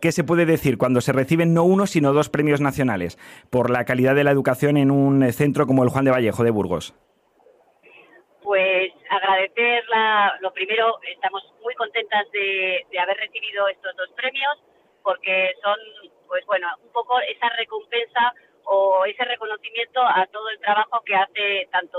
¿Qué 0.00 0.12
se 0.12 0.22
puede 0.22 0.46
decir 0.46 0.78
cuando 0.78 1.00
se 1.00 1.12
reciben 1.12 1.54
no 1.54 1.64
uno, 1.64 1.88
sino 1.88 2.12
dos 2.12 2.28
premios 2.28 2.60
nacionales 2.60 3.18
por 3.50 3.68
la 3.68 3.84
calidad 3.84 4.14
de 4.14 4.22
la 4.22 4.30
educación 4.30 4.76
en 4.76 4.92
un 4.92 5.26
centro 5.32 5.66
como 5.66 5.82
el 5.82 5.88
Juan 5.90 6.04
de 6.04 6.12
Vallejo 6.12 6.44
de 6.44 6.52
Burgos? 6.52 6.94
Pues 8.40 8.92
agradecer 9.10 9.82
lo 10.40 10.52
primero, 10.52 11.00
estamos 11.02 11.52
muy 11.64 11.74
contentas 11.74 12.30
de, 12.30 12.86
haber 13.02 13.16
recibido 13.16 13.66
estos 13.66 13.96
dos 13.96 14.08
premios 14.14 14.62
porque 15.02 15.54
son, 15.60 15.76
pues 16.28 16.46
bueno, 16.46 16.68
un 16.84 16.92
poco 16.92 17.18
esa 17.18 17.48
recompensa 17.58 18.34
o 18.66 19.04
ese 19.04 19.24
reconocimiento 19.24 20.00
a 20.00 20.24
todo 20.30 20.48
el 20.50 20.60
trabajo 20.60 21.02
que 21.04 21.16
hace 21.16 21.68
tanto 21.72 21.98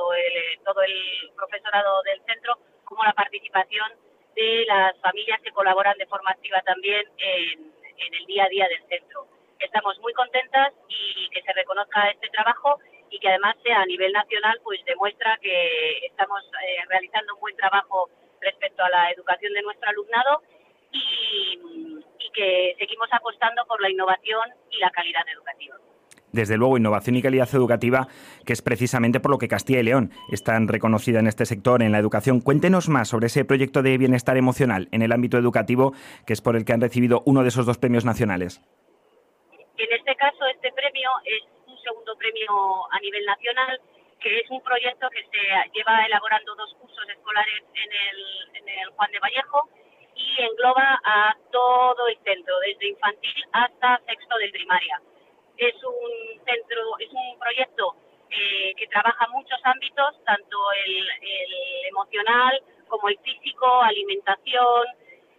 todo 0.64 0.82
el 0.84 1.32
profesorado 1.36 2.02
del 2.04 2.22
centro 2.24 2.58
como 2.86 3.04
la 3.04 3.12
participación 3.12 3.92
de 4.40 4.66
las 4.66 4.98
familias 5.00 5.42
que 5.42 5.52
colaboran 5.52 5.98
de 5.98 6.06
forma 6.06 6.32
activa 6.32 6.62
también 6.62 7.06
en, 7.18 7.74
el 7.98 8.26
día 8.26 8.46
a 8.46 8.50
día 8.50 8.68
del 8.68 8.88
centro. 8.88 9.28
Es 9.60 9.66
estamos 9.66 10.00
muy 10.00 10.14
contentas 10.14 10.74
y 10.88 11.30
que 11.30 11.42
se 11.42 11.54
reconozca 11.54 12.10
este 12.10 12.30
trabajo 12.30 12.80
y 13.10 13.20
que 13.20 13.28
además 13.28 13.58
sea 13.64 13.82
a 13.82 13.86
nivel 13.86 14.14
nacional, 14.14 14.60
pues 14.64 14.84
demuestra 14.86 15.38
que 15.42 16.06
estamos 16.06 16.42
eh, 16.64 16.78
realizando 16.88 17.34
un 17.36 17.42
buen 17.42 17.58
trabajo 17.58 18.10
respecto 18.40 18.84
a 18.84 18.90
la 18.90 19.12
educación 19.12 19.54
de 19.54 19.62
nuestro 19.62 19.90
alumnado 19.90 20.42
y, 20.92 21.60
y 22.20 22.30
que 22.32 22.76
seguimos 22.80 23.10
apostando 23.12 23.66
por 23.66 23.82
la 23.82 23.90
innovación 23.90 24.50
y 24.72 24.78
la 24.78 24.92
calidad 24.92 25.28
educativa 25.28 25.76
desde 26.32 26.58
luego, 26.58 26.78
innovación 26.78 27.16
y 27.16 27.22
calidad 27.22 27.50
educativa, 27.54 28.08
que 28.46 28.54
es 28.54 28.62
precisamente 28.62 29.20
por 29.20 29.32
lo 29.32 29.38
que 29.38 29.48
Castilla 29.48 29.80
y 29.80 29.84
León 29.84 30.12
están 30.32 30.68
reconocida 30.68 31.20
en 31.20 31.28
este 31.28 31.46
sector, 31.46 31.82
en 31.82 31.92
la 31.92 32.00
educación. 32.00 32.42
Cuéntenos 32.42 32.90
más 32.90 33.10
sobre 33.10 33.28
ese 33.28 33.46
proyecto 33.46 33.82
de 33.82 33.98
bienestar 33.98 34.38
emocional 34.38 34.88
en 34.92 35.02
el 35.02 35.12
ámbito 35.12 35.38
educativo, 35.38 35.94
que 36.26 36.34
es 36.34 36.42
por 36.42 36.56
el 36.56 36.66
que 36.66 36.74
han 36.74 36.82
recibido 36.82 37.22
uno 37.26 37.42
de 37.42 37.50
esos 37.50 37.66
dos 37.66 37.78
premios 37.78 38.06
nacionales. 38.06 38.62
En 39.78 39.88
este 39.92 40.16
caso, 40.16 40.46
este 40.54 40.72
premio 40.74 41.10
es 41.26 41.44
un 41.68 41.78
segundo 41.80 42.16
premio 42.18 42.52
a 42.92 43.00
nivel 43.00 43.26
nacional, 43.26 43.80
que 44.20 44.40
es 44.40 44.50
un 44.52 44.62
proyecto 44.62 45.10
que 45.10 45.24
se 45.24 45.72
lleva 45.74 46.06
elaborando 46.06 46.54
dos 46.56 46.76
cursos 46.76 47.10
escolares 47.10 47.64
en 47.74 47.90
el, 47.92 48.50
Juan 48.96 49.12
de 49.12 49.20
Vallejo 49.20 49.70
y 50.16 50.42
engloba 50.42 51.00
a 51.04 51.36
todo 51.52 52.08
el 52.08 52.18
centro, 52.24 52.54
desde 52.60 52.90
infantil 52.90 53.46
hasta 53.54 54.02
sexto 54.06 54.38
de 54.38 54.50
primaria 54.50 55.02
es 55.60 55.76
un 55.84 56.46
centro, 56.46 56.98
es 57.00 57.10
un 57.12 57.40
proyecto 57.40 57.96
eh, 58.30 58.74
que 58.76 58.88
trabaja 58.88 59.28
muchos 59.30 59.60
ámbitos, 59.64 60.24
tanto 60.24 60.58
el, 60.86 61.08
emocional 61.90 62.62
como 62.88 63.10
el 63.10 63.18
físico, 63.20 63.82
alimentación, 63.82 64.88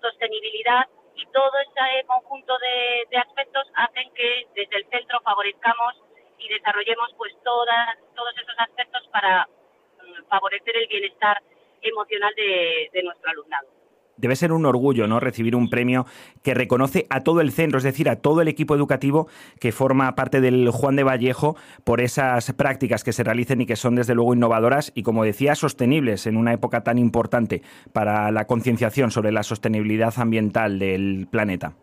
sostenibilidad 0.01 0.89
y 1.17 1.27
todo 1.27 1.53
este 1.67 2.07
conjunto 2.07 2.57
de, 2.59 3.17
aspectos 3.19 3.67
hacen 3.75 4.13
que 4.15 4.47
desde 4.55 4.77
el 4.77 4.87
centro 4.89 5.21
favorezcamos 5.21 6.03
y 6.39 6.49
desarrollemos 6.49 7.13
pues 7.17 7.35
todas, 7.43 7.99
todos 8.15 8.35
esos 8.37 8.59
aspectos 8.59 9.07
para 9.09 9.47
mm, 9.47 10.25
favorecer 10.29 10.77
el 10.77 10.87
bienestar 10.87 11.43
emocional 11.83 12.35
de 12.35 13.03
nuestro 13.03 13.31
alumnado 13.31 13.80
debe 14.21 14.37
ser 14.37 14.53
un 14.53 14.67
orgullo, 14.67 15.07
¿no? 15.07 15.21
Recibir 15.21 15.57
un 15.57 15.71
premio 15.71 16.07
que 16.43 16.55
reconoce 16.55 17.07
a 17.11 17.23
todo 17.23 17.41
el 17.41 17.53
centro, 17.53 17.79
es 17.79 17.85
decir, 17.85 18.09
a 18.09 18.17
todo 18.17 18.43
el 18.43 18.49
equipo 18.49 18.75
educativo 18.75 19.29
que 19.61 19.73
forma 19.73 20.15
parte 20.15 20.41
del 20.41 20.71
Juan 20.71 20.97
de 20.97 21.05
Vallejo 21.05 21.57
por 21.85 22.01
esas 22.01 22.53
prácticas 22.53 23.05
que 23.05 23.13
se 23.13 23.25
realicen 23.25 23.61
y 23.61 23.67
que 23.67 23.77
son 23.77 23.95
desde 23.97 24.15
luego 24.15 24.35
innovadoras 24.35 24.93
y, 24.95 25.03
como 25.03 25.25
decía, 25.25 25.55
sostenibles 25.55 26.27
en 26.27 26.37
una 26.37 26.53
época 26.53 26.83
tan 26.83 26.99
importante 26.99 27.63
para 27.93 28.31
la 28.31 28.47
concienciación 28.47 29.11
sobre 29.11 29.33
la 29.33 29.43
sostenibilidad 29.43 30.13
ambiental 30.19 30.79
del 30.79 31.27
planeta. 31.31 31.75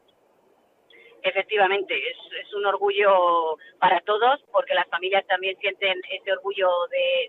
Efectivamente, 1.23 1.93
es, 1.97 2.17
un 2.55 2.65
orgullo 2.65 3.57
para 3.77 3.99
todos 3.99 4.41
porque 4.51 4.73
las 4.73 4.87
familias 4.87 5.23
también 5.27 5.55
sienten 5.59 6.01
ese 6.09 6.31
orgullo 6.31 6.67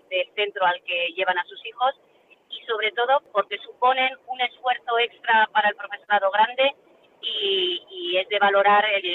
del 0.09 0.25
centro 0.33 0.65
al 0.65 0.81
que 0.83 1.13
llevan 1.15 1.37
a 1.37 1.43
sus 1.43 1.63
hijos 1.67 1.93
y 2.49 2.61
sobre 2.65 2.91
todo 2.91 3.21
porque 3.31 3.57
suponen 3.59 4.11
un 4.27 4.41
esfuerzo 4.41 4.99
extra 4.99 5.47
para 5.51 5.69
el 5.69 5.75
profesorado 5.75 6.31
grande 6.31 6.75
y, 7.21 8.17
es 8.17 8.27
de 8.29 8.39
valorar 8.39 8.85
el, 8.85 9.05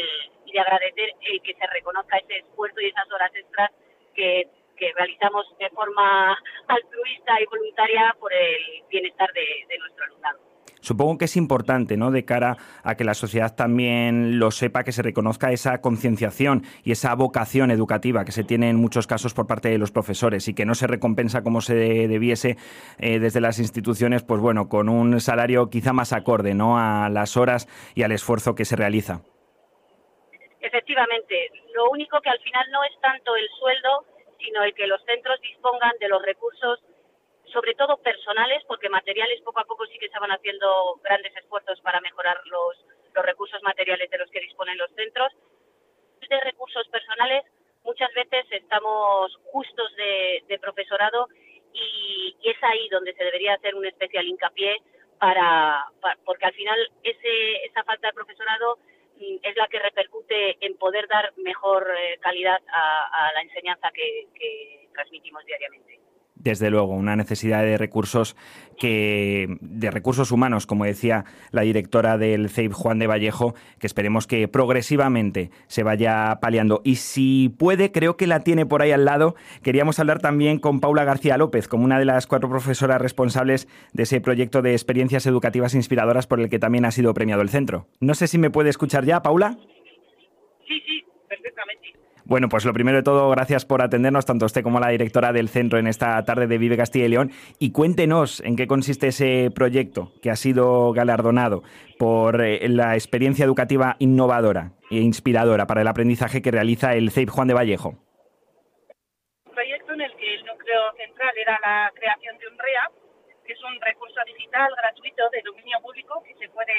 y 0.46 0.52
de 0.52 0.60
agradecer 0.60 1.10
el 1.20 1.42
que 1.42 1.54
se 1.54 1.66
reconozca 1.66 2.18
ese 2.18 2.38
esfuerzo 2.38 2.80
y 2.80 2.86
esas 2.86 3.10
horas 3.10 3.34
extras 3.34 3.70
que, 4.14 4.48
realizamos 4.96 5.46
de 5.58 5.70
forma 5.70 6.38
altruista 6.68 7.40
y 7.40 7.46
voluntaria 7.46 8.14
por 8.20 8.30
el 8.34 8.82
bienestar 8.90 9.32
de 9.32 9.78
nuestro 9.78 10.04
alumnado. 10.04 10.53
Supongo 10.84 11.16
que 11.16 11.24
es 11.24 11.38
importante, 11.38 11.96
¿no? 11.96 12.10
De 12.10 12.26
cara 12.26 12.58
a 12.82 12.94
que 12.94 13.04
la 13.04 13.14
sociedad 13.14 13.56
también 13.56 14.38
lo 14.38 14.50
sepa, 14.50 14.84
que 14.84 14.92
se 14.92 15.00
reconozca 15.00 15.50
esa 15.50 15.80
concienciación 15.80 16.62
y 16.84 16.92
esa 16.92 17.14
vocación 17.14 17.70
educativa 17.70 18.26
que 18.26 18.32
se 18.32 18.44
tiene 18.44 18.68
en 18.68 18.76
muchos 18.76 19.06
casos 19.06 19.32
por 19.32 19.46
parte 19.46 19.70
de 19.70 19.78
los 19.78 19.90
profesores 19.90 20.46
y 20.46 20.52
que 20.52 20.66
no 20.66 20.74
se 20.74 20.86
recompensa 20.86 21.42
como 21.42 21.62
se 21.62 21.74
debiese 21.74 22.58
eh, 22.98 23.18
desde 23.18 23.40
las 23.40 23.58
instituciones, 23.60 24.24
pues 24.24 24.42
bueno, 24.42 24.68
con 24.68 24.90
un 24.90 25.20
salario 25.20 25.70
quizá 25.70 25.94
más 25.94 26.12
acorde, 26.12 26.52
¿no? 26.52 26.78
A 26.78 27.08
las 27.08 27.38
horas 27.38 27.66
y 27.94 28.02
al 28.02 28.12
esfuerzo 28.12 28.54
que 28.54 28.66
se 28.66 28.76
realiza. 28.76 29.22
Efectivamente, 30.60 31.48
lo 31.74 31.88
único 31.88 32.20
que 32.20 32.28
al 32.28 32.40
final 32.40 32.66
no 32.70 32.84
es 32.84 32.92
tanto 33.00 33.34
el 33.36 33.48
sueldo, 33.58 34.04
sino 34.38 34.62
el 34.62 34.74
que 34.74 34.86
los 34.86 35.02
centros 35.06 35.40
dispongan 35.40 35.92
de 35.98 36.08
los 36.08 36.20
recursos 36.22 36.80
sobre 37.54 37.74
todo 37.74 37.96
personales, 37.98 38.62
porque 38.66 38.88
materiales 38.88 39.40
poco 39.42 39.60
a 39.60 39.64
poco 39.64 39.86
sí 39.86 39.96
que 39.98 40.10
van 40.18 40.32
haciendo 40.32 41.00
grandes 41.02 41.34
esfuerzos 41.36 41.80
para 41.80 42.00
mejorar 42.00 42.36
los, 42.46 42.76
los 43.14 43.24
recursos 43.24 43.62
materiales 43.62 44.10
de 44.10 44.18
los 44.18 44.30
que 44.30 44.40
disponen 44.40 44.76
los 44.76 44.90
centros. 44.94 45.32
De 46.28 46.40
recursos 46.40 46.86
personales, 46.88 47.44
muchas 47.84 48.12
veces 48.12 48.44
estamos 48.50 49.36
justos 49.52 49.94
de, 49.96 50.58
profesorado 50.60 51.28
y, 51.72 52.36
es 52.42 52.56
ahí 52.62 52.88
donde 52.88 53.14
se 53.14 53.24
debería 53.24 53.54
hacer 53.54 53.74
un 53.74 53.86
especial 53.86 54.26
hincapié 54.26 54.76
para, 55.18 55.86
porque 56.24 56.46
al 56.46 56.54
final 56.54 56.78
ese, 57.02 57.64
esa 57.64 57.84
falta 57.84 58.08
de 58.08 58.14
profesorado 58.14 58.78
mm, 59.16 59.36
es 59.42 59.56
la 59.56 59.68
que 59.68 59.78
repercute 59.78 60.56
en 60.60 60.76
poder 60.76 61.06
dar 61.08 61.32
mejor 61.38 61.88
eh, 61.96 62.18
calidad 62.20 62.60
a, 62.68 63.30
la 63.32 63.40
enseñanza 63.42 63.90
que 63.92 64.88
transmitimos 64.92 65.44
diariamente 65.44 66.03
desde 66.44 66.70
luego, 66.70 66.94
una 66.94 67.16
necesidad 67.16 67.62
de 67.62 67.78
recursos 67.78 68.36
que 68.78 69.46
de 69.60 69.90
recursos 69.90 70.30
humanos, 70.30 70.66
como 70.66 70.84
decía 70.84 71.24
la 71.50 71.62
directora 71.62 72.18
del 72.18 72.50
CEIP 72.50 72.72
Juan 72.72 72.98
de 72.98 73.06
Vallejo, 73.06 73.54
que 73.78 73.86
esperemos 73.86 74.26
que 74.26 74.46
progresivamente 74.46 75.50
se 75.66 75.82
vaya 75.82 76.38
paliando. 76.40 76.82
Y 76.84 76.96
si 76.96 77.48
puede, 77.48 77.92
creo 77.92 78.16
que 78.16 78.26
la 78.26 78.40
tiene 78.40 78.66
por 78.66 78.82
ahí 78.82 78.92
al 78.92 79.04
lado. 79.04 79.34
Queríamos 79.62 79.98
hablar 79.98 80.20
también 80.20 80.58
con 80.58 80.80
Paula 80.80 81.04
García 81.04 81.38
López, 81.38 81.66
como 81.66 81.84
una 81.84 81.98
de 81.98 82.04
las 82.04 82.26
cuatro 82.26 82.48
profesoras 82.50 83.00
responsables 83.00 83.66
de 83.92 84.02
ese 84.02 84.20
proyecto 84.20 84.60
de 84.60 84.72
experiencias 84.72 85.26
educativas 85.26 85.74
inspiradoras 85.74 86.26
por 86.26 86.40
el 86.40 86.50
que 86.50 86.58
también 86.58 86.84
ha 86.84 86.90
sido 86.90 87.14
premiado 87.14 87.42
el 87.42 87.48
centro. 87.48 87.86
No 88.00 88.14
sé 88.14 88.26
si 88.28 88.38
me 88.38 88.50
puede 88.50 88.68
escuchar 88.70 89.04
ya, 89.04 89.22
Paula. 89.22 89.56
Sí, 90.66 90.80
sí, 90.86 91.04
perfectamente. 91.28 92.03
Bueno, 92.26 92.48
pues 92.48 92.64
lo 92.64 92.72
primero 92.72 92.96
de 92.96 93.02
todo, 93.02 93.28
gracias 93.28 93.66
por 93.66 93.82
atendernos, 93.82 94.24
tanto 94.24 94.46
usted 94.46 94.62
como 94.62 94.80
la 94.80 94.88
directora 94.88 95.32
del 95.32 95.50
centro 95.50 95.78
en 95.78 95.86
esta 95.86 96.24
tarde 96.24 96.46
de 96.46 96.56
Vive 96.56 96.78
Castilla 96.78 97.04
y 97.04 97.08
León. 97.08 97.30
Y 97.58 97.72
cuéntenos 97.72 98.40
en 98.40 98.56
qué 98.56 98.66
consiste 98.66 99.08
ese 99.08 99.50
proyecto 99.54 100.10
que 100.22 100.30
ha 100.30 100.36
sido 100.36 100.92
galardonado 100.92 101.62
por 101.98 102.40
eh, 102.40 102.66
la 102.70 102.94
experiencia 102.94 103.44
educativa 103.44 103.96
innovadora 103.98 104.72
e 104.90 105.00
inspiradora 105.00 105.66
para 105.66 105.82
el 105.82 105.88
aprendizaje 105.88 106.40
que 106.40 106.50
realiza 106.50 106.94
el 106.94 107.10
CEIP 107.10 107.28
Juan 107.28 107.48
de 107.48 107.54
Vallejo. 107.54 107.90
Un 109.44 109.52
proyecto 109.52 109.92
en 109.92 110.00
el 110.00 110.16
que 110.16 110.34
el 110.34 110.46
núcleo 110.46 110.80
central 110.96 111.32
era 111.36 111.58
la 111.60 111.92
creación 111.94 112.38
de 112.38 112.48
un 112.48 112.58
REA, 112.58 112.90
que 113.44 113.52
es 113.52 113.62
un 113.62 113.78
recurso 113.82 114.20
digital 114.24 114.72
gratuito 114.74 115.28
de 115.28 115.42
dominio 115.44 115.78
público 115.82 116.22
que 116.26 116.34
se 116.36 116.48
puede 116.48 116.72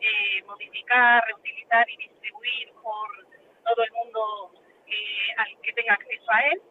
eh, 0.00 0.42
modificar, 0.46 1.22
reutilizar 1.26 1.86
y 1.90 1.96
distribuir 1.98 2.72
por 2.82 3.08
todo 3.62 3.84
el 3.84 3.92
mundo 3.92 4.59
que 5.62 5.72
tenga 5.72 5.94
acceso 5.94 6.30
a 6.30 6.40
él. 6.52 6.62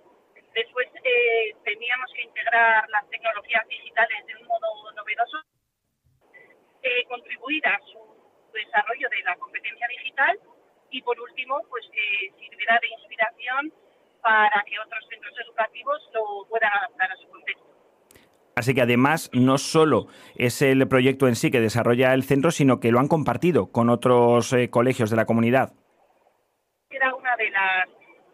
Después 0.53 0.87
eh, 1.03 1.55
teníamos 1.63 2.11
que 2.13 2.23
integrar 2.23 2.89
las 2.89 3.07
tecnologías 3.09 3.67
digitales 3.67 4.25
de 4.25 4.35
un 4.35 4.47
modo 4.47 4.91
novedoso, 4.95 5.37
eh, 6.81 7.03
contribuir 7.07 7.65
a 7.67 7.79
su 7.79 7.99
desarrollo 8.53 9.09
de 9.09 9.23
la 9.23 9.35
competencia 9.35 9.87
digital 9.87 10.39
y 10.91 11.01
por 11.01 11.19
último, 11.19 11.61
pues 11.69 11.85
que 11.93 12.33
sirviera 12.39 12.79
de 12.81 12.87
inspiración 12.87 13.73
para 14.21 14.63
que 14.63 14.79
otros 14.79 15.05
centros 15.09 15.33
educativos 15.45 16.09
lo 16.13 16.45
puedan 16.49 16.71
adaptar 16.73 17.11
a 17.11 17.15
su 17.15 17.29
contexto. 17.29 17.65
Así 18.55 18.73
que 18.73 18.81
además 18.81 19.29
no 19.31 19.57
solo 19.57 20.07
es 20.35 20.61
el 20.61 20.85
proyecto 20.87 21.27
en 21.27 21.35
sí 21.35 21.51
que 21.51 21.61
desarrolla 21.61 22.13
el 22.13 22.23
centro, 22.23 22.51
sino 22.51 22.79
que 22.79 22.91
lo 22.91 22.99
han 22.99 23.07
compartido 23.07 23.71
con 23.71 23.89
otros 23.89 24.51
eh, 24.51 24.69
colegios 24.69 25.09
de 25.09 25.15
la 25.15 25.25
comunidad. 25.25 25.71
Era 26.89 27.13
una 27.15 27.37
de 27.37 27.49
las 27.51 27.87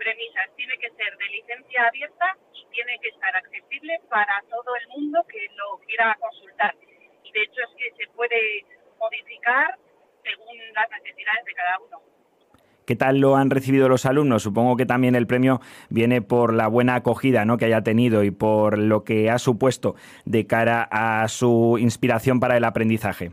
premisas. 0.05 0.45
Tiene 0.55 0.77
que 0.77 0.89
ser 0.93 1.17
de 1.17 1.27
licencia 1.33 1.87
abierta 1.87 2.37
y 2.53 2.61
tiene 2.69 2.93
que 3.01 3.09
estar 3.09 3.35
accesible 3.35 3.99
para 4.09 4.37
todo 4.49 4.69
el 4.77 4.87
mundo 4.93 5.25
que 5.27 5.41
lo 5.57 5.81
quiera 5.85 6.15
consultar. 6.19 6.75
Y 7.23 7.31
de 7.31 7.41
hecho 7.41 7.61
es 7.65 7.73
que 7.73 7.89
se 7.97 8.11
puede 8.13 8.65
modificar 8.99 9.77
según 10.21 10.57
las 10.73 10.89
necesidades 10.91 11.45
de 11.45 11.53
cada 11.53 11.79
uno. 11.79 11.97
¿Qué 12.85 12.95
tal 12.95 13.17
lo 13.17 13.35
han 13.35 13.49
recibido 13.49 13.89
los 13.89 14.05
alumnos? 14.05 14.43
Supongo 14.43 14.77
que 14.77 14.85
también 14.85 15.15
el 15.15 15.25
premio 15.25 15.59
viene 15.89 16.21
por 16.21 16.53
la 16.53 16.67
buena 16.67 16.93
acogida 16.93 17.43
¿no? 17.43 17.57
que 17.57 17.65
haya 17.65 17.81
tenido 17.81 18.23
y 18.23 18.29
por 18.29 18.77
lo 18.77 19.03
que 19.03 19.31
ha 19.31 19.39
supuesto 19.39 19.95
de 20.25 20.45
cara 20.45 20.87
a 20.91 21.27
su 21.27 21.77
inspiración 21.79 22.39
para 22.39 22.57
el 22.57 22.63
aprendizaje. 22.63 23.31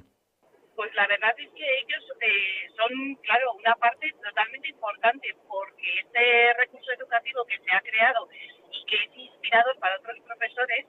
Pues 0.93 1.09
la 1.09 1.16
verdad 1.16 1.34
es 1.38 1.51
que 1.53 1.78
ellos 1.78 2.05
eh, 2.20 2.68
son, 2.76 3.14
claro, 3.22 3.55
una 3.55 3.74
parte 3.76 4.12
totalmente 4.22 4.68
importante 4.68 5.34
porque 5.49 6.01
este 6.01 6.53
recurso 6.53 6.93
educativo 6.93 7.47
que 7.47 7.59
se 7.61 7.74
ha 7.74 7.80
creado 7.80 8.28
y 8.70 8.84
que 8.84 8.97
es 8.97 9.11
inspirado 9.16 9.74
para 9.80 9.97
otros 9.97 10.20
profesores 10.20 10.86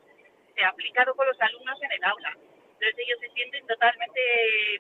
se 0.54 0.62
ha 0.62 0.68
aplicado 0.68 1.16
con 1.16 1.26
los 1.26 1.40
alumnos 1.40 1.82
en 1.84 1.92
el 1.94 2.04
aula. 2.04 2.36
Entonces 2.36 2.96
ellos 2.98 3.18
se 3.22 3.30
sienten 3.30 3.66
totalmente 3.66 4.20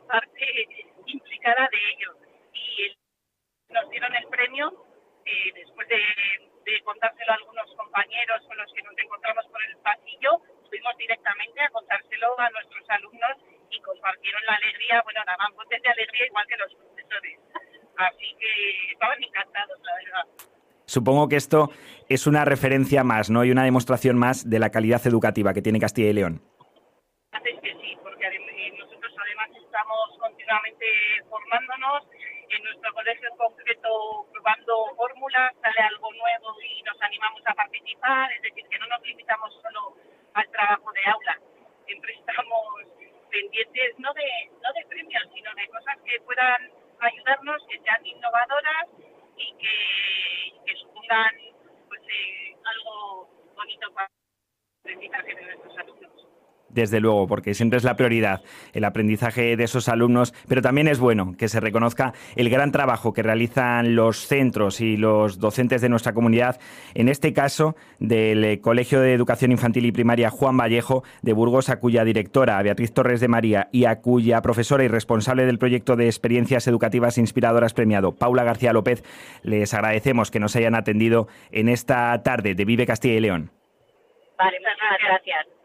parte 0.09 0.67
implicada 1.05 1.69
de 1.71 1.77
ello. 1.93 2.15
Y 2.51 2.93
nos 3.69 3.89
dieron 3.91 4.13
el 4.17 4.27
premio, 4.27 4.73
eh, 5.23 5.53
después 5.53 5.87
de, 5.87 6.01
contárselo 6.83 7.31
a 7.31 7.35
algunos 7.35 7.73
compañeros 7.75 8.45
con 8.45 8.57
los 8.57 8.73
que 8.73 8.81
nos 8.81 8.97
encontramos 8.97 9.45
por 9.47 9.63
el 9.63 9.77
pasillo, 9.77 10.41
fuimos 10.67 10.97
directamente 10.97 11.61
a 11.61 11.69
contárselo 11.69 12.37
a 12.37 12.49
nuestros 12.49 12.89
alumnos 12.89 13.37
y 13.73 13.81
compartieron 13.81 14.41
la 14.45 14.55
alegría, 14.55 15.01
bueno, 15.03 15.21
daban 15.25 15.55
voces 15.55 15.81
de 15.81 15.89
alegría 15.89 16.25
igual 16.27 16.45
que 16.47 16.57
los 16.57 16.73
profesores. 16.75 17.39
Así 17.97 18.35
que 18.39 18.91
estaban 18.91 19.23
encantados, 19.23 19.79
la 19.83 19.95
verdad. 19.95 20.47
Supongo 20.85 21.27
que 21.27 21.37
esto 21.37 21.69
es 22.09 22.27
una 22.27 22.45
referencia 22.45 23.03
más, 23.03 23.29
¿no? 23.29 23.43
Y 23.45 23.51
una 23.51 23.63
demostración 23.63 24.17
más 24.17 24.49
de 24.49 24.59
la 24.59 24.69
calidad 24.69 25.05
educativa 25.07 25.53
que 25.53 25.61
tiene 25.61 25.79
Castilla 25.79 26.09
y 26.09 26.13
León. 26.13 26.41
que 27.41 27.73
sí, 27.81 27.97
porque 28.03 28.27
nosotros 28.77 29.13
además 29.17 29.49
estamos 29.55 30.17
continuamente 30.19 30.85
formándonos. 31.29 32.03
En 32.49 32.63
nuestro 32.63 32.93
colegio 32.93 33.29
en 33.31 33.37
concreto 33.37 34.27
probando 34.31 34.93
fórmulas, 34.95 35.55
sale 35.61 35.79
algo 35.81 36.13
nuevo 36.13 36.61
y 36.61 36.83
nos 36.83 37.01
animamos 37.01 37.41
a 37.47 37.53
participar. 37.55 38.31
Es 38.33 38.41
decir, 38.43 38.63
que 38.69 38.77
no 38.77 38.87
nos 38.87 39.01
limitamos 39.01 39.53
solo 39.61 39.95
al 40.33 40.49
trabajo 40.51 40.91
de 40.91 41.01
aula. 41.09 41.39
Siempre 41.85 42.13
estamos 42.13 42.92
pendientes 43.33 43.97
no 43.97 44.13
de, 44.13 44.29
no 44.61 44.69
de 44.73 44.85
premios, 44.85 45.23
sino 45.33 45.49
de 45.55 45.67
cosas 45.69 45.97
que 46.05 46.21
puedan 46.21 46.71
ayudarnos, 46.99 47.65
que 47.67 47.79
sean 47.79 48.05
innovadoras 48.05 48.85
y 49.35 49.53
que, 49.57 50.75
supongan 50.75 51.35
pues, 51.87 52.01
eh, 52.01 52.55
algo 52.63 53.27
bonito 53.55 53.91
para 53.93 54.07
el 54.07 54.81
aprendizaje 54.81 55.35
de 55.35 55.41
nuestros 55.41 55.77
alumnos 55.77 56.22
desde 56.73 56.99
luego, 56.99 57.27
porque 57.27 57.53
siempre 57.53 57.77
es 57.77 57.83
la 57.83 57.95
prioridad 57.95 58.41
el 58.73 58.83
aprendizaje 58.83 59.55
de 59.55 59.63
esos 59.63 59.89
alumnos, 59.89 60.33
pero 60.47 60.61
también 60.61 60.87
es 60.87 60.99
bueno 60.99 61.35
que 61.37 61.47
se 61.47 61.59
reconozca 61.59 62.13
el 62.35 62.49
gran 62.49 62.71
trabajo 62.71 63.13
que 63.13 63.23
realizan 63.23 63.95
los 63.95 64.27
centros 64.27 64.81
y 64.81 64.97
los 64.97 65.39
docentes 65.39 65.81
de 65.81 65.89
nuestra 65.89 66.13
comunidad, 66.13 66.59
en 66.93 67.09
este 67.09 67.33
caso 67.33 67.75
del 67.99 68.43
eh, 68.43 68.61
Colegio 68.61 69.01
de 69.01 69.13
Educación 69.13 69.51
Infantil 69.51 69.85
y 69.85 69.91
Primaria 69.91 70.29
Juan 70.29 70.57
Vallejo 70.57 71.03
de 71.21 71.33
Burgos, 71.33 71.69
a 71.69 71.79
cuya 71.79 72.03
directora 72.03 72.61
Beatriz 72.61 72.93
Torres 72.93 73.21
de 73.21 73.27
María 73.27 73.69
y 73.71 73.85
a 73.85 74.01
cuya 74.01 74.41
profesora 74.41 74.83
y 74.83 74.87
responsable 74.87 75.45
del 75.45 75.59
proyecto 75.59 75.95
de 75.95 76.05
experiencias 76.05 76.67
educativas 76.67 77.17
inspiradoras 77.17 77.73
premiado, 77.73 78.15
Paula 78.15 78.43
García 78.43 78.73
López, 78.73 79.03
les 79.43 79.73
agradecemos 79.73 80.31
que 80.31 80.39
nos 80.39 80.55
hayan 80.55 80.75
atendido 80.75 81.27
en 81.51 81.69
esta 81.69 82.21
tarde 82.23 82.55
de 82.55 82.65
Vive 82.65 82.85
Castilla 82.85 83.15
y 83.15 83.19
León. 83.19 83.51
Vale, 84.37 84.59
muchas 84.59 84.99
gracias. 85.07 85.62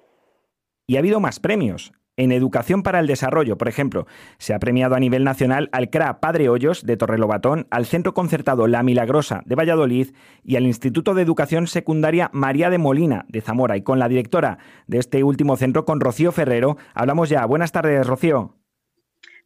Y 0.90 0.96
ha 0.96 1.00
habido 1.00 1.20
más 1.20 1.38
premios. 1.38 1.92
En 2.16 2.32
Educación 2.32 2.82
para 2.82 2.98
el 2.98 3.06
Desarrollo, 3.06 3.58
por 3.58 3.68
ejemplo, 3.68 4.06
se 4.38 4.54
ha 4.54 4.58
premiado 4.58 4.96
a 4.96 4.98
nivel 4.98 5.22
nacional 5.22 5.68
al 5.70 5.90
CRA 5.90 6.18
Padre 6.18 6.48
Hoyos 6.48 6.84
de 6.84 6.96
Torrelobatón, 6.96 7.66
al 7.70 7.84
Centro 7.84 8.14
Concertado 8.14 8.66
La 8.66 8.82
Milagrosa 8.82 9.42
de 9.44 9.54
Valladolid 9.54 10.14
y 10.42 10.56
al 10.56 10.66
Instituto 10.66 11.12
de 11.12 11.22
Educación 11.22 11.66
Secundaria 11.66 12.30
María 12.32 12.70
de 12.70 12.78
Molina 12.78 13.26
de 13.28 13.42
Zamora. 13.42 13.76
Y 13.76 13.82
con 13.82 13.98
la 13.98 14.08
directora 14.08 14.58
de 14.86 14.98
este 14.98 15.22
último 15.22 15.56
centro, 15.56 15.84
con 15.84 16.00
Rocío 16.00 16.32
Ferrero, 16.32 16.78
hablamos 16.94 17.28
ya. 17.28 17.44
Buenas 17.44 17.70
tardes, 17.70 18.06
Rocío. 18.06 18.57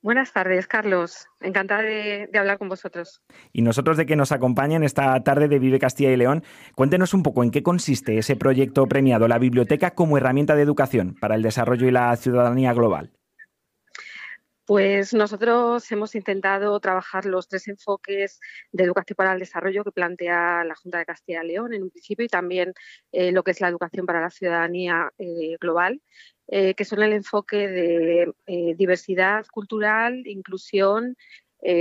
Buenas 0.02 0.32
tardes, 0.32 0.66
Carlos. 0.66 1.28
Encantada 1.40 1.82
de, 1.82 2.28
hablar 2.34 2.58
con 2.58 2.68
vosotros. 2.68 3.22
Y 3.52 3.62
nosotros 3.62 3.96
de 3.96 4.04
que 4.04 4.16
nos 4.16 4.32
acompañen 4.32 4.82
esta 4.82 5.18
tarde 5.22 5.46
de 5.46 5.60
Vive 5.60 5.78
Castilla 5.78 6.10
y 6.10 6.16
León. 6.16 6.42
Cuéntenos 6.74 7.14
un 7.14 7.22
poco 7.22 7.44
en 7.44 7.52
qué 7.52 7.62
consiste 7.62 8.18
ese 8.18 8.34
proyecto 8.34 8.86
premiado, 8.86 9.28
la 9.28 9.38
biblioteca 9.38 9.92
como 9.92 10.18
herramienta 10.18 10.56
de 10.56 10.62
educación 10.62 11.14
para 11.20 11.36
el 11.36 11.42
desarrollo 11.42 11.86
y 11.86 11.92
la 11.92 12.16
ciudadanía 12.16 12.72
global. 12.72 13.12
Pues 14.64 15.12
nosotros 15.12 15.90
hemos 15.90 16.14
intentado 16.14 16.78
trabajar 16.78 17.26
los 17.26 17.48
tres 17.48 17.66
enfoques 17.66 18.38
de 18.70 18.84
educación 18.84 19.16
para 19.16 19.32
el 19.32 19.40
desarrollo 19.40 19.82
que 19.82 19.90
plantea 19.90 20.64
la 20.64 20.76
Junta 20.76 20.98
de 20.98 21.04
Castilla 21.04 21.42
y 21.42 21.48
León 21.48 21.74
en 21.74 21.82
un 21.82 21.90
principio 21.90 22.24
y 22.24 22.28
también 22.28 22.72
eh, 23.10 23.32
lo 23.32 23.42
que 23.42 23.50
es 23.50 23.60
la 23.60 23.68
educación 23.68 24.06
para 24.06 24.20
la 24.20 24.30
ciudadanía 24.30 25.12
eh, 25.18 25.56
global. 25.60 26.00
Eh, 26.48 26.74
que 26.74 26.84
son 26.84 27.02
el 27.02 27.12
enfoque 27.12 27.66
de 27.68 28.32
diversidad 28.76 29.46
cultural, 29.46 30.26
inclusión, 30.26 31.16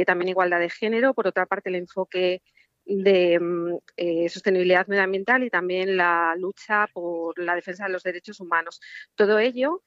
también 0.06 0.30
igualdad 0.30 0.60
de 0.60 0.70
género, 0.70 1.14
por 1.14 1.28
otra 1.28 1.46
parte 1.46 1.70
el 1.70 1.76
enfoque 1.76 2.42
de 2.86 3.40
mm, 3.40 4.28
sostenibilidad 4.30 4.88
medioambiental 4.88 5.44
y 5.44 5.50
también 5.50 5.98
la 5.98 6.36
lucha 6.38 6.88
por 6.94 7.38
la 7.40 7.56
defensa 7.56 7.86
de 7.86 7.92
los 7.92 8.04
derechos 8.04 8.40
humanos. 8.40 8.80
Todo 9.16 9.40
ello 9.40 9.84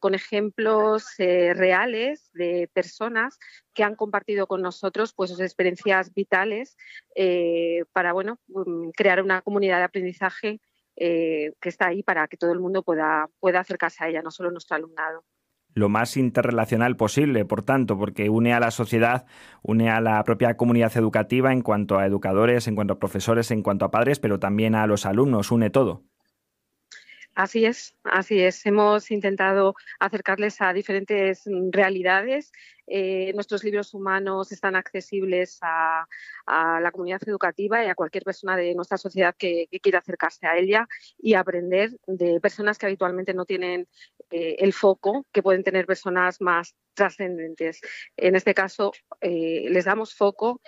con 0.00 0.14
ejemplos 0.14 1.14
reales 1.18 2.30
de 2.32 2.68
personas 2.72 3.38
que 3.72 3.84
han 3.84 3.94
compartido 3.94 4.46
con 4.46 4.62
nosotros 4.62 5.12
pues, 5.14 5.30
sus 5.30 5.40
experiencias 5.40 6.12
vitales 6.12 6.76
para 7.92 8.12
bueno, 8.12 8.40
mm, 8.48 8.90
crear 8.90 9.22
una 9.22 9.42
comunidad 9.42 9.78
de 9.78 9.84
aprendizaje 9.84 10.60
eh, 11.02 11.54
que 11.62 11.70
está 11.70 11.86
ahí 11.86 12.02
para 12.02 12.28
que 12.28 12.36
todo 12.36 12.52
el 12.52 12.60
mundo 12.60 12.82
pueda, 12.82 13.26
pueda 13.38 13.60
acercarse 13.60 14.04
a 14.04 14.08
ella, 14.08 14.20
no 14.20 14.30
solo 14.30 14.50
nuestro 14.50 14.76
alumnado 14.76 15.24
lo 15.72 15.88
más 15.88 16.16
interrelacional 16.16 16.96
posible, 16.96 17.44
por 17.44 17.62
tanto, 17.62 17.96
porque 17.96 18.28
une 18.28 18.52
a 18.52 18.58
la 18.58 18.72
sociedad, 18.72 19.24
une 19.62 19.88
a 19.88 20.00
la 20.00 20.22
propia 20.24 20.56
comunidad 20.56 20.94
educativa 20.96 21.52
en 21.52 21.62
cuanto 21.62 21.96
a 21.96 22.06
educadores, 22.06 22.66
en 22.66 22.74
cuanto 22.74 22.94
a 22.94 22.98
profesores, 22.98 23.52
en 23.52 23.62
cuanto 23.62 23.84
a 23.84 23.92
padres, 23.92 24.18
pero 24.18 24.40
también 24.40 24.74
a 24.74 24.88
los 24.88 25.06
alumnos, 25.06 25.52
une 25.52 25.70
todo. 25.70 26.02
Así 27.34 27.64
es, 27.64 27.96
así 28.04 28.40
es. 28.42 28.66
Hemos 28.66 29.10
intentado 29.10 29.74
acercarles 30.00 30.60
a 30.60 30.72
diferentes 30.72 31.44
realidades. 31.70 32.52
Eh, 32.86 33.32
nuestros 33.34 33.62
libros 33.62 33.94
humanos 33.94 34.50
están 34.50 34.74
accesibles 34.74 35.58
a, 35.62 36.06
la 36.46 36.90
comunidad 36.90 37.22
educativa 37.26 37.84
y 37.84 37.88
a 37.88 37.94
cualquier 37.94 38.24
persona 38.24 38.56
de 38.56 38.74
nuestra 38.74 38.98
sociedad 38.98 39.34
que, 39.38 39.68
quiera 39.80 40.00
acercarse 40.00 40.46
a 40.46 40.58
ella 40.58 40.88
y 41.18 41.34
aprender 41.34 41.90
de 42.06 42.40
personas 42.40 42.78
que 42.78 42.86
habitualmente 42.86 43.32
no 43.32 43.44
tienen 43.44 43.88
eh, 44.30 44.56
el 44.58 44.72
foco 44.72 45.24
que 45.32 45.42
pueden 45.42 45.62
tener 45.62 45.86
personas 45.86 46.40
más 46.40 46.74
trascendentes. 46.94 47.80
En 48.16 48.34
este 48.34 48.54
caso, 48.54 48.92
eh, 49.20 49.68
les 49.70 49.84
damos 49.84 50.14
foco, 50.14 50.60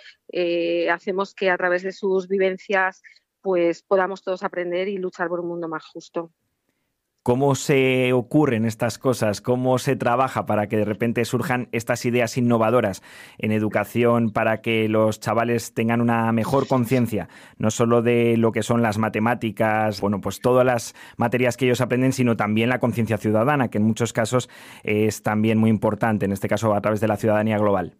hacemos 0.89 1.35
que 1.35 1.49
a 1.49 1.57
través 1.57 1.83
de 1.83 1.91
sus 1.91 2.27
vivencias 2.27 3.01
pues 3.41 3.83
podamos 3.83 4.23
todos 4.23 4.43
aprender 4.43 4.87
y 4.87 4.97
luchar 4.97 5.27
por 5.27 5.41
un 5.41 5.49
mundo 5.49 5.67
más 5.67 5.85
justo. 5.85 6.31
¿Cómo 7.23 7.55
se 7.55 8.11
ocurren 8.11 8.65
estas 8.65 8.97
cosas? 8.97 9.39
¿Cómo 9.39 9.77
se 9.77 9.95
trabaja 9.95 10.45
para 10.45 10.67
que 10.67 10.75
de 10.75 10.83
repente 10.83 11.23
surjan 11.23 11.69
estas 11.71 12.03
ideas 12.03 12.37
innovadoras 12.37 13.01
en 13.37 13.53
educación 13.53 14.31
para 14.31 14.59
que 14.59 14.89
los 14.89 15.21
chavales 15.21 15.73
tengan 15.73 16.01
una 16.01 16.33
mejor 16.33 16.67
conciencia, 16.67 17.29
no 17.57 17.71
solo 17.71 18.01
de 18.01 18.35
lo 18.35 18.51
que 18.51 18.61
son 18.61 18.81
las 18.81 18.97
matemáticas, 18.97 20.01
bueno, 20.01 20.19
pues 20.19 20.41
todas 20.41 20.65
las 20.65 20.95
materias 21.15 21.55
que 21.55 21.63
ellos 21.63 21.79
aprenden, 21.79 22.11
sino 22.11 22.35
también 22.35 22.67
la 22.67 22.79
conciencia 22.79 23.17
ciudadana, 23.17 23.69
que 23.69 23.77
en 23.77 23.85
muchos 23.85 24.11
casos 24.11 24.49
es 24.83 25.23
también 25.23 25.57
muy 25.57 25.69
importante, 25.69 26.25
en 26.25 26.33
este 26.33 26.49
caso 26.49 26.75
a 26.75 26.81
través 26.81 26.99
de 26.99 27.07
la 27.07 27.15
ciudadanía 27.15 27.57
global? 27.57 27.95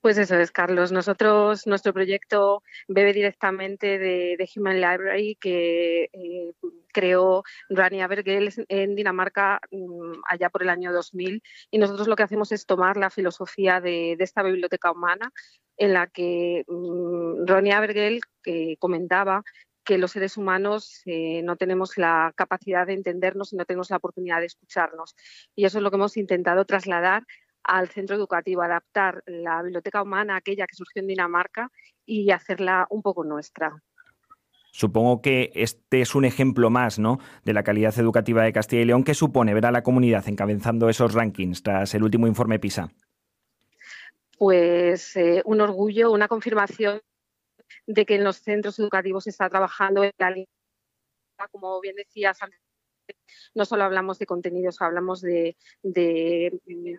Pues 0.00 0.18
eso 0.18 0.36
es, 0.36 0.50
Carlos. 0.50 0.92
Nosotros, 0.92 1.66
nuestro 1.66 1.92
proyecto 1.92 2.62
bebe 2.86 3.12
directamente 3.12 3.98
de, 3.98 4.48
Human 4.56 4.80
Library 4.80 5.36
que 5.40 6.10
eh, 6.12 6.52
creó 6.92 7.42
Rania 7.68 8.06
Bergel 8.06 8.50
en 8.68 8.94
Dinamarca 8.94 9.60
mm, 9.70 10.20
allá 10.28 10.50
por 10.50 10.62
el 10.62 10.70
año 10.70 10.92
2000 10.92 11.42
y 11.70 11.78
nosotros 11.78 12.08
lo 12.08 12.16
que 12.16 12.22
hacemos 12.22 12.52
es 12.52 12.66
tomar 12.66 12.96
la 12.96 13.10
filosofía 13.10 13.80
de, 13.80 14.16
esta 14.18 14.42
biblioteca 14.42 14.92
humana 14.92 15.32
en 15.76 15.92
la 15.92 16.06
que 16.06 16.64
mm, 16.66 17.46
Rania 17.46 17.80
Bergel 17.80 18.20
comentaba 18.78 19.42
que 19.88 19.96
los 19.96 20.12
seres 20.12 20.36
humanos 20.36 21.00
eh, 21.06 21.40
no 21.44 21.56
tenemos 21.56 21.96
la 21.96 22.34
capacidad 22.36 22.86
de 22.86 22.92
entendernos 22.92 23.54
y 23.54 23.56
no 23.56 23.64
tenemos 23.64 23.88
la 23.88 23.96
oportunidad 23.96 24.40
de 24.40 24.44
escucharnos. 24.44 25.16
Y 25.54 25.64
eso 25.64 25.78
es 25.78 25.82
lo 25.82 25.90
que 25.90 25.96
hemos 25.96 26.18
intentado 26.18 26.66
trasladar 26.66 27.24
al 27.64 27.88
centro 27.88 28.16
educativo, 28.16 28.62
adaptar 28.62 29.22
la 29.26 29.62
biblioteca 29.62 30.02
humana, 30.02 30.36
aquella 30.36 30.66
que 30.66 30.74
surgió 30.74 31.02
en 31.02 31.08
Dinamarca, 31.08 31.70
y 32.04 32.30
hacerla 32.30 32.86
un 32.90 33.02
poco 33.02 33.24
nuestra. 33.24 33.82
Supongo 34.70 35.22
que 35.22 35.50
este 35.54 36.00
es 36.00 36.14
un 36.14 36.24
ejemplo 36.24 36.70
más 36.70 36.98
¿no? 36.98 37.18
de 37.44 37.52
la 37.52 37.62
calidad 37.62 37.98
educativa 37.98 38.42
de 38.42 38.52
Castilla 38.52 38.82
y 38.82 38.84
León 38.84 39.04
que 39.04 39.14
supone 39.14 39.54
ver 39.54 39.66
a 39.66 39.72
la 39.72 39.82
comunidad 39.82 40.28
encabezando 40.28 40.88
esos 40.88 41.14
rankings 41.14 41.62
tras 41.62 41.94
el 41.94 42.02
último 42.02 42.26
informe 42.26 42.58
PISA. 42.58 42.88
Pues 44.38 45.16
eh, 45.16 45.42
un 45.44 45.60
orgullo, 45.60 46.12
una 46.12 46.28
confirmación 46.28 47.00
de 47.86 48.06
que 48.06 48.14
en 48.14 48.24
los 48.24 48.36
centros 48.36 48.78
educativos 48.78 49.24
se 49.24 49.30
está 49.30 49.48
trabajando 49.48 50.04
en 50.04 50.12
la 50.18 50.34
como 51.50 51.80
bien 51.80 51.96
decías 51.96 52.40
antes 52.42 52.60
no 53.54 53.64
solo 53.64 53.84
hablamos 53.84 54.18
de 54.18 54.26
contenidos, 54.26 54.80
hablamos 54.80 55.20
de, 55.20 55.56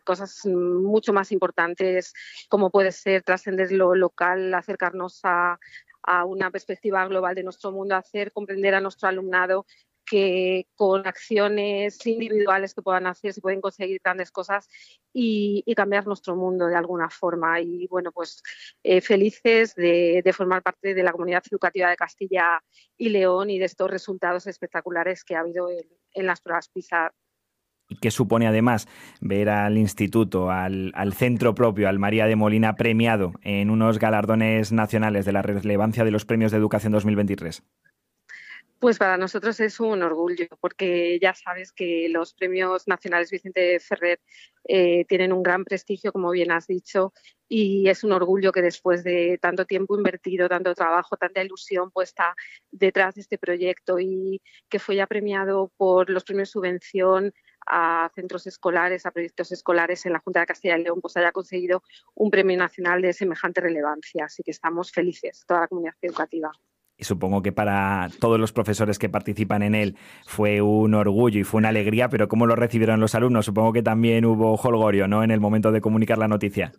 cosas 0.03 0.45
mucho 0.45 1.13
más 1.13 1.31
importantes, 1.31 2.13
como 2.49 2.69
puede 2.69 2.91
ser 2.91 3.23
trascender 3.23 3.71
lo 3.71 3.95
local, 3.95 4.53
acercarnos 4.53 5.21
a, 5.23 5.59
una 6.25 6.49
perspectiva 6.49 7.05
global 7.07 7.35
de 7.35 7.43
nuestro 7.43 7.71
mundo, 7.71 7.95
hacer 7.95 8.31
comprender 8.31 8.73
a 8.73 8.81
nuestro 8.81 9.07
alumnado 9.07 9.67
que 10.09 10.67
con 10.75 11.05
acciones 11.05 12.05
individuales 12.05 12.73
que 12.73 12.81
puedan 12.81 13.05
hacer 13.05 13.31
se 13.31 13.41
pueden 13.41 13.61
conseguir 13.61 14.01
grandes 14.03 14.31
cosas 14.31 14.67
y, 15.13 15.63
cambiar 15.75 16.07
nuestro 16.07 16.35
mundo 16.35 16.65
de 16.65 16.75
alguna 16.75 17.09
forma. 17.09 17.61
Y 17.61 17.87
bueno, 17.87 18.11
pues 18.11 18.41
eh, 18.83 18.99
felices 18.99 19.75
de, 19.75 20.29
formar 20.35 20.61
parte 20.61 20.93
de 20.93 21.03
la 21.03 21.11
comunidad 21.11 21.43
educativa 21.49 21.89
de 21.89 21.95
Castilla 21.95 22.61
y 22.97 23.09
León 23.09 23.49
y 23.49 23.59
de 23.59 23.65
estos 23.65 23.89
resultados 23.89 24.47
espectaculares 24.47 25.23
que 25.23 25.35
ha 25.35 25.41
habido 25.41 25.69
en, 25.69 26.25
las 26.25 26.41
pruebas 26.41 26.69
PISA 26.69 27.13
y 27.91 27.97
que 27.97 28.11
supone 28.11 28.45
además 28.45 28.87
ver 29.19 29.49
al 29.49 29.77
instituto, 29.77 30.51
al, 30.51 30.91
al, 30.93 31.13
centro 31.13 31.55
propio, 31.55 31.89
al 31.89 31.97
María 31.97 32.27
de 32.27 32.35
Molina 32.35 32.75
premiado 32.75 33.31
en 33.41 33.71
unos 33.71 33.97
galardones 33.97 34.71
nacionales 34.71 35.25
de 35.25 35.31
la 35.31 35.41
relevancia 35.41 36.03
de 36.03 36.11
los 36.11 36.23
premios 36.25 36.51
de 36.51 36.59
educación 36.59 36.93
2023. 36.93 37.63
Pues 38.79 38.97
para 38.97 39.17
nosotros 39.17 39.59
es 39.59 39.81
un 39.81 40.01
orgullo, 40.03 40.47
porque 40.61 41.19
ya 41.21 41.33
sabes 41.33 41.73
que 41.73 42.07
los 42.09 42.33
premios 42.33 42.87
nacionales 42.87 43.29
Vicente 43.29 43.77
Ferrer 43.81 44.21
eh, 44.63 45.03
tienen 45.03 45.33
un 45.33 45.43
gran 45.43 45.65
prestigio, 45.65 46.13
como 46.13 46.31
bien 46.31 46.49
has 46.51 46.65
dicho, 46.65 47.11
y 47.49 47.89
es 47.89 48.05
un 48.05 48.13
orgullo 48.13 48.53
que 48.53 48.61
después 48.61 49.03
de 49.03 49.37
tanto 49.41 49.65
tiempo 49.65 49.97
invertido, 49.97 50.47
tanto 50.47 50.73
trabajo, 50.75 51.17
tanta 51.17 51.43
ilusión 51.43 51.91
puesta 51.91 52.35
detrás 52.71 53.15
de 53.15 53.21
este 53.21 53.37
proyecto 53.37 53.99
y 53.99 54.41
que 54.69 54.79
fue 54.79 54.95
ya 54.95 55.07
premiado 55.07 55.73
por 55.75 56.09
los 56.09 56.23
premios 56.23 56.49
subvención 56.49 57.33
a 57.67 58.09
centros 58.15 58.47
escolares, 58.47 59.05
a 59.05 59.11
proyectos 59.11 59.51
escolares 59.51 60.05
en 60.05 60.13
la 60.13 60.19
Junta 60.19 60.39
de 60.39 60.45
Castilla 60.45 60.77
y 60.77 60.83
León, 60.83 61.01
pues 61.01 61.17
haya 61.17 61.33
conseguido 61.33 61.83
un 62.15 62.31
premio 62.31 62.57
nacional 62.57 63.01
de 63.01 63.11
semejante 63.11 63.59
relevancia. 63.59 64.25
Así 64.25 64.41
que 64.41 64.51
estamos 64.51 64.91
felices, 64.93 65.43
toda 65.45 65.61
la 65.61 65.67
comunidad 65.67 65.95
educativa 66.01 66.51
y 66.99 67.05
supongo 67.05 67.41
que 67.41 67.51
para 67.51 68.09
todos 68.19 68.39
los 68.39 68.51
profesores 68.51 68.99
que 68.99 69.09
participan 69.09 69.63
en 69.63 69.73
él 69.73 69.95
fue 70.25 70.61
un 70.61 70.93
orgullo 70.93 71.39
y 71.39 71.43
fue 71.43 71.59
una 71.59 71.69
alegría, 71.69 72.09
pero 72.09 72.27
¿cómo 72.27 72.45
lo 72.45 72.55
recibieron 72.55 72.99
los 72.99 73.15
alumnos? 73.15 73.45
Supongo 73.45 73.71
que 73.71 73.81
también 73.81 74.25
hubo 74.25 74.55
holgorio, 74.55 75.07
¿no? 75.07 75.23
En 75.23 75.31
el 75.31 75.39
momento 75.39 75.71
de 75.71 75.81
comunicar 75.81 76.17
la 76.17 76.27
noticia. 76.27 76.73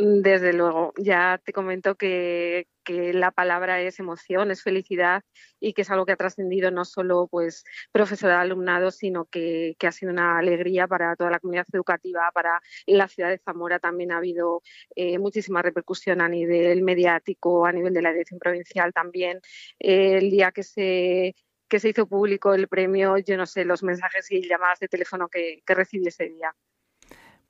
Desde 0.00 0.52
luego, 0.52 0.92
ya 0.96 1.40
te 1.44 1.52
comento 1.52 1.96
que, 1.96 2.68
la 2.86 3.32
palabra 3.32 3.82
es 3.82 3.98
emoción, 3.98 4.50
es 4.50 4.62
felicidad 4.62 5.22
y 5.60 5.74
que 5.74 5.82
es 5.82 5.90
algo 5.90 6.06
que 6.06 6.12
ha 6.12 6.16
trascendido 6.16 6.70
no 6.70 6.84
solo 6.86 7.26
pues 7.28 7.64
profesor 7.92 8.30
alumnado, 8.30 8.92
sino 8.92 9.26
que, 9.26 9.76
ha 9.82 9.92
sido 9.92 10.12
una 10.12 10.38
alegría 10.38 10.86
para 10.86 11.16
toda 11.16 11.30
la 11.30 11.40
comunidad 11.40 11.66
educativa, 11.72 12.30
para 12.32 12.62
la 12.86 13.08
ciudad 13.08 13.30
de 13.30 13.38
Zamora 13.38 13.80
también 13.80 14.12
ha 14.12 14.18
habido 14.18 14.62
eh, 14.94 15.18
muchísima 15.18 15.62
repercusión 15.62 16.20
a 16.20 16.28
nivel 16.28 16.82
mediático, 16.82 17.66
a 17.66 17.72
nivel 17.72 17.92
de 17.92 18.02
la 18.02 18.12
dirección 18.12 18.38
provincial 18.38 18.92
también. 18.92 19.40
el 19.80 20.30
día 20.30 20.52
que 20.52 20.62
se 20.62 21.34
hizo 21.70 22.06
público 22.06 22.54
el 22.54 22.68
premio, 22.68 23.18
yo 23.18 23.36
no 23.36 23.46
sé, 23.46 23.64
los 23.64 23.82
mensajes 23.82 24.30
y 24.30 24.48
llamadas 24.48 24.78
de 24.78 24.88
teléfono 24.88 25.28
que 25.28 25.62
recibí 25.66 26.06
ese 26.06 26.28
día 26.28 26.54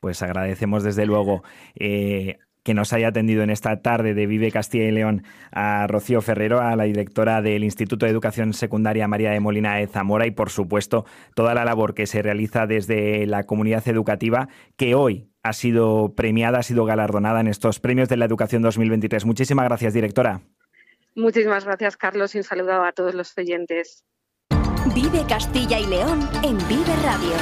pues 0.01 0.23
agradecemos 0.23 0.83
desde 0.83 1.07
luego 1.07 1.43
eh, 1.75 2.39
que 2.63 2.75
nos 2.75 2.93
haya 2.93 3.09
atendido 3.09 3.43
en 3.43 3.51
esta 3.51 3.81
tarde 3.81 4.15
de 4.15 4.27
Vive 4.27 4.53
Castilla 4.53 4.85
y 4.85 4.91
León 4.91 5.25
a 5.53 5.87
Rocío 5.87 6.21
Ferrero, 6.21 6.61
a 6.61 6.77
la 6.77 6.85
directora 6.85 7.41
del 7.41 7.65
Instituto 7.65 8.05
de 8.05 8.13
Educación 8.13 8.53
Secundaria 8.53 9.09
María 9.09 9.31
de 9.31 9.41
Molina 9.41 9.77
de 9.77 9.87
Zamora 9.87 10.27
y 10.27 10.33
por 10.33 10.51
supuesto 10.51 11.07
toda 11.35 11.55
la 11.55 11.65
labor 11.65 11.95
que 11.95 12.07
se 12.07 12.21
realiza 12.21 12.67
desde 12.67 13.27
la 13.27 13.45
comunidad 13.45 13.89
educativa 13.89 14.49
que 14.77 14.95
hoy 14.95 15.31
ha 15.43 15.55
sido 15.55 16.15
premiada, 16.15 16.59
ha 16.59 16.63
sido 16.63 16.85
galardonada 16.85 17.41
en 17.41 17.47
estos 17.47 17.81
premios 17.81 18.09
de 18.09 18.19
la 18.19 18.27
educación 18.27 18.61
2023. 18.61 19.25
Muchísimas 19.25 19.65
gracias, 19.65 19.95
directora. 19.95 20.43
Muchísimas 21.15 21.65
gracias, 21.65 21.97
Carlos, 21.97 22.35
y 22.35 22.39
un 22.39 22.45
saludo 22.45 22.85
a 22.85 22.93
todos 22.93 23.15
los 23.15 23.37
oyentes. 23.39 24.05
Vive 24.95 25.25
Castilla 25.29 25.79
y 25.79 25.87
León 25.87 26.29
en 26.43 26.59
Vive 26.69 26.95
Radio 27.03 27.35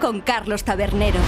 con 0.00 0.20
Carlos 0.20 0.64
Tabernero. 0.64 1.20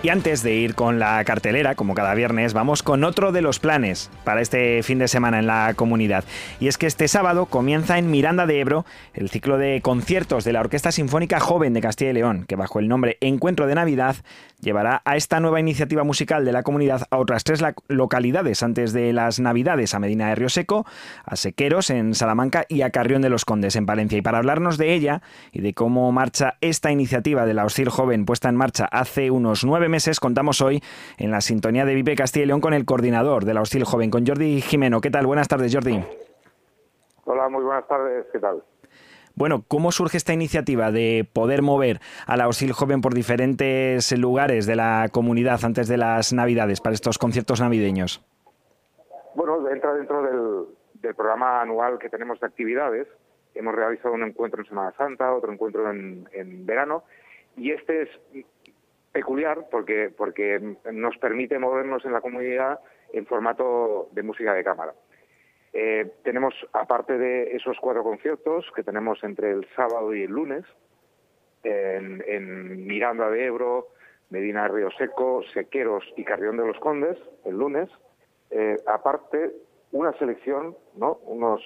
Y 0.00 0.10
antes 0.10 0.44
de 0.44 0.54
ir 0.54 0.76
con 0.76 1.00
la 1.00 1.24
cartelera, 1.24 1.74
como 1.74 1.94
cada 1.94 2.14
viernes, 2.14 2.52
vamos 2.52 2.84
con 2.84 3.02
otro 3.02 3.32
de 3.32 3.42
los 3.42 3.58
planes 3.58 4.12
para 4.22 4.40
este 4.40 4.80
fin 4.84 5.00
de 5.00 5.08
semana 5.08 5.40
en 5.40 5.48
la 5.48 5.72
comunidad. 5.74 6.22
Y 6.60 6.68
es 6.68 6.78
que 6.78 6.86
este 6.86 7.08
sábado 7.08 7.46
comienza 7.46 7.98
en 7.98 8.08
Miranda 8.08 8.46
de 8.46 8.60
Ebro 8.60 8.86
el 9.12 9.28
ciclo 9.28 9.58
de 9.58 9.80
conciertos 9.82 10.44
de 10.44 10.52
la 10.52 10.60
Orquesta 10.60 10.92
Sinfónica 10.92 11.40
Joven 11.40 11.74
de 11.74 11.80
Castilla 11.80 12.12
y 12.12 12.14
León, 12.14 12.44
que 12.46 12.54
bajo 12.54 12.78
el 12.78 12.86
nombre 12.86 13.18
Encuentro 13.20 13.66
de 13.66 13.74
Navidad 13.74 14.14
llevará 14.60 15.02
a 15.04 15.16
esta 15.16 15.40
nueva 15.40 15.60
iniciativa 15.60 16.04
musical 16.04 16.44
de 16.44 16.52
la 16.52 16.62
comunidad 16.62 17.06
a 17.10 17.18
otras 17.18 17.44
tres 17.44 17.62
localidades 17.88 18.62
antes 18.62 18.92
de 18.92 19.12
las 19.12 19.40
Navidades, 19.40 19.94
a 19.94 19.98
Medina 19.98 20.28
de 20.28 20.34
Río 20.36 20.48
Seco, 20.48 20.86
a 21.24 21.36
Sequeros 21.36 21.90
en 21.90 22.14
Salamanca 22.14 22.64
y 22.68 22.82
a 22.82 22.90
Carrión 22.90 23.22
de 23.22 23.30
los 23.30 23.44
Condes 23.44 23.76
en 23.76 23.86
Palencia. 23.86 24.18
Y 24.18 24.22
para 24.22 24.38
hablarnos 24.38 24.78
de 24.78 24.94
ella 24.94 25.22
y 25.52 25.60
de 25.60 25.74
cómo 25.74 26.10
marcha 26.12 26.56
esta 26.60 26.90
iniciativa 26.90 27.46
de 27.46 27.54
la 27.54 27.64
OSCIR 27.64 27.88
Joven 27.88 28.24
puesta 28.24 28.48
en 28.48 28.56
marcha 28.56 28.86
hace 28.86 29.30
unos 29.30 29.64
nueve 29.64 29.87
meses, 29.88 30.20
contamos 30.20 30.60
hoy 30.60 30.82
en 31.16 31.30
la 31.30 31.40
sintonía 31.40 31.84
de 31.84 31.94
Vive 31.94 32.14
Castilla 32.14 32.44
y 32.44 32.46
León 32.46 32.60
con 32.60 32.74
el 32.74 32.84
coordinador 32.84 33.44
de 33.44 33.54
la 33.54 33.62
OSCIR 33.62 33.84
Joven, 33.84 34.10
con 34.10 34.26
Jordi 34.26 34.60
Jimeno. 34.60 35.00
¿Qué 35.00 35.10
tal? 35.10 35.26
Buenas 35.26 35.48
tardes, 35.48 35.74
Jordi. 35.74 36.04
Hola, 37.24 37.48
muy 37.48 37.62
buenas 37.64 37.86
tardes. 37.86 38.26
¿Qué 38.32 38.38
tal? 38.38 38.62
Bueno, 39.38 39.62
¿cómo 39.68 39.92
surge 39.92 40.16
esta 40.16 40.32
iniciativa 40.32 40.90
de 40.90 41.24
poder 41.32 41.62
mover 41.62 42.00
a 42.26 42.36
la 42.36 42.48
OSIL 42.48 42.72
Joven 42.72 43.00
por 43.00 43.14
diferentes 43.14 44.10
lugares 44.18 44.66
de 44.66 44.74
la 44.74 45.08
comunidad 45.12 45.60
antes 45.62 45.86
de 45.86 45.96
las 45.96 46.32
Navidades 46.32 46.80
para 46.80 46.94
estos 46.94 47.18
conciertos 47.18 47.60
navideños? 47.60 48.20
Bueno, 49.36 49.68
entra 49.68 49.94
dentro 49.94 50.22
del, 51.00 51.14
programa 51.14 51.62
anual 51.62 52.00
que 52.00 52.08
tenemos 52.08 52.40
de 52.40 52.46
actividades. 52.48 53.06
Hemos 53.54 53.76
realizado 53.76 54.12
un 54.12 54.24
encuentro 54.24 54.60
en 54.60 54.68
Semana 54.68 54.92
Santa, 54.98 55.32
otro 55.32 55.52
encuentro 55.52 55.88
en, 55.88 56.66
verano, 56.66 57.04
y 57.56 57.70
este 57.70 58.02
es 58.02 58.08
peculiar 59.12 59.66
porque, 59.70 60.10
porque 60.16 60.76
nos 60.92 61.16
permite 61.18 61.58
movernos 61.58 62.04
en 62.04 62.12
la 62.12 62.20
comunidad 62.20 62.80
en 63.12 63.26
formato 63.26 64.08
de 64.12 64.22
música 64.22 64.54
de 64.54 64.64
cámara. 64.64 64.94
Eh, 65.72 66.10
tenemos, 66.24 66.54
aparte 66.72 67.18
de 67.18 67.56
esos 67.56 67.76
cuatro 67.80 68.02
conciertos 68.02 68.66
que 68.74 68.82
tenemos 68.82 69.22
entre 69.22 69.50
el 69.50 69.66
sábado 69.76 70.14
y 70.14 70.22
el 70.22 70.30
lunes, 70.30 70.64
en, 71.64 72.86
Miranda 72.86 73.30
de 73.30 73.46
Ebro, 73.46 73.88
Medina 74.30 74.68
Río 74.68 74.90
Seco, 74.92 75.42
Sequeros 75.52 76.04
y 76.16 76.24
Carrión 76.24 76.56
de 76.56 76.66
los 76.66 76.78
Condes, 76.78 77.18
el 77.44 77.56
lunes, 77.56 77.88
eh, 78.50 78.76
aparte 78.86 79.52
una 79.92 80.12
selección, 80.14 80.76
¿no? 80.96 81.18
unos 81.24 81.62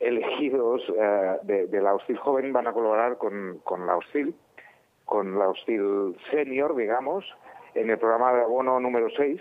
elegidos 0.00 0.82
eh, 0.98 1.38
de, 1.42 1.80
la 1.80 1.94
hostil 1.94 2.18
joven 2.18 2.52
van 2.52 2.66
a 2.66 2.72
colaborar 2.72 3.16
con, 3.16 3.60
con 3.64 3.86
la 3.86 3.96
hostil, 3.96 4.34
con 5.06 5.38
la 5.38 5.48
hostil 5.48 6.16
senior, 6.30 6.76
digamos, 6.76 7.24
en 7.74 7.88
el 7.88 7.98
programa 7.98 8.34
de 8.34 8.42
abono 8.42 8.78
número 8.78 9.08
6, 9.16 9.40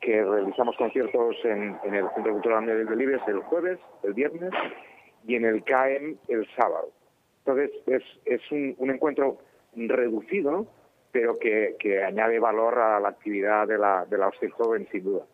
que 0.00 0.24
realizamos 0.24 0.76
conciertos 0.76 1.36
en, 1.44 1.78
el 1.84 2.08
Centro 2.14 2.32
Cultural 2.32 2.66
de 2.66 2.96
Libres 2.96 3.20
el 3.26 3.40
jueves, 3.40 3.78
el 4.02 4.14
viernes 4.14 4.52
y 5.26 5.36
en 5.36 5.44
el 5.44 5.62
CAEM 5.64 6.16
el 6.28 6.48
sábado. 6.56 6.90
Entonces 7.44 7.70
es, 7.86 8.02
es 8.24 8.40
un, 8.50 8.90
encuentro 8.90 9.38
reducido, 9.74 10.66
pero 11.10 11.38
que, 11.38 11.76
añade 12.04 12.38
valor 12.38 12.78
a 12.78 13.00
la 13.00 13.10
actividad 13.10 13.66
de 13.68 13.78
la, 13.78 14.06
de 14.06 14.18
la 14.18 14.28
hostil 14.28 14.50
joven, 14.52 14.88
sin 14.90 15.04
duda 15.04 15.24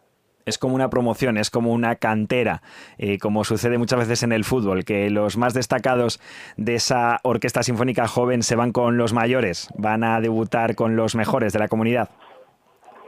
es 0.49 0.59
como 0.59 0.75
una 0.75 0.91
promoción, 0.91 1.37
es 1.37 1.51
como 1.51 1.73
una 1.73 1.97
cantera, 1.97 2.63
eh, 2.99 3.19
como 3.19 3.45
sucede 3.45 3.79
muchas 3.79 4.01
veces 4.01 4.23
en 4.23 4.33
el 4.33 4.45
fútbol, 4.45 4.85
que 4.85 5.11
los 5.11 5.37
más 5.37 5.55
destacados 5.55 6.21
de 6.57 6.75
esa 6.75 7.21
orquesta 7.23 7.63
sinfónica 7.63 8.09
joven 8.09 8.43
se 8.43 8.57
van 8.57 8.73
con 8.73 8.97
los 8.97 9.13
mayores, 9.13 9.69
van 9.77 10.05
a 10.05 10.21
debutar 10.21 10.75
con 10.75 10.97
los 10.97 11.15
mejores 11.15 11.53
de 11.53 11.59
la 11.59 11.69
comunidad. 11.69 12.09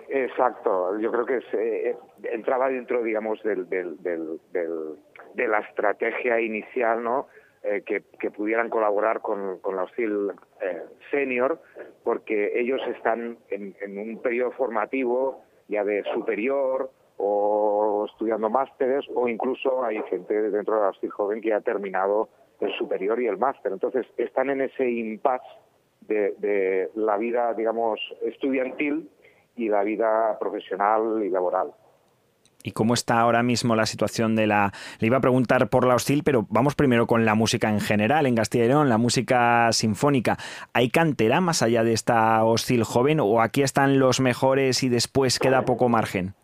Exacto, 0.09 0.99
yo 0.99 1.11
creo 1.13 1.25
que 1.25 1.41
eh, 1.53 1.97
entraba 2.33 2.69
dentro, 2.69 3.03
digamos, 3.03 3.41
del, 3.43 3.69
de 3.69 5.49
la 5.49 5.59
estrategia 5.61 6.41
inicial, 6.41 7.03
¿no? 7.03 7.29
Eh, 7.63 7.83
que, 7.83 8.31
pudieran 8.31 8.71
colaborar 8.71 9.21
con, 9.21 9.61
la 9.63 9.83
hostil 9.83 10.33
eh, 10.63 10.83
senior, 11.11 11.61
porque 12.05 12.59
ellos 12.59 12.81
están 12.97 13.37
en, 13.51 13.99
un 13.99 14.23
periodo 14.23 14.53
formativo 14.53 15.45
ya 15.69 15.85
de 15.85 16.03
superior 16.15 16.91
o 17.21 18.07
estudiando 18.11 18.49
másteres 18.49 19.05
o 19.15 19.29
incluso 19.29 19.85
hay 19.85 20.03
gente 20.09 20.51
dentro 20.51 20.77
de 20.77 20.83
la 20.83 20.89
hostil 20.89 21.11
joven 21.11 21.41
que 21.41 21.53
ha 21.53 21.61
terminado 21.61 22.29
el 22.61 22.73
superior 22.79 23.21
y 23.21 23.27
el 23.27 23.39
máster. 23.39 23.73
Entonces 23.73 24.07
están 24.17 24.51
en 24.51 24.63
ese 24.63 24.89
impasse 24.91 25.47
de, 26.03 26.35
de 26.39 26.91
la 26.95 27.17
vida, 27.19 27.53
digamos, 27.55 28.01
estudiantil 28.23 29.11
y 29.57 29.69
la 29.69 29.83
vida 29.83 30.39
profesional 30.39 31.23
y 31.23 31.29
laboral. 31.29 31.73
¿Y 32.63 32.73
cómo 32.73 32.95
está 32.95 33.21
ahora 33.21 33.43
mismo 33.43 33.75
la 33.75 33.87
situación 33.87 34.37
de 34.37 34.47
la... 34.47 34.73
Le 34.99 35.07
iba 35.07 35.17
a 35.17 35.21
preguntar 35.21 35.71
por 35.71 35.87
la 35.87 35.95
hostil, 35.95 36.23
pero 36.23 36.47
vamos 36.51 36.75
primero 36.75 37.07
con 37.07 37.25
la 37.25 37.35
música 37.35 37.71
en 37.71 37.81
general 37.81 38.27
en 38.27 38.35
Castilla 38.35 38.67
y 38.67 38.69
León, 38.69 38.89
la 38.91 38.99
música 38.99 39.73
sinfónica. 39.73 40.37
¿Hay 40.75 40.91
cantera 40.91 41.41
más 41.41 41.63
allá 41.63 41.85
de 41.85 41.95
esta 41.95 42.45
hostil 42.45 42.85
joven 42.85 43.19
o 43.21 43.41
aquí 43.41 43.63
están 43.63 43.99
los 43.99 44.21
mejores 44.21 44.83
y 44.83 44.91
después 44.91 45.39
queda 45.39 45.65
poco 45.65 45.89
margen? 45.89 46.35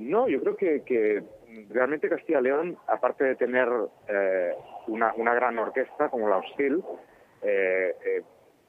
No, 0.00 0.28
yo 0.28 0.40
creo 0.40 0.56
que, 0.56 1.22
realmente 1.68 2.08
Castilla-León, 2.08 2.78
aparte 2.86 3.24
de 3.24 3.36
tener 3.36 3.68
eh, 4.08 4.54
una, 4.86 5.12
gran 5.34 5.58
orquesta 5.58 6.08
como 6.08 6.26
la 6.26 6.38
Hostil, 6.38 6.82
eh, 7.42 7.94
eh, 8.06 8.22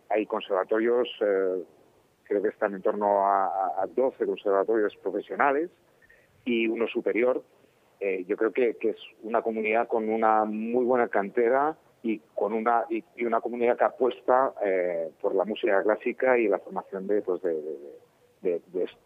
hay 0.10 0.26
conservatorios, 0.26 1.08
creo 1.18 2.42
que 2.42 2.50
están 2.50 2.76
en 2.76 2.82
torno 2.82 3.26
a, 3.26 3.88
12 3.96 4.26
conservatorios 4.26 4.94
profesionales 4.98 5.70
y 6.44 6.68
uno 6.68 6.86
superior. 6.88 7.42
yo 8.28 8.36
creo 8.36 8.52
que, 8.52 8.76
es 8.82 8.98
una 9.24 9.42
comunidad 9.42 9.88
con 9.88 10.10
una 10.10 10.44
muy 10.44 10.84
buena 10.84 11.08
cantera 11.08 11.78
y 12.04 12.20
con 12.36 12.52
una 12.52 12.84
y, 12.90 13.06
una 13.24 13.40
comunidad 13.40 13.78
que 13.78 13.86
apuesta 13.86 14.54
por 15.22 15.34
la 15.34 15.46
música 15.46 15.82
clásica 15.82 16.38
y 16.38 16.50
la 16.50 16.60
formación 16.60 17.08
de, 17.08 17.22
pues 17.22 17.42
de, 17.42 17.54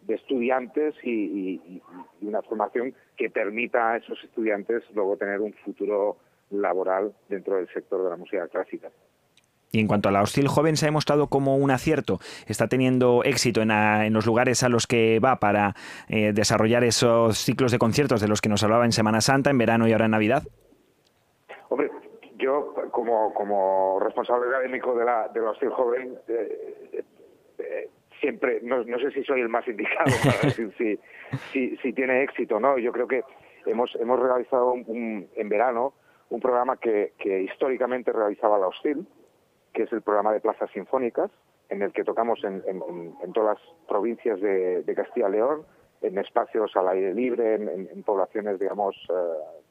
estudiantes 0.08 0.94
y, 1.02 1.82
una 2.22 2.42
formación 2.42 2.94
que 3.16 3.30
permita 3.30 3.92
a 3.92 3.96
esos 3.98 4.22
estudiantes 4.24 4.82
luego 4.94 5.16
tener 5.16 5.40
un 5.40 5.52
futuro 5.52 6.16
laboral 6.50 7.12
dentro 7.28 7.56
del 7.56 7.68
sector 7.68 8.02
de 8.02 8.10
la 8.10 8.16
música 8.16 8.48
clásica. 8.48 8.90
Y 9.72 9.80
en 9.80 9.88
cuanto 9.88 10.08
a 10.08 10.12
la 10.12 10.22
hostil 10.22 10.48
joven, 10.48 10.76
se 10.76 10.86
ha 10.86 10.88
demostrado 10.88 11.26
como 11.26 11.56
un 11.56 11.70
acierto. 11.70 12.18
Está 12.46 12.68
teniendo 12.68 13.22
éxito 13.24 13.60
en, 13.62 14.12
los 14.12 14.24
lugares 14.24 14.62
a 14.62 14.68
los 14.68 14.86
que 14.86 15.20
va 15.20 15.36
para 15.36 15.74
eh, 16.08 16.32
desarrollar 16.32 16.84
esos 16.84 17.38
ciclos 17.38 17.72
de 17.72 17.78
conciertos 17.78 18.20
de 18.20 18.28
los 18.28 18.40
que 18.40 18.48
nos 18.48 18.62
hablaba 18.62 18.84
en 18.84 18.92
Semana 18.92 19.20
Santa, 19.20 19.50
en 19.50 19.58
verano 19.58 19.86
y 19.86 19.92
ahora 19.92 20.06
en 20.06 20.12
Navidad. 20.12 20.44
Hombre, 21.68 21.90
yo 22.38 22.74
como, 22.90 23.34
como 23.34 23.98
responsable 24.00 24.48
académico 24.48 24.94
de 24.96 25.04
la, 25.04 25.28
de 25.28 25.40
la 25.40 25.50
hostil 25.50 25.70
joven, 25.70 26.16
eh, 26.28 27.04
eh, 27.58 27.90
siempre, 28.20 28.60
no, 28.62 28.84
no, 28.84 28.98
sé 28.98 29.10
si 29.12 29.24
soy 29.24 29.40
el 29.40 29.48
más 29.48 29.66
indicado 29.66 30.12
para 30.24 30.40
decir 30.42 30.72
si, 30.78 30.98
si, 31.52 31.76
si, 31.78 31.92
tiene 31.92 32.22
éxito 32.22 32.60
no. 32.60 32.78
Yo 32.78 32.92
creo 32.92 33.06
que 33.08 33.22
hemos, 33.66 33.94
hemos 33.96 34.20
realizado 34.20 34.72
un, 34.72 35.28
en 35.34 35.48
verano 35.48 35.94
un 36.28 36.40
programa 36.40 36.76
que, 36.76 37.12
que 37.18 37.42
históricamente 37.42 38.12
realizaba 38.12 38.58
la 38.58 38.68
Hostil, 38.68 39.06
que 39.72 39.84
es 39.84 39.92
el 39.92 40.02
programa 40.02 40.32
de 40.32 40.40
plazas 40.40 40.70
sinfónicas, 40.72 41.30
en 41.68 41.82
el 41.82 41.92
que 41.92 42.04
tocamos 42.04 42.42
en, 42.44 42.62
en, 42.66 43.32
todas 43.32 43.58
las 43.58 43.88
provincias 43.88 44.40
de, 44.40 44.82
de 44.82 44.94
Castilla 44.94 45.28
y 45.28 45.32
León, 45.32 45.66
en 46.02 46.18
espacios 46.18 46.74
al 46.76 46.88
aire 46.88 47.14
libre, 47.14 47.54
en, 47.54 48.02
poblaciones, 48.02 48.58
digamos, 48.58 48.96
eh, 49.08 49.14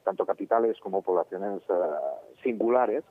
tanto 0.04 0.26
capitales 0.26 0.78
como 0.80 1.02
poblaciones 1.02 1.62
eh, 1.70 1.74
singulares 2.44 3.04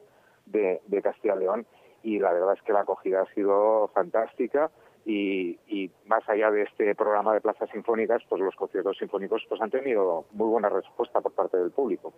de, 0.46 0.80
de 0.86 1.02
Castilla 1.02 1.36
y 1.36 1.38
León. 1.40 1.66
Y 2.02 2.18
la 2.18 2.32
verdad 2.32 2.54
es 2.54 2.62
que 2.62 2.72
la 2.72 2.80
acogida 2.80 3.22
ha 3.22 3.34
sido 3.34 3.90
fantástica 3.94 4.70
y, 5.06 5.90
más 6.06 6.26
allá 6.28 6.50
de 6.50 6.62
este 6.62 6.94
programa 6.94 7.34
de 7.34 7.40
plazas 7.40 7.68
sinfónicas, 7.70 8.22
pues 8.28 8.40
los 8.40 8.54
conciertos 8.54 8.96
sinfónicos 8.98 9.42
pues 9.48 9.60
han 9.60 9.70
tenido 9.70 10.24
muy 10.32 10.48
buena 10.48 10.68
respuesta 10.68 11.20
por 11.20 11.32
parte 11.32 11.56
del 11.56 11.70
público. 11.70 12.12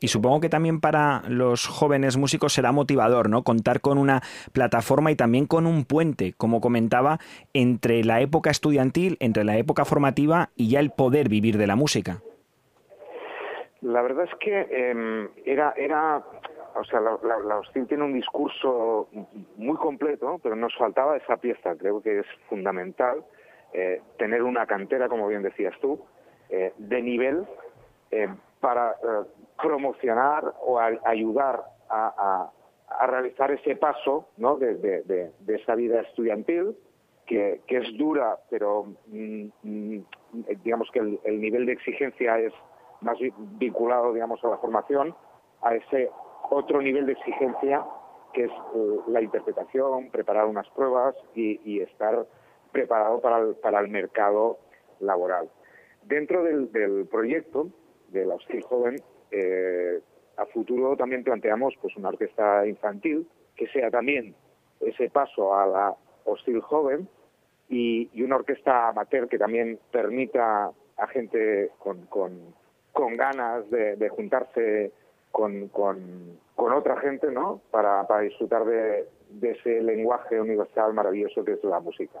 Y 0.00 0.08
supongo 0.08 0.40
que 0.40 0.48
también 0.48 0.80
para 0.80 1.22
los 1.28 1.66
jóvenes 1.66 2.16
músicos 2.16 2.52
será 2.52 2.72
motivador, 2.72 3.30
¿no? 3.30 3.42
Contar 3.42 3.80
con 3.80 3.96
una 3.96 4.20
plataforma 4.52 5.10
y 5.10 5.16
también 5.16 5.46
con 5.46 5.66
un 5.66 5.84
puente, 5.84 6.34
como 6.36 6.60
comentaba, 6.60 7.18
entre 7.54 8.04
la 8.04 8.20
época 8.20 8.50
estudiantil, 8.50 9.16
entre 9.20 9.44
la 9.44 9.56
época 9.56 9.84
formativa 9.86 10.50
y 10.54 10.68
ya 10.68 10.80
el 10.80 10.90
poder 10.90 11.28
vivir 11.30 11.56
de 11.56 11.66
la 11.66 11.76
música. 11.76 12.20
La 13.80 14.02
verdad 14.02 14.24
es 14.24 14.38
que 14.40 14.66
em, 14.70 15.28
era, 15.44 15.72
era 15.76 16.22
o 16.78 16.84
sea, 16.84 17.00
la, 17.00 17.18
la, 17.44 17.58
Hostil 17.58 17.86
tiene 17.86 18.04
un 18.04 18.12
discurso 18.12 19.08
muy 19.56 19.76
completo, 19.76 20.38
pero 20.42 20.56
nos 20.56 20.74
faltaba 20.76 21.16
esa 21.16 21.36
pieza. 21.36 21.74
Creo 21.76 22.02
que 22.02 22.20
es 22.20 22.26
fundamental 22.48 23.24
eh, 23.72 24.02
tener 24.18 24.42
una 24.42 24.66
cantera, 24.66 25.08
como 25.08 25.28
bien 25.28 25.42
decías 25.42 25.74
tú, 25.80 26.00
eh, 26.48 26.72
de 26.76 27.02
nivel 27.02 27.46
eh, 28.10 28.28
para 28.60 28.94
promocionar 29.60 30.54
o 30.62 30.78
ayudar 30.78 31.64
a, 31.88 32.50
realizar 33.08 33.50
ese 33.50 33.76
paso 33.76 34.28
¿no? 34.36 34.56
de, 34.56 35.32
esa 35.48 35.74
vida 35.74 36.00
estudiantil, 36.00 36.76
que, 37.26 37.60
es 37.66 37.98
dura, 37.98 38.38
pero 38.48 38.86
mm, 39.06 39.46
mm, 39.62 40.04
digamos 40.62 40.90
que 40.92 41.00
el, 41.00 41.20
el 41.24 41.40
nivel 41.40 41.66
de 41.66 41.72
exigencia 41.72 42.38
es 42.38 42.52
más 43.00 43.18
vinculado, 43.58 44.12
digamos, 44.12 44.42
a 44.44 44.48
la 44.48 44.58
formación, 44.58 45.14
a 45.62 45.74
ese 45.74 46.10
otro 46.50 46.80
nivel 46.80 47.06
de 47.06 47.12
exigencia 47.12 47.84
que 48.36 48.44
es 48.44 48.50
eh, 48.50 49.00
la 49.08 49.22
interpretación, 49.22 50.10
preparar 50.10 50.44
unas 50.46 50.68
pruebas 50.68 51.14
y, 51.34 51.80
estar 51.80 52.26
preparado 52.70 53.18
para 53.20 53.38
el, 53.38 53.54
para 53.54 53.80
el, 53.80 53.88
mercado 53.88 54.58
laboral. 55.00 55.48
Dentro 56.02 56.42
del, 56.44 57.08
proyecto 57.10 57.70
de 58.08 58.26
la 58.26 58.34
Hostil 58.34 58.62
Joven, 58.62 58.96
eh, 59.30 60.00
a 60.36 60.44
futuro 60.46 60.96
también 60.96 61.24
planteamos 61.24 61.74
pues 61.80 61.96
una 61.96 62.10
orquesta 62.10 62.66
infantil 62.66 63.26
que 63.56 63.68
sea 63.68 63.90
también 63.90 64.34
ese 64.80 65.08
paso 65.08 65.54
a 65.54 65.66
la 65.66 65.96
Hostil 66.26 66.60
Joven 66.60 67.08
y, 67.70 68.22
una 68.22 68.36
orquesta 68.36 68.88
amateur 68.88 69.28
que 69.28 69.38
también 69.38 69.78
permita 69.90 70.70
a 70.98 71.06
gente 71.06 71.70
con, 71.78 72.04
con, 72.06 72.54
ganas 73.16 73.68
de 73.70 74.08
juntarse 74.10 74.92
con, 75.30 75.68
con, 75.68 76.72
otra 76.72 76.98
gente, 77.00 77.30
¿no? 77.30 77.60
Para, 77.70 78.06
para 78.06 78.20
disfrutar 78.20 78.64
de, 78.64 79.08
de 79.30 79.50
ese 79.50 79.82
lenguaje 79.82 80.40
universal 80.40 80.94
maravilloso 80.94 81.44
que 81.44 81.52
es 81.52 81.64
la 81.64 81.80
música 81.80 82.20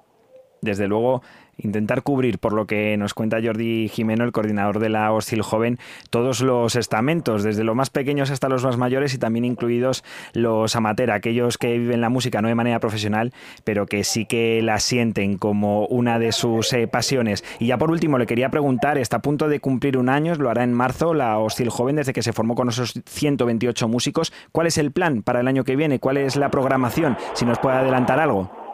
desde 0.60 0.88
luego 0.88 1.22
intentar 1.58 2.02
cubrir, 2.02 2.38
por 2.38 2.52
lo 2.52 2.66
que 2.66 2.96
nos 2.96 3.14
cuenta 3.14 3.38
Jordi 3.42 3.88
Jimeno, 3.88 4.24
el 4.24 4.32
coordinador 4.32 4.78
de 4.78 4.88
la 4.88 5.12
Hostil 5.12 5.42
Joven, 5.42 5.78
todos 6.10 6.40
los 6.40 6.76
estamentos, 6.76 7.42
desde 7.42 7.64
los 7.64 7.76
más 7.76 7.90
pequeños 7.90 8.30
hasta 8.30 8.48
los 8.48 8.64
más 8.64 8.76
mayores 8.76 9.14
y 9.14 9.18
también 9.18 9.44
incluidos 9.44 10.04
los 10.32 10.76
amateur, 10.76 11.10
aquellos 11.10 11.58
que 11.58 11.78
viven 11.78 12.00
la 12.00 12.08
música 12.08 12.42
no 12.42 12.48
de 12.48 12.54
manera 12.54 12.80
profesional, 12.80 13.32
pero 13.64 13.86
que 13.86 14.04
sí 14.04 14.26
que 14.26 14.60
la 14.62 14.78
sienten 14.80 15.38
como 15.38 15.86
una 15.86 16.18
de 16.18 16.32
sus 16.32 16.72
eh, 16.72 16.86
pasiones. 16.88 17.44
Y 17.58 17.66
ya 17.66 17.78
por 17.78 17.90
último 17.90 18.18
le 18.18 18.26
quería 18.26 18.50
preguntar, 18.50 18.98
está 18.98 19.18
a 19.18 19.22
punto 19.22 19.48
de 19.48 19.60
cumplir 19.60 19.96
un 19.96 20.08
año, 20.08 20.34
lo 20.34 20.50
hará 20.50 20.64
en 20.64 20.72
marzo, 20.72 21.14
la 21.14 21.38
Hostil 21.38 21.70
Joven, 21.70 21.96
desde 21.96 22.12
que 22.12 22.22
se 22.22 22.32
formó 22.32 22.54
con 22.54 22.68
esos 22.68 23.00
128 23.06 23.88
músicos. 23.88 24.32
¿Cuál 24.52 24.66
es 24.66 24.78
el 24.78 24.92
plan 24.92 25.22
para 25.22 25.40
el 25.40 25.48
año 25.48 25.64
que 25.64 25.76
viene? 25.76 25.98
¿Cuál 26.00 26.18
es 26.18 26.36
la 26.36 26.50
programación? 26.50 27.16
Si 27.34 27.44
nos 27.44 27.58
puede 27.58 27.76
adelantar 27.76 28.20
algo. 28.20 28.65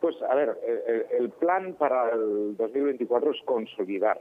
Pues 0.00 0.16
a 0.22 0.34
ver, 0.34 0.56
el, 1.10 1.28
plan 1.30 1.74
para 1.74 2.10
el 2.10 2.56
2024 2.56 3.32
es 3.32 3.42
consolidar, 3.44 4.18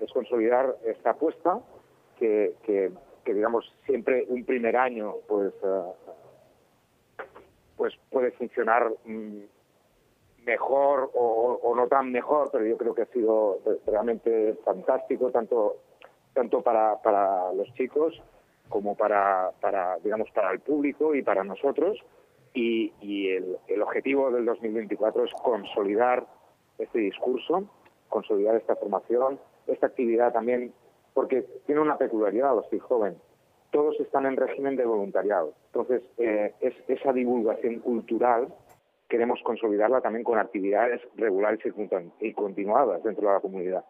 es 0.00 0.10
consolidar 0.10 0.74
esta 0.86 1.10
apuesta 1.10 1.60
que, 2.18 2.54
que, 2.64 2.90
digamos 3.34 3.70
siempre 3.84 4.24
un 4.28 4.44
primer 4.44 4.76
año 4.76 5.16
pues 5.26 5.52
eh, 5.62 7.24
pues 7.76 7.92
puede 8.08 8.30
funcionar 8.30 8.90
mm, 9.04 9.40
mejor 10.46 11.10
o, 11.12 11.74
no 11.76 11.88
tan 11.88 12.10
mejor, 12.10 12.48
pero 12.50 12.64
yo 12.64 12.78
creo 12.78 12.94
que 12.94 13.02
ha 13.02 13.06
sido 13.06 13.58
realmente 13.86 14.54
fantástico 14.64 15.30
tanto 15.30 15.76
tanto 16.32 16.62
para, 16.62 17.02
para 17.02 17.52
los 17.52 17.70
chicos 17.74 18.22
como 18.70 18.96
para, 18.96 19.50
para 19.60 19.98
digamos 19.98 20.30
para 20.30 20.52
el 20.52 20.60
público 20.60 21.14
y 21.14 21.22
para 21.22 21.44
nosotros 21.44 21.98
y, 22.56 23.28
el, 23.28 23.82
objetivo 23.82 24.30
del 24.30 24.44
2024 24.46 25.24
es 25.24 25.32
consolidar 25.34 26.26
este 26.78 26.98
discurso, 26.98 27.68
consolidar 28.08 28.56
esta 28.56 28.76
formación, 28.76 29.38
esta 29.66 29.88
actividad 29.88 30.32
también, 30.32 30.72
porque 31.14 31.42
tiene 31.66 31.80
una 31.80 31.98
peculiaridad 31.98 32.54
los 32.54 32.82
joven. 32.82 33.16
Todos 33.70 33.98
están 34.00 34.26
en 34.26 34.36
régimen 34.36 34.76
de 34.76 34.86
voluntariado. 34.86 35.52
Entonces, 35.66 36.02
eh, 36.18 36.54
es, 36.60 36.74
esa 36.88 37.12
divulgación 37.12 37.80
cultural 37.80 38.48
queremos 39.08 39.40
consolidarla 39.42 40.00
también 40.00 40.24
con 40.24 40.38
actividades 40.38 41.00
regulares 41.16 41.60
y 42.20 42.32
continuadas 42.32 43.02
dentro 43.04 43.28
de 43.28 43.34
la 43.34 43.40
comunidad. 43.40 43.84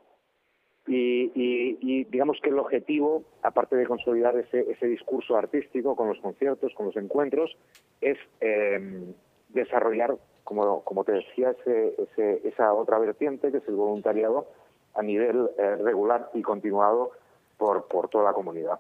Y, 0.89 2.05
digamos 2.05 2.39
que 2.41 2.51
el 2.51 2.59
objetivo, 2.59 3.25
aparte 3.43 3.77
de 3.77 3.87
consolidar 3.87 4.37
ese, 4.37 4.71
ese, 4.71 4.87
discurso 4.87 5.37
artístico 5.37 5.97
con 5.97 6.09
los 6.09 6.19
conciertos, 6.21 6.73
con 6.75 6.87
los 6.87 6.97
encuentros, 6.97 7.57
es 8.01 8.17
eh, 8.41 9.05
desarrollar, 9.49 10.17
como, 10.45 10.83
como 10.83 11.03
te 11.05 11.13
decía, 11.13 11.51
ese, 11.51 12.49
esa 12.49 12.73
otra 12.73 12.99
vertiente 12.99 13.51
que 13.51 13.59
es 13.59 13.69
el 13.69 13.75
voluntariado 13.75 14.47
a 14.95 15.03
nivel 15.03 15.51
eh, 15.59 15.77
regular 15.77 16.31
y 16.35 16.43
continuado 16.43 17.11
por, 17.59 17.87
por 17.89 18.09
toda 18.09 18.25
la 18.25 18.33
comunidad. 18.33 18.79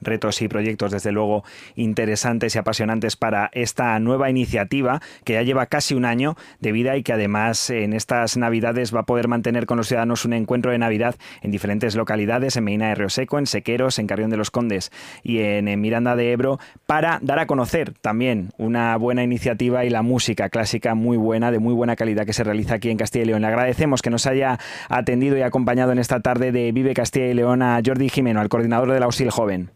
Retos 0.00 0.42
y 0.42 0.48
proyectos 0.48 0.92
desde 0.92 1.12
luego 1.12 1.44
interesantes 1.74 2.54
y 2.54 2.58
apasionantes 2.58 3.16
para 3.16 3.50
esta 3.52 3.98
nueva 3.98 4.30
iniciativa 4.30 5.00
que 5.24 5.34
ya 5.34 5.42
lleva 5.42 5.66
casi 5.66 5.94
un 5.94 6.04
año 6.04 6.36
de 6.60 6.72
vida 6.72 6.96
y 6.96 7.02
que 7.02 7.12
además 7.12 7.70
en 7.70 7.92
estas 7.92 8.36
Navidades 8.36 8.94
va 8.94 9.00
a 9.00 9.06
poder 9.06 9.28
mantener 9.28 9.66
con 9.66 9.76
los 9.76 9.88
ciudadanos 9.88 10.24
un 10.24 10.32
encuentro 10.32 10.72
de 10.72 10.78
Navidad 10.78 11.16
en 11.42 11.50
diferentes 11.50 11.96
localidades, 11.96 12.56
en 12.56 12.64
Medina 12.64 12.88
de 12.88 12.94
Río 12.94 13.08
Seco, 13.08 13.38
en 13.38 13.46
Sequeros, 13.46 13.98
en 13.98 14.06
Carrión 14.06 14.30
de 14.30 14.36
los 14.36 14.50
Condes 14.50 14.90
y 15.22 15.40
en, 15.40 15.68
Miranda 15.80 16.16
de 16.16 16.32
Ebro, 16.32 16.58
para 16.86 17.18
dar 17.22 17.38
a 17.38 17.46
conocer 17.46 17.92
también 18.00 18.50
una 18.58 18.96
buena 18.96 19.22
iniciativa 19.22 19.84
y 19.84 19.90
la 19.90 20.02
música 20.02 20.48
clásica 20.48 20.94
muy 20.94 21.16
buena, 21.16 21.50
de 21.50 21.58
muy 21.58 21.74
buena 21.74 21.96
calidad 21.96 22.26
que 22.26 22.32
se 22.32 22.44
realiza 22.44 22.74
aquí 22.74 22.90
en 22.90 22.96
Castilla 22.96 23.24
y 23.24 23.26
León. 23.28 23.42
Le 23.42 23.48
agradecemos 23.48 24.02
que 24.02 24.10
nos 24.10 24.26
haya 24.26 24.58
atendido 24.88 25.36
y 25.36 25.42
acompañado 25.42 25.92
en 25.92 25.98
esta 25.98 26.20
tarde 26.20 26.52
de 26.52 26.72
Vive 26.72 26.94
Castilla 26.94 27.26
y 27.26 27.34
León 27.34 27.62
a 27.62 27.80
Jordi 27.84 28.08
Jimeno, 28.08 28.40
al 28.40 28.48
coordinador 28.48 28.92
de 28.92 29.00
la 29.00 29.08
USIL 29.08 29.30
Joven. 29.30 29.70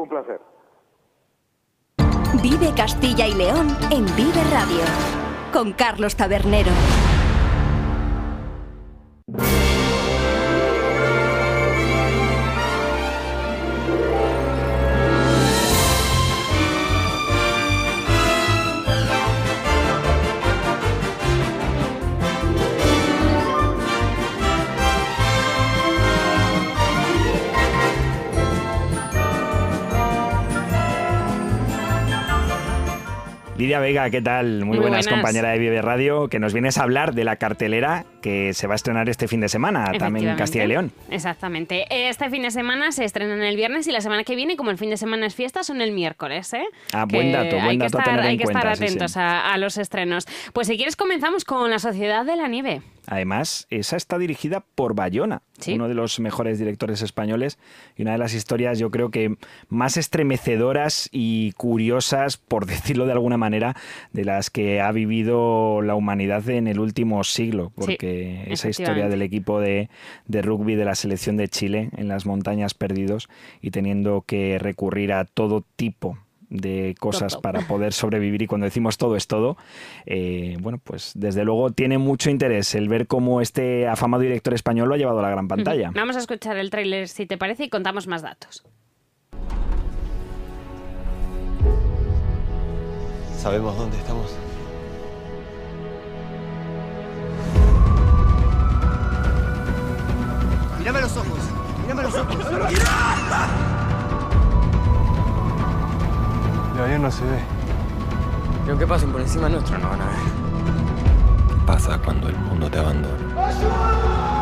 Un 0.00 0.08
placer. 0.08 0.40
Vive 2.42 2.72
Castilla 2.74 3.26
y 3.26 3.34
León 3.34 3.76
en 3.90 4.06
Vive 4.16 4.42
Radio 4.50 4.80
con 5.52 5.74
Carlos 5.74 6.16
Tabernero. 6.16 6.72
Lidia 33.60 33.78
Vega, 33.78 34.08
¿qué 34.08 34.22
tal? 34.22 34.64
Muy, 34.64 34.78
buenas, 34.78 35.06
compañera 35.06 35.50
de 35.50 35.58
Vive 35.58 35.82
Radio, 35.82 36.28
que 36.28 36.38
nos 36.38 36.54
vienes 36.54 36.78
a 36.78 36.82
hablar 36.82 37.14
de 37.14 37.24
la 37.24 37.36
cartelera 37.36 38.06
que 38.20 38.54
se 38.54 38.66
va 38.66 38.74
a 38.74 38.76
estrenar 38.76 39.08
este 39.08 39.28
fin 39.28 39.40
de 39.40 39.48
semana, 39.48 39.92
también 39.98 40.28
en 40.28 40.36
Castilla 40.36 40.64
y 40.64 40.68
León. 40.68 40.92
Exactamente. 41.10 41.86
Este 42.08 42.30
fin 42.30 42.42
de 42.42 42.50
semana 42.50 42.92
se 42.92 43.04
estrenan 43.04 43.42
el 43.42 43.56
viernes 43.56 43.86
y 43.86 43.92
la 43.92 44.00
semana 44.00 44.24
que 44.24 44.36
viene, 44.36 44.56
como 44.56 44.70
el 44.70 44.78
fin 44.78 44.90
de 44.90 44.96
semana 44.96 45.26
es 45.26 45.34
fiesta, 45.34 45.62
son 45.62 45.80
el 45.80 45.92
miércoles. 45.92 46.52
¿eh? 46.54 46.64
Ah, 46.92 47.06
buen 47.06 47.32
dato, 47.32 47.58
buen 47.60 47.78
dato 47.78 47.98
a 47.98 48.04
tener 48.04 48.20
Hay 48.20 48.36
que 48.36 48.44
estar 48.44 48.66
atentos 48.66 49.16
A, 49.16 49.52
a 49.52 49.58
los 49.58 49.78
estrenos. 49.78 50.26
Pues 50.52 50.66
si 50.66 50.76
quieres 50.76 50.96
comenzamos 50.96 51.44
con 51.44 51.70
La 51.70 51.78
Sociedad 51.78 52.24
de 52.24 52.36
la 52.36 52.48
Nieve. 52.48 52.82
Además, 53.06 53.66
esa 53.70 53.96
está 53.96 54.18
dirigida 54.18 54.64
por 54.74 54.94
Bayona, 54.94 55.42
uno 55.66 55.88
de 55.88 55.94
los 55.94 56.20
mejores 56.20 56.60
directores 56.60 57.02
españoles 57.02 57.58
y 57.96 58.02
una 58.02 58.12
de 58.12 58.18
las 58.18 58.34
historias 58.34 58.78
yo 58.78 58.90
creo 58.90 59.10
que 59.10 59.36
más 59.68 59.96
estremecedoras 59.96 61.08
y 61.10 61.52
curiosas, 61.52 62.36
por 62.36 62.66
decirlo 62.66 63.06
de 63.06 63.12
alguna 63.12 63.36
manera, 63.36 63.74
de 64.12 64.24
las 64.24 64.50
que 64.50 64.80
ha 64.80 64.92
vivido 64.92 65.82
la 65.82 65.94
humanidad 65.94 66.48
en 66.50 66.68
el 66.68 66.78
último 66.78 67.24
siglo, 67.24 67.72
porque 67.74 68.09
esa 68.48 68.68
historia 68.68 69.08
del 69.08 69.22
equipo 69.22 69.60
de, 69.60 69.88
de 70.26 70.42
rugby 70.42 70.74
de 70.74 70.84
la 70.84 70.94
selección 70.94 71.36
de 71.36 71.48
Chile 71.48 71.90
en 71.96 72.08
las 72.08 72.26
montañas 72.26 72.74
perdidos 72.74 73.28
y 73.60 73.70
teniendo 73.70 74.22
que 74.26 74.58
recurrir 74.58 75.12
a 75.12 75.24
todo 75.24 75.64
tipo 75.76 76.18
de 76.50 76.96
cosas 76.98 77.36
para 77.36 77.66
poder 77.66 77.92
sobrevivir 77.92 78.42
y 78.42 78.46
cuando 78.46 78.64
decimos 78.64 78.98
todo 78.98 79.16
es 79.16 79.26
todo, 79.28 79.56
eh, 80.04 80.56
bueno, 80.60 80.80
pues 80.82 81.12
desde 81.14 81.44
luego 81.44 81.70
tiene 81.70 81.96
mucho 81.96 82.28
interés 82.28 82.74
el 82.74 82.88
ver 82.88 83.06
cómo 83.06 83.40
este 83.40 83.86
afamado 83.86 84.22
director 84.22 84.52
español 84.52 84.88
lo 84.88 84.94
ha 84.94 84.98
llevado 84.98 85.20
a 85.20 85.22
la 85.22 85.30
gran 85.30 85.48
pantalla. 85.48 85.92
Vamos 85.94 86.16
a 86.16 86.18
escuchar 86.18 86.56
el 86.58 86.70
tráiler 86.70 87.08
si 87.08 87.26
te 87.26 87.38
parece 87.38 87.64
y 87.64 87.68
contamos 87.68 88.06
más 88.06 88.22
datos. 88.22 88.64
¿Sabemos 93.38 93.78
dónde 93.78 93.96
estamos? 93.96 94.36
Mírame 100.80 101.02
los 101.02 101.14
ojos, 101.14 101.38
mírame 101.82 102.02
los 102.04 102.14
ojos. 102.14 102.36
El 106.74 106.80
avión 106.80 107.02
no 107.02 107.10
se 107.10 107.22
ve. 107.22 107.38
Creo 108.64 108.78
que 108.78 108.86
pasen 108.86 109.12
por 109.12 109.20
encima 109.20 109.50
nuestro 109.50 109.76
no 109.76 109.90
van 109.90 110.00
a 110.00 110.06
ver. 110.06 110.14
¿Qué 111.48 111.54
pasa 111.66 111.98
cuando 112.02 112.30
el 112.30 112.38
mundo 112.38 112.70
te 112.70 112.78
abandona? 112.78 114.39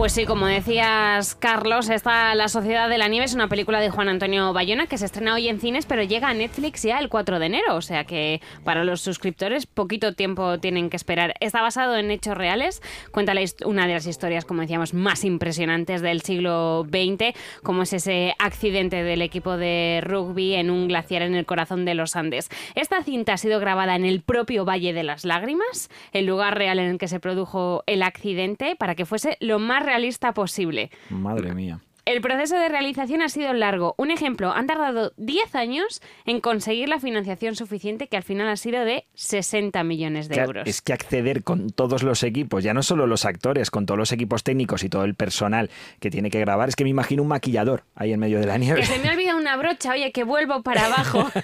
Pues 0.00 0.12
sí, 0.12 0.24
como 0.24 0.46
decías, 0.46 1.34
Carlos, 1.34 1.90
esta 1.90 2.34
La 2.34 2.48
Sociedad 2.48 2.88
de 2.88 2.96
la 2.96 3.06
Nieve 3.08 3.26
es 3.26 3.34
una 3.34 3.48
película 3.48 3.80
de 3.80 3.90
Juan 3.90 4.08
Antonio 4.08 4.50
Bayona 4.54 4.86
que 4.86 4.96
se 4.96 5.04
estrena 5.04 5.34
hoy 5.34 5.46
en 5.46 5.60
cines, 5.60 5.84
pero 5.84 6.02
llega 6.02 6.30
a 6.30 6.32
Netflix 6.32 6.84
ya 6.84 6.98
el 6.98 7.10
4 7.10 7.38
de 7.38 7.44
enero, 7.44 7.76
o 7.76 7.82
sea 7.82 8.04
que 8.04 8.40
para 8.64 8.82
los 8.82 9.02
suscriptores 9.02 9.66
poquito 9.66 10.14
tiempo 10.14 10.58
tienen 10.58 10.88
que 10.88 10.96
esperar. 10.96 11.34
Está 11.40 11.60
basado 11.60 11.98
en 11.98 12.10
hechos 12.10 12.34
reales, 12.34 12.80
cuenta 13.10 13.34
una 13.66 13.86
de 13.86 13.92
las 13.92 14.06
historias, 14.06 14.46
como 14.46 14.62
decíamos, 14.62 14.94
más 14.94 15.22
impresionantes 15.22 16.00
del 16.00 16.22
siglo 16.22 16.86
XX, 16.88 17.38
como 17.62 17.82
es 17.82 17.92
ese 17.92 18.34
accidente 18.38 19.02
del 19.02 19.20
equipo 19.20 19.58
de 19.58 20.00
rugby 20.02 20.54
en 20.54 20.70
un 20.70 20.88
glaciar 20.88 21.20
en 21.20 21.34
el 21.34 21.44
corazón 21.44 21.84
de 21.84 21.94
los 21.94 22.16
Andes. 22.16 22.48
Esta 22.74 23.02
cinta 23.02 23.34
ha 23.34 23.36
sido 23.36 23.60
grabada 23.60 23.96
en 23.96 24.06
el 24.06 24.22
propio 24.22 24.64
Valle 24.64 24.94
de 24.94 25.02
las 25.02 25.26
Lágrimas, 25.26 25.90
el 26.12 26.24
lugar 26.24 26.56
real 26.56 26.78
en 26.78 26.86
el 26.86 26.96
que 26.96 27.06
se 27.06 27.20
produjo 27.20 27.84
el 27.86 28.02
accidente, 28.02 28.76
para 28.76 28.94
que 28.94 29.04
fuese 29.04 29.36
lo 29.40 29.58
más 29.58 29.89
realista 29.90 30.32
posible. 30.32 30.90
Madre 31.10 31.52
mía. 31.52 31.80
El 32.04 32.20
proceso 32.20 32.56
de 32.56 32.68
realización 32.68 33.22
ha 33.22 33.28
sido 33.28 33.52
largo. 33.52 33.94
Un 33.98 34.10
ejemplo, 34.10 34.52
han 34.52 34.66
tardado 34.66 35.12
10 35.16 35.54
años 35.54 36.00
en 36.26 36.40
conseguir 36.40 36.88
la 36.88 36.98
financiación 36.98 37.56
suficiente 37.56 38.08
que 38.08 38.16
al 38.16 38.22
final 38.22 38.48
ha 38.48 38.56
sido 38.56 38.84
de 38.84 39.06
60 39.14 39.82
millones 39.84 40.28
de 40.28 40.40
euros. 40.40 40.66
Es 40.66 40.80
que 40.80 40.92
acceder 40.92 41.42
con 41.42 41.70
todos 41.70 42.02
los 42.02 42.22
equipos, 42.22 42.64
ya 42.64 42.74
no 42.74 42.82
solo 42.82 43.06
los 43.06 43.24
actores, 43.24 43.70
con 43.70 43.86
todos 43.86 43.98
los 43.98 44.12
equipos 44.12 44.42
técnicos 44.42 44.84
y 44.84 44.88
todo 44.88 45.04
el 45.04 45.14
personal 45.14 45.70
que 46.00 46.10
tiene 46.10 46.30
que 46.30 46.40
grabar, 46.40 46.68
es 46.68 46.76
que 46.76 46.84
me 46.84 46.90
imagino 46.90 47.22
un 47.22 47.28
maquillador 47.28 47.84
ahí 47.94 48.12
en 48.12 48.20
medio 48.20 48.40
de 48.40 48.46
la 48.46 48.58
nieve. 48.58 48.80
Que 48.80 48.86
se 48.86 48.98
me 48.98 49.08
ha 49.08 49.12
olvidado 49.12 49.38
una 49.38 49.56
brocha, 49.56 49.92
oye, 49.92 50.12
que 50.12 50.24
vuelvo 50.24 50.62
para 50.62 50.86
abajo. 50.86 51.30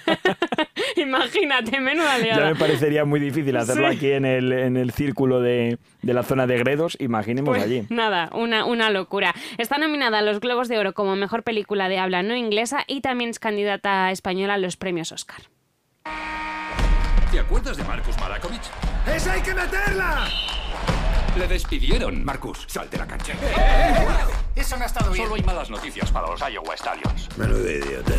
Imagínate, 0.95 1.79
menuda 1.79 2.17
liada. 2.17 2.39
Ya 2.39 2.53
me 2.53 2.55
parecería 2.55 3.05
muy 3.05 3.19
difícil 3.19 3.55
hacerlo 3.57 3.87
aquí 3.87 4.11
en 4.11 4.25
el, 4.25 4.51
en 4.51 4.77
el 4.77 4.91
círculo 4.91 5.41
de, 5.41 5.77
de, 6.01 6.13
la 6.13 6.23
zona 6.23 6.47
de 6.47 6.57
Gredos, 6.57 6.97
imaginemos 6.99 7.55
pues, 7.55 7.63
allí. 7.63 7.83
Nada, 7.89 8.29
una, 8.33 8.65
una 8.65 8.89
locura. 8.89 9.33
Está 9.57 9.77
nominada 9.77 10.19
a 10.19 10.21
los 10.21 10.39
Globos 10.47 10.69
de 10.69 10.79
Oro 10.79 10.93
como 10.93 11.17
mejor 11.17 11.43
película 11.43 11.89
de 11.89 11.99
habla 11.99 12.23
no 12.23 12.33
inglesa 12.33 12.85
y 12.87 13.01
también 13.01 13.31
es 13.31 13.37
candidata 13.37 14.11
española 14.11 14.53
a 14.53 14.57
los 14.57 14.77
premios 14.77 15.11
Oscar. 15.11 15.41
¿Te 17.29 17.37
acuerdas 17.41 17.75
de 17.75 17.83
Marcus 17.83 18.17
Malakovic? 18.17 18.61
¡Esa 19.13 19.33
hay 19.33 19.41
que 19.41 19.53
meterla! 19.53 20.25
Le 21.37 21.47
despidieron. 21.49 22.23
Marcus, 22.23 22.63
salte 22.65 22.97
la 22.97 23.05
cancha. 23.05 23.33
Eso 24.55 24.77
me 24.77 24.83
ha 24.83 24.87
estado 24.87 25.11
bien. 25.11 25.25
Solo 25.25 25.35
hay 25.35 25.43
malas 25.43 25.69
noticias 25.69 26.09
para 26.11 26.27
los 26.27 26.39
Iowa 26.39 26.77
Stallions. 26.77 27.37
Menudo 27.37 27.69
idiota. 27.69 28.15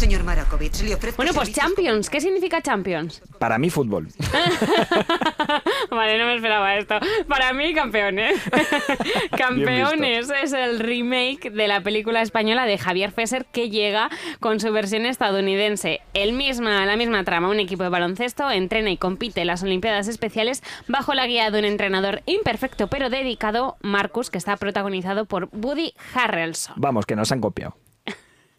Señor 0.00 0.24
Marakovic, 0.24 0.80
le 0.80 0.94
ofrezco 0.94 1.18
Bueno, 1.18 1.34
pues 1.34 1.52
Champions. 1.52 2.08
¿Qué 2.08 2.22
significa 2.22 2.62
Champions? 2.62 3.20
Para 3.38 3.58
mí, 3.58 3.68
fútbol. 3.68 4.08
vale, 5.90 6.18
no 6.18 6.24
me 6.24 6.36
esperaba 6.36 6.74
esto. 6.76 6.94
Para 7.28 7.52
mí, 7.52 7.74
campeones. 7.74 8.40
campeones 9.36 10.30
es 10.42 10.54
el 10.54 10.78
remake 10.78 11.50
de 11.50 11.68
la 11.68 11.82
película 11.82 12.22
española 12.22 12.64
de 12.64 12.78
Javier 12.78 13.12
Fesser 13.12 13.44
que 13.44 13.68
llega 13.68 14.08
con 14.40 14.58
su 14.58 14.72
versión 14.72 15.04
estadounidense. 15.04 16.00
El 16.14 16.32
misma, 16.32 16.86
la 16.86 16.96
misma 16.96 17.22
trama. 17.24 17.50
Un 17.50 17.60
equipo 17.60 17.82
de 17.82 17.90
baloncesto 17.90 18.50
entrena 18.50 18.90
y 18.90 18.96
compite 18.96 19.42
en 19.42 19.48
las 19.48 19.62
Olimpiadas 19.62 20.08
Especiales 20.08 20.62
bajo 20.88 21.12
la 21.12 21.26
guía 21.26 21.50
de 21.50 21.58
un 21.58 21.66
entrenador 21.66 22.22
imperfecto 22.24 22.86
pero 22.86 23.10
dedicado, 23.10 23.76
Marcus, 23.82 24.30
que 24.30 24.38
está 24.38 24.56
protagonizado 24.56 25.26
por 25.26 25.50
Woody 25.52 25.92
Harrelson. 26.14 26.76
Vamos, 26.78 27.04
que 27.04 27.16
nos 27.16 27.30
han 27.32 27.42
copiado. 27.42 27.76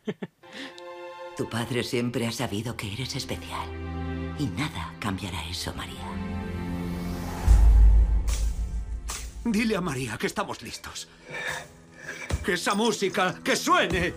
Tu 1.41 1.49
padre 1.49 1.83
siempre 1.83 2.27
ha 2.27 2.31
sabido 2.31 2.77
que 2.77 2.93
eres 2.93 3.15
especial. 3.15 3.67
Y 4.37 4.45
nada 4.45 4.93
cambiará 4.99 5.43
eso, 5.49 5.73
María. 5.73 6.05
Dile 9.43 9.75
a 9.75 9.81
María 9.81 10.19
que 10.19 10.27
estamos 10.27 10.61
listos. 10.61 11.07
Que 12.45 12.53
esa 12.53 12.75
música, 12.75 13.39
que 13.43 13.55
suene. 13.55 14.13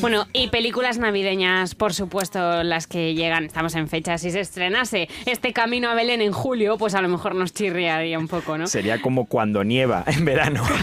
Bueno, 0.00 0.26
y 0.32 0.48
películas 0.48 0.96
navideñas, 0.96 1.74
por 1.74 1.92
supuesto, 1.92 2.62
las 2.62 2.86
que 2.86 3.12
llegan, 3.12 3.44
estamos 3.44 3.74
en 3.74 3.86
fecha, 3.86 4.16
si 4.16 4.30
se 4.30 4.40
estrenase 4.40 5.10
este 5.26 5.52
Camino 5.52 5.90
a 5.90 5.94
Belén 5.94 6.22
en 6.22 6.32
julio, 6.32 6.78
pues 6.78 6.94
a 6.94 7.02
lo 7.02 7.08
mejor 7.08 7.34
nos 7.34 7.52
chirriaría 7.52 8.18
un 8.18 8.26
poco, 8.26 8.56
¿no? 8.56 8.66
Sería 8.66 9.02
como 9.02 9.26
cuando 9.26 9.62
nieva 9.62 10.04
en 10.06 10.24
verano. 10.24 10.64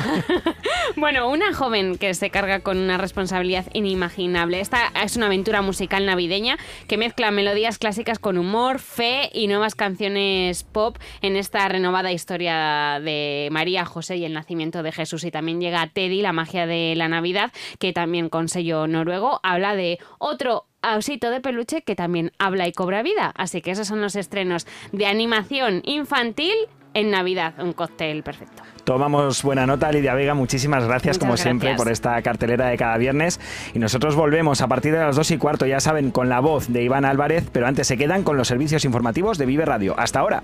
Bueno, 0.96 1.30
una 1.30 1.54
joven 1.54 1.98
que 1.98 2.16
se 2.16 2.32
carga 2.32 2.62
con 2.62 2.78
una 2.78 2.98
responsabilidad 2.98 3.66
inimaginable. 3.74 4.60
Esta 4.60 4.92
es 5.04 5.16
una 5.16 5.28
aventura 5.28 5.62
musical 5.62 6.06
navideña 6.08 6.58
que 6.88 6.98
mezcla 6.98 7.30
melodías 7.30 7.78
clásicas 7.78 8.18
con 8.18 8.38
humor, 8.38 8.80
fe 8.80 9.30
y 9.32 9.48
nuevas 9.48 9.76
canciones 9.76 10.64
pop 10.64 10.98
en 11.22 11.36
esta 11.36 11.68
renovada 11.68 12.12
historia 12.12 13.00
de 13.04 13.50
María, 13.52 13.86
José 13.86 14.18
y 14.18 14.26
el 14.26 14.34
nacimiento 14.34 14.82
de 14.82 14.92
Jesús. 14.92 15.24
Y 15.24 15.30
también 15.30 15.62
llega 15.62 15.86
Teddy, 15.86 16.22
la 16.22 16.34
magia 16.34 16.66
de 16.66 16.96
la 16.96 17.10
Navidad, 17.10 17.52
que 17.78 17.94
también 17.94 18.30
con 18.30 18.50
sello 18.50 18.88
noruego 18.88 19.07
habla 19.44 19.76
de 19.76 20.00
otro 20.20 20.66
osito 20.96 21.30
de 21.30 21.42
peluche 21.42 21.82
que 21.82 21.96
también 21.96 22.32
habla 22.40 22.68
y 22.68 22.72
cobra 22.72 23.04
vida. 23.04 23.34
Así 23.36 23.62
que 23.62 23.72
esos 23.72 23.88
son 23.88 24.02
los 24.02 24.16
estrenos 24.16 24.68
de 24.92 25.06
animación 25.06 25.82
infantil 25.86 26.54
en 26.94 27.12
Navidad. 27.12 27.54
Un 27.60 27.74
cóctel 27.74 28.24
perfecto. 28.24 28.64
Tomamos 28.84 29.44
buena 29.44 29.68
nota, 29.68 29.92
Lidia 29.92 30.14
Vega. 30.14 30.34
Muchísimas 30.34 30.86
gracias, 30.86 31.18
Muchas 31.18 31.20
como 31.20 31.38
siempre, 31.38 31.76
por 31.76 31.92
esta 31.92 32.22
cartelera 32.22 32.68
de 32.68 32.78
cada 32.78 32.98
viernes. 32.98 33.40
Y 33.74 33.80
nosotros 33.80 34.16
volvemos 34.16 34.62
a 34.62 34.68
partir 34.68 34.94
de 34.94 35.00
las 35.00 35.16
dos 35.16 35.30
y 35.32 35.38
cuarto, 35.38 35.66
ya 35.66 35.80
saben, 35.80 36.12
con 36.12 36.30
la 36.30 36.40
voz 36.40 36.72
de 36.72 36.84
Iván 36.84 37.04
Álvarez, 37.04 37.50
pero 37.52 37.68
antes 37.68 37.86
se 37.88 37.98
quedan 37.98 38.24
con 38.24 38.38
los 38.38 38.48
servicios 38.48 38.86
informativos 38.86 39.38
de 39.38 39.46
Vive 39.46 39.66
Radio. 39.66 39.94
Hasta 39.98 40.20
ahora. 40.22 40.44